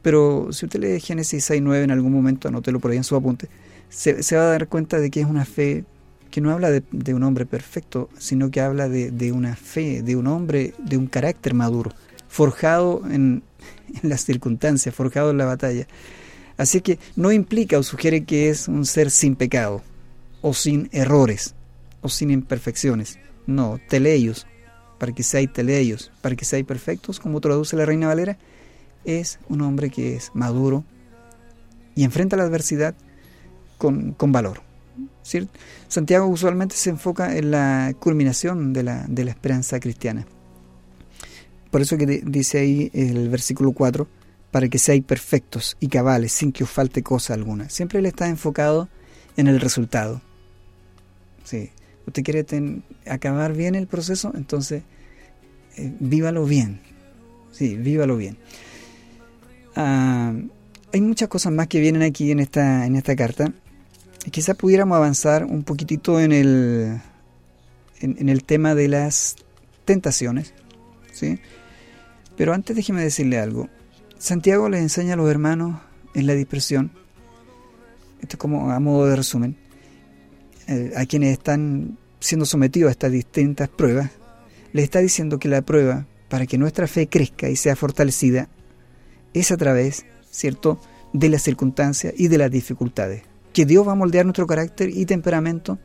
Pero 0.00 0.52
si 0.52 0.66
usted 0.66 0.78
lee 0.78 1.00
Génesis 1.00 1.50
6.9 1.50 1.82
en 1.82 1.90
algún 1.90 2.12
momento, 2.12 2.46
anótelo 2.46 2.78
por 2.78 2.92
ahí 2.92 2.98
en 2.98 3.02
su 3.02 3.16
apunte, 3.16 3.48
se, 3.88 4.36
va 4.36 4.42
a 4.42 4.50
dar 4.50 4.68
cuenta 4.68 5.00
de 5.00 5.10
que 5.10 5.20
es 5.20 5.26
una 5.26 5.44
fe 5.44 5.84
que 6.30 6.40
no 6.40 6.52
habla 6.52 6.70
de, 6.70 7.14
un 7.14 7.24
hombre 7.24 7.46
perfecto, 7.46 8.08
sino 8.16 8.52
que 8.52 8.60
habla 8.60 8.88
de, 8.88 9.32
una 9.32 9.56
fe, 9.56 10.02
de 10.02 10.14
un 10.14 10.28
hombre, 10.28 10.74
de 10.78 10.96
un 10.96 11.08
carácter 11.08 11.54
maduro, 11.54 11.90
forjado 12.28 13.02
en, 13.10 13.42
en 14.00 14.08
las 14.08 14.24
circunstancias, 14.24 14.94
forjado 14.94 15.30
en 15.30 15.38
la 15.38 15.46
batalla. 15.46 15.88
Así 16.56 16.80
que 16.80 16.98
no 17.16 17.32
implica 17.32 17.78
o 17.78 17.82
sugiere 17.82 18.24
que 18.24 18.48
es 18.48 18.68
un 18.68 18.86
ser 18.86 19.10
sin 19.10 19.36
pecado, 19.36 19.82
o 20.40 20.54
sin 20.54 20.88
errores 20.92 21.54
o 22.00 22.08
sin 22.08 22.30
imperfecciones. 22.30 23.18
No, 23.46 23.80
teleios, 23.88 24.46
para 24.98 25.12
que 25.12 25.22
seáis 25.22 25.52
teleios, 25.52 26.12
para 26.20 26.36
que 26.36 26.44
seáis 26.44 26.64
perfectos, 26.64 27.20
como 27.20 27.40
traduce 27.40 27.76
la 27.76 27.84
Reina 27.84 28.06
Valera, 28.06 28.38
es 29.04 29.38
un 29.48 29.60
hombre 29.60 29.90
que 29.90 30.16
es 30.16 30.30
maduro 30.34 30.84
y 31.94 32.04
enfrenta 32.04 32.36
la 32.36 32.44
adversidad 32.44 32.94
con, 33.78 34.14
valor. 34.18 34.62
Santiago 35.88 36.26
usualmente 36.26 36.76
se 36.76 36.90
enfoca 36.90 37.36
en 37.36 37.50
la 37.50 37.94
culminación 37.98 38.72
de 38.72 38.82
la, 38.82 39.04
de 39.08 39.24
la 39.24 39.30
esperanza 39.30 39.80
cristiana. 39.80 40.26
Por 41.70 41.82
eso 41.82 41.98
que 41.98 42.06
dice 42.24 42.58
ahí 42.58 42.90
el 42.94 43.28
versículo 43.28 43.72
4, 43.72 44.06
para 44.50 44.68
que 44.68 44.78
seáis 44.78 45.04
perfectos 45.04 45.76
y 45.80 45.88
cabales 45.88 46.32
sin 46.32 46.52
que 46.52 46.64
os 46.64 46.70
falte 46.70 47.02
cosa 47.02 47.34
alguna. 47.34 47.68
Siempre 47.68 47.98
él 47.98 48.06
está 48.06 48.28
enfocado 48.28 48.88
en 49.36 49.48
el 49.48 49.60
resultado. 49.60 50.20
Sí. 51.44 51.70
¿Usted 52.06 52.22
quiere 52.22 52.46
acabar 53.06 53.52
bien 53.52 53.74
el 53.74 53.86
proceso? 53.86 54.32
Entonces, 54.34 54.82
eh, 55.76 55.92
vívalo 55.98 56.44
bien. 56.44 56.80
Sí, 57.52 57.76
vívalo 57.76 58.16
bien. 58.16 58.38
Ah, 59.74 60.32
hay 60.92 61.00
muchas 61.00 61.28
cosas 61.28 61.52
más 61.52 61.66
que 61.66 61.80
vienen 61.80 62.02
aquí 62.02 62.30
en 62.30 62.40
esta, 62.40 62.86
en 62.86 62.96
esta 62.96 63.16
carta. 63.16 63.52
Quizás 64.30 64.56
pudiéramos 64.56 64.96
avanzar 64.96 65.44
un 65.44 65.62
poquitito 65.62 66.20
en 66.20 66.32
el, 66.32 67.00
en, 68.00 68.28
el 68.28 68.44
tema 68.44 68.74
de 68.74 68.88
las 68.88 69.36
tentaciones. 69.84 70.54
¿sí? 71.12 71.38
Pero 72.36 72.52
antes 72.52 72.76
déjeme 72.76 73.02
decirle 73.02 73.38
algo. 73.38 73.68
Santiago 74.18 74.68
le 74.68 74.78
enseña 74.78 75.14
a 75.14 75.16
los 75.16 75.30
hermanos 75.30 75.80
en 76.14 76.26
la 76.26 76.34
dispersión, 76.34 76.90
esto 78.20 78.36
es 78.36 78.38
como 78.38 78.70
a 78.70 78.80
modo 78.80 79.06
de 79.06 79.16
resumen, 79.16 79.56
eh, 80.68 80.92
a 80.96 81.04
quienes 81.06 81.32
están 81.32 81.98
siendo 82.18 82.46
sometidos 82.46 82.88
a 82.88 82.92
estas 82.92 83.12
distintas 83.12 83.68
pruebas, 83.68 84.10
les 84.72 84.84
está 84.84 85.00
diciendo 85.00 85.38
que 85.38 85.48
la 85.48 85.62
prueba 85.62 86.06
para 86.28 86.46
que 86.46 86.58
nuestra 86.58 86.86
fe 86.86 87.08
crezca 87.08 87.48
y 87.48 87.56
sea 87.56 87.76
fortalecida 87.76 88.48
es 89.34 89.52
a 89.52 89.56
través, 89.56 90.06
¿cierto?, 90.30 90.80
de 91.12 91.28
las 91.28 91.42
circunstancias 91.42 92.12
y 92.16 92.28
de 92.28 92.38
las 92.38 92.50
dificultades. 92.50 93.22
que 93.52 93.64
Dios 93.64 93.88
va 93.88 93.92
a 93.92 93.94
moldear 93.94 94.26
nuestro 94.26 94.46
carácter 94.46 94.90
y 94.90 95.06
temperamento. 95.06 95.78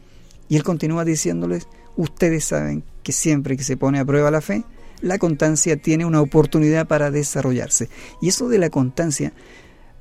Y 0.50 0.58
Él 0.58 0.64
continúa 0.64 1.06
diciéndoles, 1.06 1.70
ustedes 1.96 2.44
saben 2.44 2.84
que 3.02 3.14
siempre 3.14 3.56
que 3.56 3.64
se 3.64 3.78
pone 3.78 3.98
a 3.98 4.04
prueba 4.04 4.30
la 4.30 4.42
fe, 4.42 4.66
la 5.02 5.18
constancia 5.18 5.78
tiene 5.78 6.06
una 6.06 6.22
oportunidad 6.22 6.88
para 6.88 7.12
desarrollarse. 7.12 7.90
Y 8.22 8.30
eso 8.30 8.50
de 8.50 8.60
la 8.60 8.70
constancia 8.70 9.34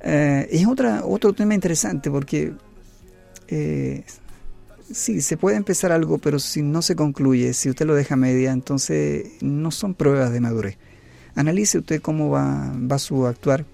eh, 0.01 0.47
es 0.51 0.65
otra, 0.67 1.03
otro 1.05 1.33
tema 1.33 1.53
interesante 1.53 2.09
porque 2.09 2.53
eh, 3.47 4.03
sí, 4.91 5.21
se 5.21 5.37
puede 5.37 5.57
empezar 5.57 5.91
algo, 5.91 6.17
pero 6.17 6.39
si 6.39 6.61
no 6.61 6.81
se 6.81 6.95
concluye, 6.95 7.53
si 7.53 7.69
usted 7.69 7.85
lo 7.85 7.95
deja 7.95 8.15
media, 8.15 8.51
entonces 8.51 9.27
no 9.41 9.71
son 9.71 9.93
pruebas 9.93 10.31
de 10.31 10.39
madurez. 10.39 10.77
Analice 11.35 11.79
usted 11.79 12.01
cómo 12.01 12.29
va, 12.29 12.73
va 12.91 12.99
su 12.99 13.25
actuar. 13.25 13.65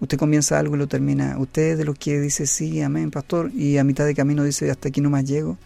Usted 0.00 0.18
comienza 0.18 0.58
algo 0.58 0.76
y 0.76 0.78
lo 0.78 0.88
termina. 0.88 1.36
Usted 1.38 1.76
de 1.76 1.84
los 1.84 1.98
que 1.98 2.20
dice 2.20 2.46
sí, 2.46 2.80
amén, 2.80 3.10
pastor, 3.10 3.50
y 3.54 3.76
a 3.76 3.84
mitad 3.84 4.06
de 4.06 4.14
camino 4.14 4.44
dice 4.44 4.70
hasta 4.70 4.88
aquí 4.88 5.00
no 5.00 5.10
más 5.10 5.24
llego. 5.24 5.58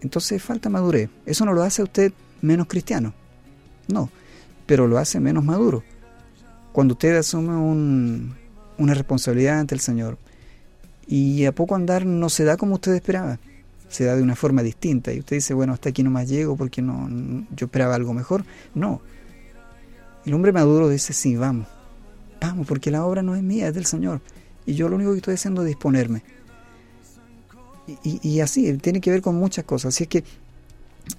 Entonces 0.00 0.42
falta 0.42 0.68
madurez. 0.68 1.10
Eso 1.26 1.44
no 1.44 1.52
lo 1.52 1.62
hace 1.62 1.82
a 1.82 1.84
usted 1.84 2.12
menos 2.40 2.66
cristiano. 2.66 3.14
No, 3.88 4.10
pero 4.66 4.86
lo 4.86 4.98
hace 4.98 5.20
menos 5.20 5.44
maduro. 5.44 5.82
Cuando 6.72 6.94
usted 6.94 7.16
asume 7.16 7.56
un, 7.56 8.34
una 8.78 8.94
responsabilidad 8.94 9.58
ante 9.60 9.74
el 9.74 9.80
Señor 9.80 10.18
y 11.06 11.44
a 11.44 11.52
poco 11.52 11.74
andar 11.74 12.06
no 12.06 12.28
se 12.28 12.44
da 12.44 12.56
como 12.56 12.74
usted 12.74 12.94
esperaba 12.94 13.38
se 13.92 14.04
da 14.04 14.16
de 14.16 14.22
una 14.22 14.34
forma 14.34 14.62
distinta 14.62 15.12
y 15.12 15.18
usted 15.18 15.36
dice, 15.36 15.54
bueno, 15.54 15.74
hasta 15.74 15.90
aquí 15.90 16.02
no 16.02 16.10
más 16.10 16.28
llego 16.28 16.56
porque 16.56 16.80
no, 16.80 17.08
yo 17.54 17.66
esperaba 17.66 17.94
algo 17.94 18.14
mejor. 18.14 18.44
No. 18.74 19.02
El 20.24 20.34
hombre 20.34 20.52
maduro 20.52 20.88
dice, 20.88 21.12
sí, 21.12 21.36
vamos, 21.36 21.66
vamos, 22.40 22.66
porque 22.66 22.90
la 22.90 23.04
obra 23.04 23.22
no 23.22 23.36
es 23.36 23.42
mía, 23.42 23.68
es 23.68 23.74
del 23.74 23.84
Señor. 23.84 24.20
Y 24.64 24.74
yo 24.74 24.88
lo 24.88 24.96
único 24.96 25.12
que 25.12 25.18
estoy 25.18 25.34
haciendo 25.34 25.62
es 25.62 25.68
disponerme. 25.68 26.22
Y, 28.04 28.40
así, 28.40 28.72
tiene 28.78 29.00
que 29.00 29.10
ver 29.10 29.20
con 29.20 29.34
muchas 29.34 29.64
cosas. 29.64 29.94
Así 29.94 30.04
es 30.04 30.08
que 30.08 30.24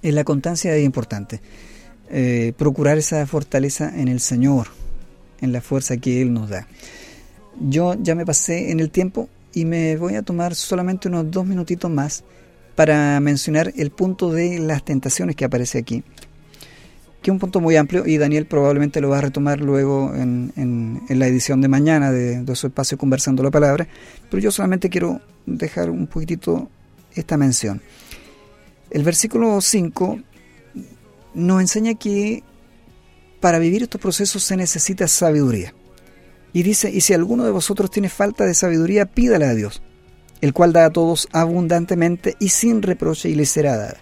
en 0.02 0.14
la 0.14 0.24
constancia 0.24 0.74
es 0.74 0.84
importante. 0.84 1.40
Eh, 2.16 2.52
procurar 2.56 2.96
esa 2.96 3.26
fortaleza 3.26 3.90
en 3.92 4.06
el 4.06 4.20
Señor, 4.20 4.68
en 5.40 5.52
la 5.52 5.60
fuerza 5.60 5.96
que 5.96 6.22
Él 6.22 6.32
nos 6.32 6.48
da. 6.48 6.68
Yo 7.58 7.96
ya 8.00 8.14
me 8.14 8.24
pasé 8.24 8.70
en 8.70 8.78
el 8.78 8.90
tiempo 8.90 9.28
y 9.52 9.64
me 9.64 9.96
voy 9.96 10.14
a 10.14 10.22
tomar 10.22 10.54
solamente 10.54 11.08
unos 11.08 11.28
dos 11.28 11.44
minutitos 11.44 11.90
más 11.90 12.22
para 12.76 13.18
mencionar 13.18 13.72
el 13.76 13.90
punto 13.90 14.32
de 14.32 14.60
las 14.60 14.84
tentaciones 14.84 15.34
que 15.34 15.44
aparece 15.44 15.78
aquí, 15.78 16.04
que 17.20 17.30
es 17.30 17.32
un 17.32 17.40
punto 17.40 17.60
muy 17.60 17.74
amplio 17.74 18.06
y 18.06 18.16
Daniel 18.16 18.46
probablemente 18.46 19.00
lo 19.00 19.08
va 19.08 19.18
a 19.18 19.22
retomar 19.22 19.60
luego 19.60 20.14
en, 20.14 20.52
en, 20.54 21.18
la 21.18 21.26
edición 21.26 21.60
de 21.62 21.66
mañana 21.66 22.12
de, 22.12 22.44
de, 22.44 22.54
su 22.54 22.68
espacio 22.68 22.96
Conversando 22.96 23.42
la 23.42 23.50
Palabra, 23.50 23.88
pero 24.30 24.40
yo 24.40 24.52
solamente 24.52 24.88
quiero 24.88 25.20
dejar 25.46 25.90
un 25.90 26.06
poquitito 26.06 26.68
esta 27.12 27.36
mención. 27.36 27.82
El 28.88 29.02
versículo 29.02 29.60
5 29.60 30.20
nos 31.34 31.60
enseña 31.60 31.94
que 31.94 32.42
para 33.40 33.58
vivir 33.58 33.82
estos 33.82 34.00
procesos 34.00 34.42
se 34.42 34.56
necesita 34.56 35.06
sabiduría. 35.08 35.74
Y 36.52 36.62
dice, 36.62 36.90
y 36.90 37.00
si 37.00 37.12
alguno 37.12 37.44
de 37.44 37.50
vosotros 37.50 37.90
tiene 37.90 38.08
falta 38.08 38.44
de 38.44 38.54
sabiduría, 38.54 39.06
pídala 39.06 39.50
a 39.50 39.54
Dios, 39.54 39.82
el 40.40 40.52
cual 40.52 40.72
da 40.72 40.86
a 40.86 40.90
todos 40.90 41.28
abundantemente 41.32 42.36
y 42.38 42.50
sin 42.50 42.80
reproche 42.80 43.28
y 43.28 43.34
le 43.34 43.44
será 43.44 43.76
dada. 43.76 43.98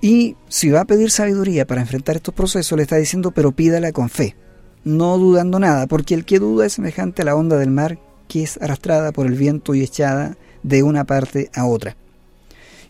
Y 0.00 0.36
si 0.48 0.70
va 0.70 0.80
a 0.80 0.84
pedir 0.84 1.10
sabiduría 1.10 1.66
para 1.66 1.80
enfrentar 1.80 2.16
estos 2.16 2.34
procesos, 2.34 2.76
le 2.76 2.82
está 2.82 2.96
diciendo, 2.96 3.30
pero 3.30 3.52
pídala 3.52 3.92
con 3.92 4.08
fe, 4.08 4.36
no 4.84 5.16
dudando 5.18 5.58
nada, 5.58 5.86
porque 5.86 6.14
el 6.14 6.24
que 6.24 6.38
duda 6.38 6.66
es 6.66 6.74
semejante 6.74 7.22
a 7.22 7.26
la 7.26 7.36
onda 7.36 7.56
del 7.56 7.70
mar 7.70 7.98
que 8.28 8.42
es 8.42 8.60
arrastrada 8.60 9.12
por 9.12 9.26
el 9.26 9.34
viento 9.34 9.74
y 9.74 9.82
echada 9.82 10.36
de 10.62 10.82
una 10.82 11.04
parte 11.04 11.50
a 11.54 11.66
otra. 11.66 11.96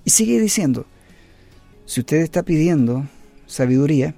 Y 0.04 0.10
sigue 0.10 0.40
diciendo, 0.40 0.86
si 1.86 2.00
usted 2.00 2.18
está 2.18 2.42
pidiendo 2.42 3.06
sabiduría, 3.46 4.14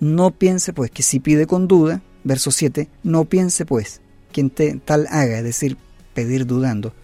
no 0.00 0.30
piense 0.30 0.72
pues 0.72 0.90
que 0.90 1.02
si 1.02 1.20
pide 1.20 1.46
con 1.46 1.68
duda, 1.68 2.02
verso 2.24 2.50
7, 2.50 2.88
no 3.02 3.24
piense 3.26 3.66
pues 3.66 4.00
quien 4.32 4.50
tal 4.50 5.06
haga, 5.10 5.38
es 5.38 5.44
decir, 5.44 5.76
pedir 6.14 6.46
dudando, 6.46 6.94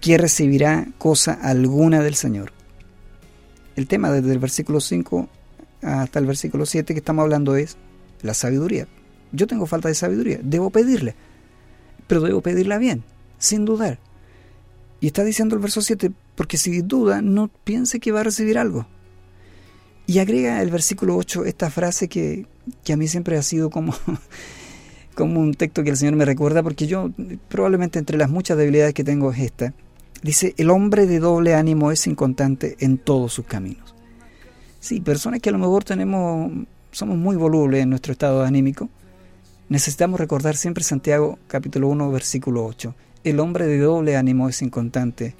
que 0.00 0.18
recibirá 0.18 0.88
cosa 0.98 1.32
alguna 1.32 2.02
del 2.02 2.14
Señor. 2.14 2.52
El 3.74 3.86
tema 3.86 4.10
desde 4.10 4.32
el 4.32 4.38
versículo 4.38 4.80
5 4.80 5.28
hasta 5.82 6.18
el 6.18 6.26
versículo 6.26 6.66
7 6.66 6.94
que 6.94 6.98
estamos 6.98 7.22
hablando 7.22 7.56
es 7.56 7.76
la 8.22 8.34
sabiduría. 8.34 8.88
Yo 9.32 9.46
tengo 9.46 9.66
falta 9.66 9.88
de 9.88 9.94
sabiduría, 9.94 10.40
debo 10.42 10.70
pedirle, 10.70 11.14
pero 12.06 12.20
debo 12.20 12.40
pedirla 12.40 12.78
bien, 12.78 13.04
sin 13.38 13.64
dudar. 13.64 13.98
Y 15.00 15.08
está 15.08 15.24
diciendo 15.24 15.54
el 15.56 15.60
verso 15.60 15.82
7, 15.82 16.10
porque 16.34 16.56
si 16.56 16.80
duda, 16.80 17.20
no 17.20 17.48
piense 17.48 18.00
que 18.00 18.12
va 18.12 18.20
a 18.20 18.24
recibir 18.24 18.56
algo. 18.56 18.86
Y 20.06 20.18
agrega 20.20 20.62
el 20.62 20.70
versículo 20.70 21.16
8 21.16 21.44
esta 21.44 21.70
frase 21.70 22.08
que, 22.08 22.46
que 22.84 22.92
a 22.92 22.96
mí 22.96 23.08
siempre 23.08 23.36
ha 23.36 23.42
sido 23.42 23.70
como, 23.70 23.94
como 25.14 25.40
un 25.40 25.54
texto 25.54 25.82
que 25.82 25.90
el 25.90 25.96
Señor 25.96 26.14
me 26.14 26.24
recuerda, 26.24 26.62
porque 26.62 26.86
yo 26.86 27.10
probablemente 27.48 27.98
entre 27.98 28.18
las 28.18 28.30
muchas 28.30 28.56
debilidades 28.56 28.94
que 28.94 29.04
tengo 29.04 29.32
es 29.32 29.40
esta. 29.40 29.72
Dice, 30.22 30.54
el 30.56 30.70
hombre 30.70 31.06
de 31.06 31.18
doble 31.18 31.54
ánimo 31.54 31.92
es 31.92 32.06
inconstante 32.06 32.76
en 32.80 32.98
todos 32.98 33.32
sus 33.32 33.46
caminos. 33.46 33.94
Sí, 34.80 35.00
personas 35.00 35.40
que 35.40 35.48
a 35.48 35.52
lo 35.52 35.58
mejor 35.58 35.84
tenemos, 35.84 36.52
somos 36.92 37.18
muy 37.18 37.36
volubles 37.36 37.82
en 37.82 37.90
nuestro 37.90 38.12
estado 38.12 38.44
anímico, 38.44 38.88
necesitamos 39.68 40.20
recordar 40.20 40.56
siempre 40.56 40.84
Santiago 40.84 41.38
capítulo 41.48 41.88
1 41.88 42.10
versículo 42.12 42.64
8. 42.64 42.94
El 43.24 43.40
hombre 43.40 43.66
de 43.66 43.78
doble 43.78 44.16
ánimo 44.16 44.48
es 44.48 44.62
inconstante, 44.62 45.34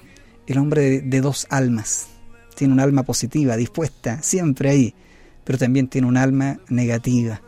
el 0.47 0.57
hombre 0.57 1.01
de, 1.01 1.21
dos 1.21 1.47
almas. 1.49 2.09
Tiene 2.57 2.73
un 2.73 2.79
alma 2.79 3.03
positiva, 3.03 3.55
dispuesta, 3.55 4.23
siempre 4.23 4.71
ahí, 4.71 4.95
pero 5.43 5.59
también 5.59 5.87
tiene 5.89 6.07
un 6.07 6.17
alma 6.17 6.59
negativa. 6.69 7.39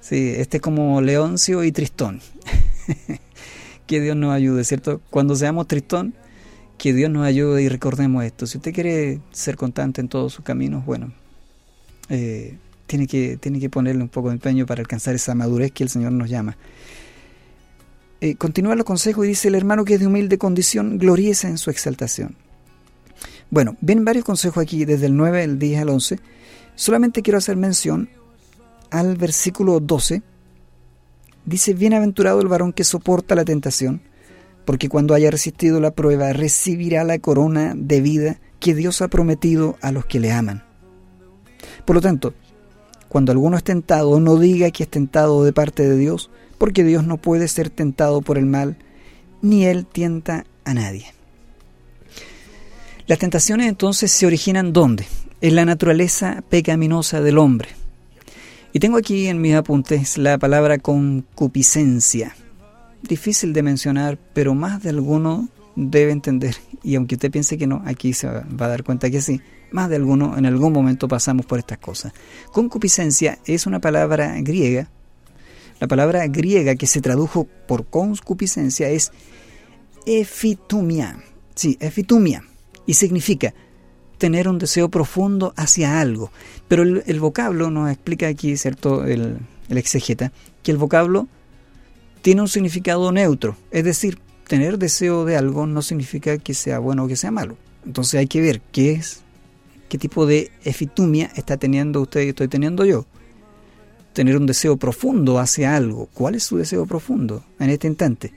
Sí, 0.00 0.34
este 0.36 0.58
es 0.58 0.62
como 0.62 1.00
Leoncio 1.00 1.64
y 1.64 1.72
Tristón. 1.72 2.20
que 3.88 4.00
Dios 4.00 4.16
nos 4.16 4.32
ayude, 4.32 4.62
¿cierto? 4.62 5.00
Cuando 5.10 5.34
seamos 5.34 5.66
Tristón, 5.66 6.14
que 6.78 6.92
Dios 6.92 7.10
nos 7.10 7.26
ayude 7.26 7.64
y 7.64 7.68
recordemos 7.68 8.24
esto. 8.24 8.46
Si 8.46 8.58
usted 8.58 8.72
quiere 8.72 9.18
ser 9.32 9.56
constante 9.56 10.00
en 10.00 10.06
todos 10.06 10.32
sus 10.32 10.44
caminos, 10.44 10.86
bueno, 10.86 11.12
eh, 12.08 12.56
tiene, 12.86 13.08
que, 13.08 13.36
tiene 13.36 13.58
que 13.58 13.68
ponerle 13.68 14.00
un 14.00 14.08
poco 14.08 14.28
de 14.28 14.34
empeño 14.34 14.64
para 14.64 14.80
alcanzar 14.80 15.16
esa 15.16 15.34
madurez 15.34 15.72
que 15.72 15.82
el 15.82 15.88
Señor 15.88 16.12
nos 16.12 16.30
llama. 16.30 16.56
Eh, 18.20 18.36
continúa 18.36 18.76
los 18.76 18.86
consejos 18.86 19.24
y 19.24 19.30
dice, 19.30 19.48
el 19.48 19.56
hermano 19.56 19.84
que 19.84 19.94
es 19.94 20.00
de 20.00 20.06
humilde 20.06 20.38
condición, 20.38 20.98
glorieza 20.98 21.48
en 21.48 21.58
su 21.58 21.70
exaltación. 21.70 22.36
Bueno, 23.54 23.76
vienen 23.80 24.04
varios 24.04 24.24
consejos 24.24 24.60
aquí, 24.60 24.84
desde 24.84 25.06
el 25.06 25.16
9, 25.16 25.44
el 25.44 25.60
10 25.60 25.82
al 25.82 25.90
11. 25.90 26.18
Solamente 26.74 27.22
quiero 27.22 27.38
hacer 27.38 27.56
mención 27.56 28.08
al 28.90 29.16
versículo 29.16 29.78
12. 29.78 30.22
Dice, 31.44 31.72
bienaventurado 31.72 32.40
el 32.40 32.48
varón 32.48 32.72
que 32.72 32.82
soporta 32.82 33.36
la 33.36 33.44
tentación, 33.44 34.00
porque 34.64 34.88
cuando 34.88 35.14
haya 35.14 35.30
resistido 35.30 35.78
la 35.78 35.92
prueba 35.92 36.32
recibirá 36.32 37.04
la 37.04 37.20
corona 37.20 37.74
de 37.76 38.00
vida 38.00 38.40
que 38.58 38.74
Dios 38.74 39.00
ha 39.02 39.06
prometido 39.06 39.76
a 39.82 39.92
los 39.92 40.04
que 40.04 40.18
le 40.18 40.32
aman. 40.32 40.64
Por 41.84 41.94
lo 41.94 42.02
tanto, 42.02 42.34
cuando 43.08 43.30
alguno 43.30 43.56
es 43.56 43.62
tentado, 43.62 44.18
no 44.18 44.36
diga 44.36 44.72
que 44.72 44.82
es 44.82 44.90
tentado 44.90 45.44
de 45.44 45.52
parte 45.52 45.88
de 45.88 45.96
Dios, 45.96 46.28
porque 46.58 46.82
Dios 46.82 47.06
no 47.06 47.18
puede 47.18 47.46
ser 47.46 47.70
tentado 47.70 48.20
por 48.20 48.36
el 48.36 48.46
mal, 48.46 48.78
ni 49.42 49.64
Él 49.64 49.86
tienta 49.86 50.44
a 50.64 50.74
nadie. 50.74 51.14
Las 53.06 53.18
tentaciones 53.18 53.68
entonces 53.68 54.10
se 54.10 54.26
originan 54.26 54.72
¿dónde? 54.72 55.06
En 55.40 55.56
la 55.56 55.64
naturaleza 55.64 56.42
pecaminosa 56.48 57.20
del 57.20 57.38
hombre. 57.38 57.68
Y 58.72 58.80
tengo 58.80 58.96
aquí 58.96 59.26
en 59.26 59.40
mis 59.40 59.54
apuntes 59.54 60.18
la 60.18 60.38
palabra 60.38 60.78
concupiscencia 60.78 62.34
difícil 63.08 63.52
de 63.52 63.62
mencionar, 63.62 64.18
pero 64.32 64.54
más 64.54 64.82
de 64.82 64.90
alguno 64.90 65.48
debe 65.76 66.12
entender, 66.12 66.56
y 66.82 66.94
aunque 66.94 67.16
usted 67.16 67.30
piense 67.30 67.58
que 67.58 67.66
no, 67.66 67.82
aquí 67.84 68.12
se 68.12 68.28
va 68.28 68.44
a 68.58 68.68
dar 68.68 68.84
cuenta 68.84 69.10
que 69.10 69.20
sí, 69.20 69.40
más 69.72 69.88
de 69.88 69.96
alguno 69.96 70.38
en 70.38 70.46
algún 70.46 70.72
momento 70.72 71.08
pasamos 71.08 71.46
por 71.46 71.58
estas 71.58 71.78
cosas. 71.78 72.12
Concupiscencia 72.52 73.38
es 73.44 73.66
una 73.66 73.80
palabra 73.80 74.34
griega, 74.40 74.88
la 75.80 75.88
palabra 75.88 76.26
griega 76.28 76.76
que 76.76 76.86
se 76.86 77.00
tradujo 77.00 77.48
por 77.66 77.86
concupiscencia 77.86 78.88
es 78.88 79.10
efitumia, 80.06 81.18
sí, 81.54 81.76
efitumia, 81.80 82.44
y 82.86 82.94
significa 82.94 83.54
tener 84.18 84.48
un 84.48 84.58
deseo 84.58 84.88
profundo 84.88 85.52
hacia 85.56 86.00
algo. 86.00 86.30
Pero 86.68 86.82
el, 86.82 87.20
vocablo 87.20 87.70
nos 87.70 87.90
explica 87.90 88.28
aquí, 88.28 88.56
¿cierto?, 88.56 89.04
el, 89.04 89.38
exegeta, 89.68 90.32
que 90.62 90.70
el 90.70 90.76
vocablo 90.76 91.28
tiene 92.22 92.40
un 92.40 92.48
significado 92.48 93.10
neutro, 93.12 93.56
es 93.70 93.84
decir, 93.84 94.18
tener 94.46 94.78
deseo 94.78 95.24
de 95.24 95.36
algo 95.36 95.66
no 95.66 95.82
significa 95.82 96.38
que 96.38 96.54
sea 96.54 96.78
bueno 96.78 97.04
o 97.04 97.08
que 97.08 97.16
sea 97.16 97.30
malo. 97.30 97.56
Entonces 97.84 98.18
hay 98.20 98.26
que 98.26 98.40
ver 98.40 98.62
qué 98.72 98.92
es, 98.92 99.20
qué 99.88 99.98
tipo 99.98 100.26
de 100.26 100.50
efitumia 100.64 101.30
está 101.36 101.56
teniendo 101.56 102.00
usted 102.00 102.22
y 102.22 102.28
estoy 102.28 102.48
teniendo 102.48 102.84
yo. 102.84 103.04
Tener 104.12 104.36
un 104.36 104.46
deseo 104.46 104.76
profundo 104.76 105.38
hacia 105.38 105.76
algo. 105.76 106.08
¿Cuál 106.14 106.36
es 106.36 106.44
su 106.44 106.56
deseo 106.56 106.86
profundo 106.86 107.44
en 107.58 107.70
este 107.70 107.88
instante? 107.88 108.32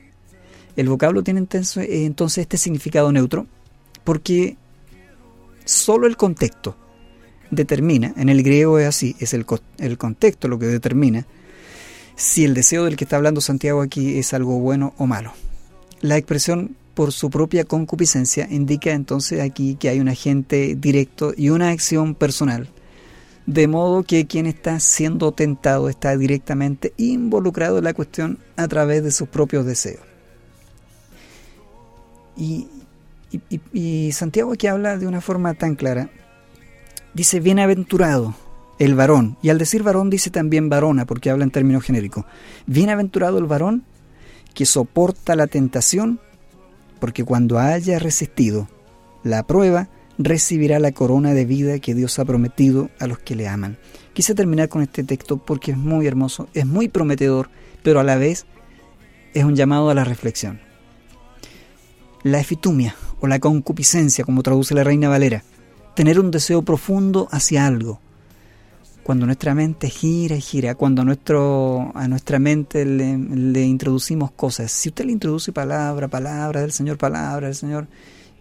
El 0.75 0.89
vocablo 0.89 1.23
tiene 1.23 1.39
entonces, 1.39 1.87
entonces 1.89 2.41
este 2.41 2.57
significado 2.57 3.11
neutro 3.11 3.47
porque 4.07 4.55
solo 5.65 6.07
el 6.07 6.15
contexto 6.15 6.77
determina, 7.51 8.13
en 8.15 8.29
el 8.29 8.41
griego 8.41 8.79
es 8.79 8.87
así, 8.87 9.17
es 9.19 9.33
el, 9.33 9.45
el 9.79 9.97
contexto 9.97 10.47
lo 10.47 10.57
que 10.57 10.67
determina 10.67 11.25
si 12.15 12.45
el 12.45 12.53
deseo 12.53 12.85
del 12.85 12.95
que 12.95 13.03
está 13.03 13.17
hablando 13.17 13.41
Santiago 13.41 13.81
aquí 13.81 14.17
es 14.17 14.33
algo 14.33 14.59
bueno 14.59 14.93
o 14.97 15.07
malo. 15.07 15.33
La 15.99 16.15
expresión 16.15 16.77
por 16.93 17.11
su 17.11 17.29
propia 17.29 17.65
concupiscencia 17.65 18.47
indica 18.49 18.91
entonces 18.91 19.41
aquí 19.41 19.75
que 19.75 19.89
hay 19.89 19.99
un 19.99 20.07
agente 20.07 20.77
directo 20.79 21.33
y 21.35 21.49
una 21.49 21.71
acción 21.71 22.15
personal. 22.15 22.69
De 23.45 23.67
modo 23.67 24.03
que 24.03 24.25
quien 24.25 24.45
está 24.45 24.79
siendo 24.79 25.33
tentado 25.33 25.89
está 25.89 26.15
directamente 26.15 26.93
involucrado 26.95 27.79
en 27.79 27.83
la 27.83 27.93
cuestión 27.93 28.39
a 28.55 28.69
través 28.69 29.03
de 29.03 29.11
sus 29.11 29.27
propios 29.27 29.65
deseos. 29.65 29.99
Y, 32.37 32.67
y 33.73 34.11
Santiago 34.13 34.53
aquí 34.53 34.67
habla 34.67 34.97
de 34.97 35.07
una 35.07 35.21
forma 35.21 35.53
tan 35.53 35.75
clara. 35.75 36.09
Dice, 37.13 37.39
bienaventurado 37.39 38.35
el 38.79 38.95
varón. 38.95 39.37
Y 39.41 39.49
al 39.49 39.57
decir 39.57 39.83
varón 39.83 40.09
dice 40.09 40.29
también 40.29 40.69
varona, 40.69 41.05
porque 41.05 41.29
habla 41.29 41.43
en 41.43 41.51
términos 41.51 41.83
genéricos. 41.83 42.25
Bienaventurado 42.65 43.37
el 43.37 43.45
varón 43.45 43.83
que 44.53 44.65
soporta 44.65 45.35
la 45.35 45.47
tentación 45.47 46.19
porque 46.99 47.23
cuando 47.23 47.59
haya 47.59 47.99
resistido 47.99 48.67
la 49.23 49.45
prueba, 49.45 49.89
recibirá 50.17 50.79
la 50.79 50.91
corona 50.91 51.33
de 51.33 51.45
vida 51.45 51.79
que 51.79 51.93
Dios 51.93 52.17
ha 52.17 52.25
prometido 52.25 52.89
a 52.99 53.07
los 53.07 53.19
que 53.19 53.35
le 53.35 53.47
aman. 53.47 53.77
Quise 54.13 54.33
terminar 54.33 54.67
con 54.69 54.81
este 54.81 55.03
texto 55.03 55.37
porque 55.37 55.71
es 55.71 55.77
muy 55.77 56.07
hermoso, 56.07 56.47
es 56.55 56.65
muy 56.65 56.87
prometedor, 56.87 57.49
pero 57.83 57.99
a 57.99 58.03
la 58.03 58.15
vez 58.15 58.47
es 59.35 59.43
un 59.43 59.55
llamado 59.55 59.91
a 59.91 59.93
la 59.93 60.03
reflexión. 60.03 60.59
La 62.23 62.39
efitumia 62.39 62.95
o 63.19 63.27
la 63.27 63.39
concupiscencia, 63.39 64.23
como 64.23 64.43
traduce 64.43 64.75
la 64.75 64.83
Reina 64.83 65.09
Valera, 65.09 65.43
tener 65.95 66.19
un 66.19 66.31
deseo 66.31 66.61
profundo 66.61 67.27
hacia 67.31 67.65
algo, 67.65 67.99
cuando 69.07 69.25
nuestra 69.25 69.55
mente 69.55 69.89
gira 69.89 70.35
y 70.35 70.41
gira, 70.41 70.75
cuando 70.75 71.01
a, 71.01 71.05
nuestro, 71.05 71.93
a 71.95 72.09
nuestra 72.09 72.39
mente 72.39 72.83
le, 72.83 73.63
introducimos 73.63 74.31
cosas, 74.31 74.69
si 74.69 74.89
usted 74.89 75.05
le 75.05 75.13
introduce 75.13 75.53
palabra, 75.53 76.09
palabra 76.09 76.59
del 76.59 76.73
Señor, 76.73 76.97
palabra 76.97 77.47
del 77.47 77.55
Señor, 77.55 77.87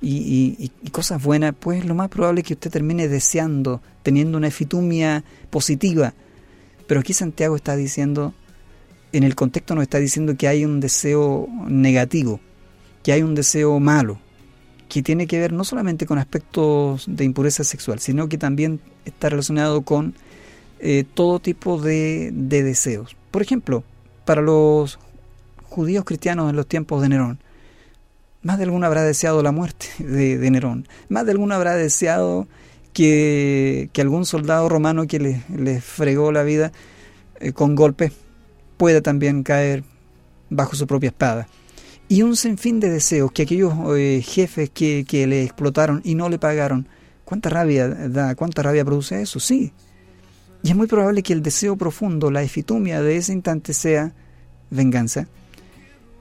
y, 0.02 0.70
cosas 0.90 1.22
buenas, 1.22 1.54
pues 1.58 1.84
lo 1.84 1.94
más 1.94 2.08
probable 2.08 2.40
es 2.40 2.48
que 2.48 2.54
usted 2.54 2.70
termine 2.70 3.06
deseando, 3.06 3.80
teniendo 4.02 4.36
una 4.36 4.48
efitumia 4.48 5.22
positiva. 5.50 6.14
Pero 6.86 6.98
aquí 6.98 7.12
Santiago 7.12 7.54
está 7.54 7.76
diciendo, 7.76 8.34
en 9.12 9.22
el 9.22 9.36
contexto 9.36 9.74
nos 9.74 9.82
está 9.82 9.98
diciendo 9.98 10.36
que 10.36 10.48
hay 10.48 10.64
un 10.64 10.80
deseo 10.80 11.48
negativo, 11.68 12.40
que 13.02 13.12
hay 13.12 13.22
un 13.22 13.36
deseo 13.36 13.78
malo, 13.78 14.18
que 14.88 15.02
tiene 15.02 15.26
que 15.26 15.38
ver 15.38 15.52
no 15.52 15.64
solamente 15.64 16.06
con 16.06 16.18
aspectos 16.18 17.04
de 17.08 17.24
impureza 17.24 17.64
sexual, 17.64 17.98
sino 17.98 18.28
que 18.28 18.38
también 18.38 18.80
está 19.04 19.28
relacionado 19.28 19.82
con 19.82 20.14
eh, 20.78 21.04
todo 21.14 21.40
tipo 21.40 21.80
de, 21.80 22.30
deseos. 22.32 23.16
Por 23.30 23.42
ejemplo, 23.42 23.82
para 24.24 24.42
los 24.42 24.98
judíos 25.64 26.04
cristianos 26.04 26.50
en 26.50 26.56
los 26.56 26.66
tiempos 26.66 27.02
de 27.02 27.08
Nerón, 27.08 27.38
más 28.42 28.58
de 28.58 28.64
alguno 28.64 28.86
habrá 28.86 29.02
deseado 29.02 29.42
la 29.42 29.52
muerte 29.52 29.86
de, 29.98 30.50
Nerón, 30.50 30.86
más 31.08 31.26
de 31.26 31.32
alguno 31.32 31.54
habrá 31.54 31.74
deseado 31.74 32.46
que, 32.92 33.90
algún 33.98 34.24
soldado 34.24 34.68
romano 34.68 35.06
que 35.06 35.18
le, 35.18 35.42
le 35.54 35.80
fregó 35.80 36.30
la 36.32 36.42
vida 36.42 36.72
eh, 37.40 37.52
con 37.52 37.74
golpes 37.74 38.12
pueda 38.76 39.00
también 39.00 39.42
caer 39.42 39.82
bajo 40.50 40.76
su 40.76 40.86
propia 40.86 41.08
espada. 41.08 41.48
Y 42.08 42.22
un 42.22 42.36
sinfín 42.36 42.78
de 42.80 42.88
deseos 42.88 43.32
que 43.32 43.42
aquellos 43.42 43.74
eh, 43.96 44.22
jefes 44.24 44.70
que, 44.70 45.04
que 45.06 45.26
le 45.26 45.42
explotaron 45.42 46.00
y 46.04 46.14
no 46.14 46.28
le 46.28 46.38
pagaron, 46.38 46.86
¿cuánta 47.24 47.50
rabia 47.50 47.88
da? 47.88 48.34
¿Cuánta 48.34 48.62
rabia 48.62 48.84
produce 48.84 49.20
eso? 49.20 49.40
Sí, 49.40 49.72
y 50.66 50.70
es 50.70 50.76
muy 50.76 50.88
probable 50.88 51.22
que 51.22 51.32
el 51.32 51.42
deseo 51.42 51.76
profundo, 51.76 52.30
la 52.32 52.42
efitumia 52.42 53.00
de 53.00 53.16
ese 53.16 53.32
instante 53.32 53.72
sea 53.72 54.12
venganza. 54.68 55.28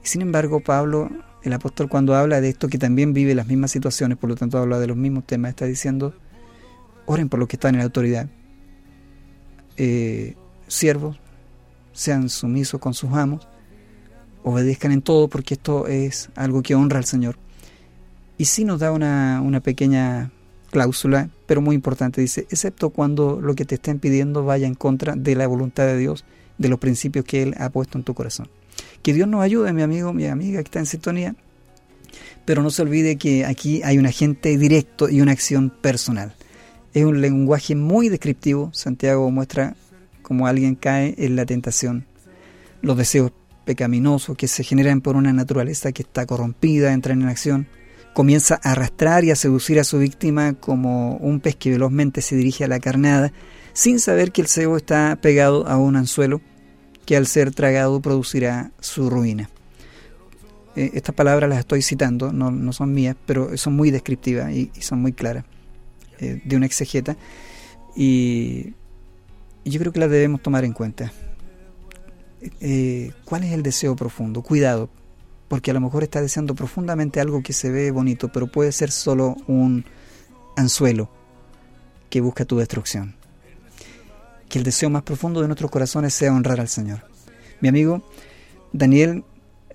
sin 0.04 0.22
embargo, 0.22 0.60
Pablo, 0.60 1.10
el 1.42 1.52
apóstol, 1.52 1.88
cuando 1.88 2.14
habla 2.14 2.40
de 2.40 2.50
esto, 2.50 2.68
que 2.68 2.78
también 2.78 3.12
vive 3.12 3.34
las 3.34 3.48
mismas 3.48 3.72
situaciones, 3.72 4.18
por 4.18 4.30
lo 4.30 4.36
tanto 4.36 4.58
habla 4.58 4.78
de 4.78 4.86
los 4.86 4.96
mismos 4.96 5.26
temas, 5.26 5.48
está 5.50 5.64
diciendo, 5.64 6.14
oren 7.06 7.28
por 7.28 7.40
los 7.40 7.48
que 7.48 7.56
están 7.56 7.74
en 7.74 7.78
la 7.78 7.86
autoridad. 7.86 8.28
Eh, 9.76 10.36
siervos, 10.68 11.18
sean 11.92 12.28
sumisos 12.28 12.78
con 12.78 12.94
sus 12.94 13.12
amos, 13.14 13.48
obedezcan 14.48 14.92
en 14.92 15.02
todo 15.02 15.26
porque 15.26 15.54
esto 15.54 15.88
es 15.88 16.30
algo 16.36 16.62
que 16.62 16.76
honra 16.76 16.98
al 16.98 17.04
Señor. 17.04 17.36
Y 18.38 18.44
sí 18.44 18.64
nos 18.64 18.78
da 18.78 18.92
una, 18.92 19.40
una 19.42 19.58
pequeña 19.58 20.30
cláusula, 20.70 21.30
pero 21.46 21.60
muy 21.60 21.74
importante, 21.74 22.20
dice, 22.20 22.46
excepto 22.48 22.90
cuando 22.90 23.40
lo 23.40 23.56
que 23.56 23.64
te 23.64 23.74
estén 23.74 23.98
pidiendo 23.98 24.44
vaya 24.44 24.68
en 24.68 24.76
contra 24.76 25.16
de 25.16 25.34
la 25.34 25.48
voluntad 25.48 25.86
de 25.86 25.98
Dios, 25.98 26.24
de 26.58 26.68
los 26.68 26.78
principios 26.78 27.24
que 27.24 27.42
Él 27.42 27.54
ha 27.58 27.70
puesto 27.70 27.98
en 27.98 28.04
tu 28.04 28.14
corazón. 28.14 28.48
Que 29.02 29.12
Dios 29.12 29.26
nos 29.26 29.42
ayude, 29.42 29.72
mi 29.72 29.82
amigo, 29.82 30.12
mi 30.12 30.26
amiga 30.26 30.62
que 30.62 30.68
está 30.68 30.78
en 30.78 30.86
sintonía, 30.86 31.34
pero 32.44 32.62
no 32.62 32.70
se 32.70 32.82
olvide 32.82 33.16
que 33.16 33.44
aquí 33.44 33.82
hay 33.82 33.98
un 33.98 34.06
agente 34.06 34.56
directo 34.56 35.08
y 35.08 35.22
una 35.22 35.32
acción 35.32 35.70
personal. 35.70 36.36
Es 36.94 37.04
un 37.04 37.20
lenguaje 37.20 37.74
muy 37.74 38.08
descriptivo. 38.08 38.70
Santiago 38.72 39.28
muestra 39.32 39.74
cómo 40.22 40.46
alguien 40.46 40.76
cae 40.76 41.16
en 41.18 41.34
la 41.34 41.46
tentación, 41.46 42.06
los 42.80 42.96
deseos 42.96 43.32
pecaminosos 43.66 44.36
que 44.36 44.48
se 44.48 44.64
generan 44.64 45.02
por 45.02 45.16
una 45.16 45.34
naturaleza 45.34 45.92
que 45.92 46.02
está 46.02 46.24
corrompida, 46.24 46.94
entran 46.94 47.20
en 47.20 47.28
acción 47.28 47.68
comienza 48.16 48.58
a 48.62 48.72
arrastrar 48.72 49.24
y 49.24 49.30
a 49.30 49.36
seducir 49.36 49.78
a 49.78 49.84
su 49.84 49.98
víctima 49.98 50.54
como 50.54 51.18
un 51.18 51.38
pez 51.38 51.54
que 51.54 51.70
velozmente 51.70 52.22
se 52.22 52.34
dirige 52.34 52.64
a 52.64 52.66
la 52.66 52.80
carnada, 52.80 53.30
sin 53.74 54.00
saber 54.00 54.32
que 54.32 54.40
el 54.40 54.46
cebo 54.46 54.78
está 54.78 55.18
pegado 55.20 55.68
a 55.68 55.76
un 55.76 55.96
anzuelo 55.96 56.40
que 57.04 57.14
al 57.18 57.26
ser 57.26 57.50
tragado 57.54 58.00
producirá 58.00 58.70
su 58.80 59.10
ruina. 59.10 59.50
Eh, 60.76 60.92
estas 60.94 61.14
palabras 61.14 61.50
las 61.50 61.58
estoy 61.58 61.82
citando, 61.82 62.32
no, 62.32 62.72
son 62.72 62.94
mías, 62.94 63.16
pero 63.26 63.54
son 63.58 63.76
muy 63.76 63.90
descriptivas 63.90 64.50
y, 64.50 64.70
son 64.80 65.02
muy 65.02 65.12
claras, 65.12 65.44
eh, 66.18 66.40
de 66.42 66.56
una 66.56 66.64
exegeta, 66.64 67.18
y, 67.94 68.72
yo 69.66 69.78
creo 69.78 69.92
que 69.92 70.00
las 70.00 70.10
debemos 70.10 70.40
tomar 70.40 70.64
en 70.64 70.72
cuenta. 70.72 71.12
Eh, 72.60 73.12
¿Cuál 73.24 73.44
es 73.44 73.52
el 73.52 73.62
deseo 73.62 73.96
profundo? 73.96 74.42
Cuidado, 74.42 74.88
porque 75.48 75.70
a 75.70 75.74
lo 75.74 75.80
mejor 75.80 76.02
está 76.02 76.20
deseando 76.20 76.54
profundamente 76.54 77.20
algo 77.20 77.42
que 77.42 77.52
se 77.52 77.70
ve 77.70 77.90
bonito, 77.90 78.30
pero 78.32 78.46
puede 78.46 78.72
ser 78.72 78.90
solo 78.90 79.36
un 79.46 79.84
anzuelo 80.56 81.10
que 82.10 82.20
busca 82.20 82.44
tu 82.44 82.58
destrucción. 82.58 83.14
Que 84.48 84.58
el 84.58 84.64
deseo 84.64 84.90
más 84.90 85.02
profundo 85.02 85.40
de 85.40 85.48
nuestros 85.48 85.70
corazones 85.70 86.14
sea 86.14 86.32
honrar 86.32 86.60
al 86.60 86.68
Señor. 86.68 87.02
Mi 87.60 87.68
amigo 87.68 88.02
Daniel 88.72 89.24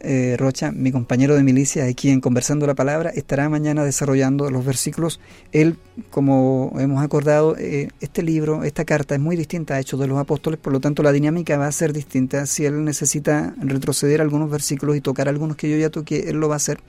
eh, 0.03 0.35
Rocha, 0.37 0.71
mi 0.71 0.91
compañero 0.91 1.35
de 1.35 1.43
milicia 1.43 1.85
aquí 1.85 2.09
en 2.09 2.21
Conversando 2.21 2.65
la 2.65 2.73
Palabra, 2.73 3.11
estará 3.11 3.47
mañana 3.49 3.83
desarrollando 3.83 4.49
los 4.49 4.65
versículos. 4.65 5.19
Él, 5.51 5.77
como 6.09 6.73
hemos 6.79 7.03
acordado, 7.03 7.55
eh, 7.57 7.89
este 7.99 8.23
libro, 8.23 8.63
esta 8.63 8.83
carta 8.83 9.15
es 9.15 9.21
muy 9.21 9.35
distinta 9.35 9.75
a 9.75 9.79
Hechos 9.79 9.99
de 9.99 10.07
los 10.07 10.17
Apóstoles, 10.17 10.59
por 10.59 10.73
lo 10.73 10.79
tanto 10.79 11.03
la 11.03 11.11
dinámica 11.11 11.57
va 11.57 11.67
a 11.67 11.71
ser 11.71 11.93
distinta. 11.93 12.45
Si 12.45 12.65
él 12.65 12.83
necesita 12.83 13.53
retroceder 13.59 14.21
algunos 14.21 14.49
versículos 14.49 14.95
y 14.95 15.01
tocar 15.01 15.29
algunos 15.29 15.55
que 15.55 15.69
yo 15.69 15.77
ya 15.77 15.89
toqué, 15.89 16.29
él 16.29 16.37
lo 16.37 16.49
va 16.49 16.55
a 16.55 16.57
hacer. 16.57 16.79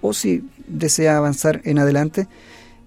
O 0.00 0.12
si 0.14 0.44
desea 0.68 1.16
avanzar 1.16 1.60
en 1.64 1.78
adelante, 1.78 2.28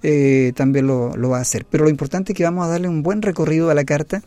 eh, 0.03 0.53
también 0.55 0.87
lo, 0.87 1.11
va 1.29 1.39
a 1.39 1.41
hacer. 1.41 1.65
Pero 1.69 1.83
lo 1.83 1.89
importante 1.89 2.31
es 2.31 2.37
que 2.37 2.43
vamos 2.43 2.65
a 2.65 2.69
darle 2.69 2.87
un 2.87 3.03
buen 3.03 3.21
recorrido 3.21 3.69
a 3.69 3.73
la 3.73 3.83
carta, 3.83 4.21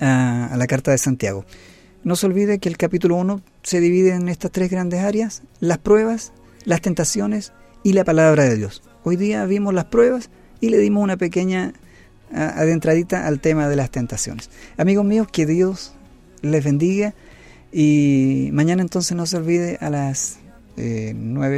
a 0.00 0.54
la 0.56 0.66
carta 0.66 0.90
de 0.90 0.98
Santiago. 0.98 1.44
No 2.04 2.16
se 2.16 2.26
olvide 2.26 2.58
que 2.58 2.68
el 2.68 2.76
capítulo 2.76 3.16
1 3.16 3.42
se 3.62 3.80
divide 3.80 4.14
en 4.14 4.28
estas 4.28 4.50
tres 4.50 4.70
grandes 4.70 5.00
áreas, 5.00 5.42
las 5.60 5.78
pruebas, 5.78 6.32
las 6.64 6.80
tentaciones 6.80 7.52
y 7.84 7.92
la 7.92 8.04
palabra 8.04 8.44
de 8.44 8.56
Dios. 8.56 8.82
Hoy 9.04 9.16
día 9.16 9.44
vimos 9.46 9.72
las 9.72 9.84
pruebas 9.84 10.28
y 10.60 10.70
le 10.70 10.78
dimos 10.78 11.04
una 11.04 11.16
pequeña 11.16 11.72
adentradita 12.32 13.26
al 13.26 13.40
tema 13.40 13.68
de 13.68 13.76
las 13.76 13.90
tentaciones. 13.90 14.50
Amigos 14.76 15.04
míos, 15.04 15.28
que 15.30 15.46
Dios 15.46 15.94
les 16.40 16.64
bendiga 16.64 17.14
y 17.70 18.50
mañana 18.52 18.82
entonces 18.82 19.16
no 19.16 19.26
se 19.26 19.36
olvide 19.36 19.78
a 19.80 19.88
las, 19.88 20.38
eh, 20.76 21.14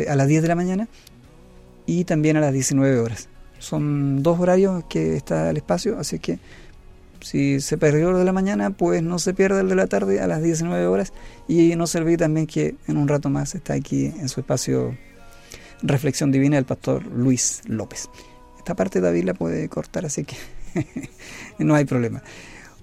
a 0.08 0.14
las 0.14 0.28
10 0.28 0.42
de 0.42 0.48
la 0.48 0.54
mañana 0.56 0.88
y 1.86 2.04
también 2.04 2.36
a 2.36 2.40
las 2.40 2.52
19 2.52 2.98
horas. 2.98 3.28
Son 3.60 4.22
dos 4.22 4.38
horarios 4.38 4.84
que 4.90 5.16
está 5.16 5.48
el 5.48 5.56
espacio, 5.56 5.98
así 5.98 6.18
que 6.18 6.38
si 7.24 7.60
se 7.60 7.78
perdió 7.78 8.10
el 8.10 8.18
de 8.18 8.24
la 8.24 8.32
mañana, 8.32 8.68
pues 8.70 9.02
no 9.02 9.18
se 9.18 9.32
pierde 9.32 9.62
el 9.62 9.68
de 9.70 9.74
la 9.74 9.86
tarde 9.86 10.20
a 10.20 10.26
las 10.26 10.42
19 10.42 10.86
horas. 10.86 11.14
Y 11.48 11.74
no 11.74 11.86
se 11.86 11.98
olvide 11.98 12.18
también 12.18 12.46
que 12.46 12.74
en 12.86 12.98
un 12.98 13.08
rato 13.08 13.30
más 13.30 13.54
está 13.54 13.72
aquí 13.72 14.06
en 14.06 14.28
su 14.28 14.40
espacio 14.40 14.94
Reflexión 15.82 16.30
Divina 16.30 16.58
el 16.58 16.66
pastor 16.66 17.06
Luis 17.06 17.62
López. 17.66 18.10
Esta 18.58 18.74
parte 18.74 19.00
David 19.00 19.24
la 19.24 19.34
puede 19.34 19.68
cortar, 19.70 20.04
así 20.04 20.24
que 20.24 20.36
no 21.58 21.74
hay 21.74 21.86
problema. 21.86 22.22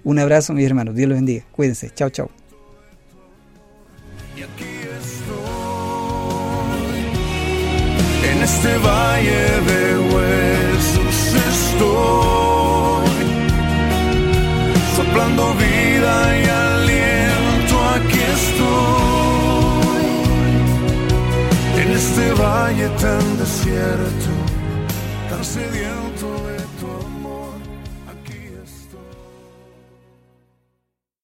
Un 0.02 0.18
abrazo, 0.18 0.52
mis 0.54 0.66
hermanos. 0.66 0.96
Dios 0.96 1.08
los 1.08 1.16
bendiga. 1.16 1.44
Cuídense. 1.52 1.90
Chao, 1.90 2.10
chao. 2.10 2.28
En 8.24 8.42
este 8.42 8.76
valle 8.78 9.60
de 9.60 9.98
huesos 10.14 11.34
estoy, 11.36 12.61
soplando 15.12 15.54
vida 15.54 16.38
y 16.38 16.48
aliento, 16.48 17.74
aquí 17.94 18.20
estoy. 18.38 20.04
En 21.82 21.90
este 21.92 22.32
valle 22.32 22.88
tan 23.00 23.38
desierto, 23.38 24.30
tan 25.28 25.44
sediento. 25.44 26.01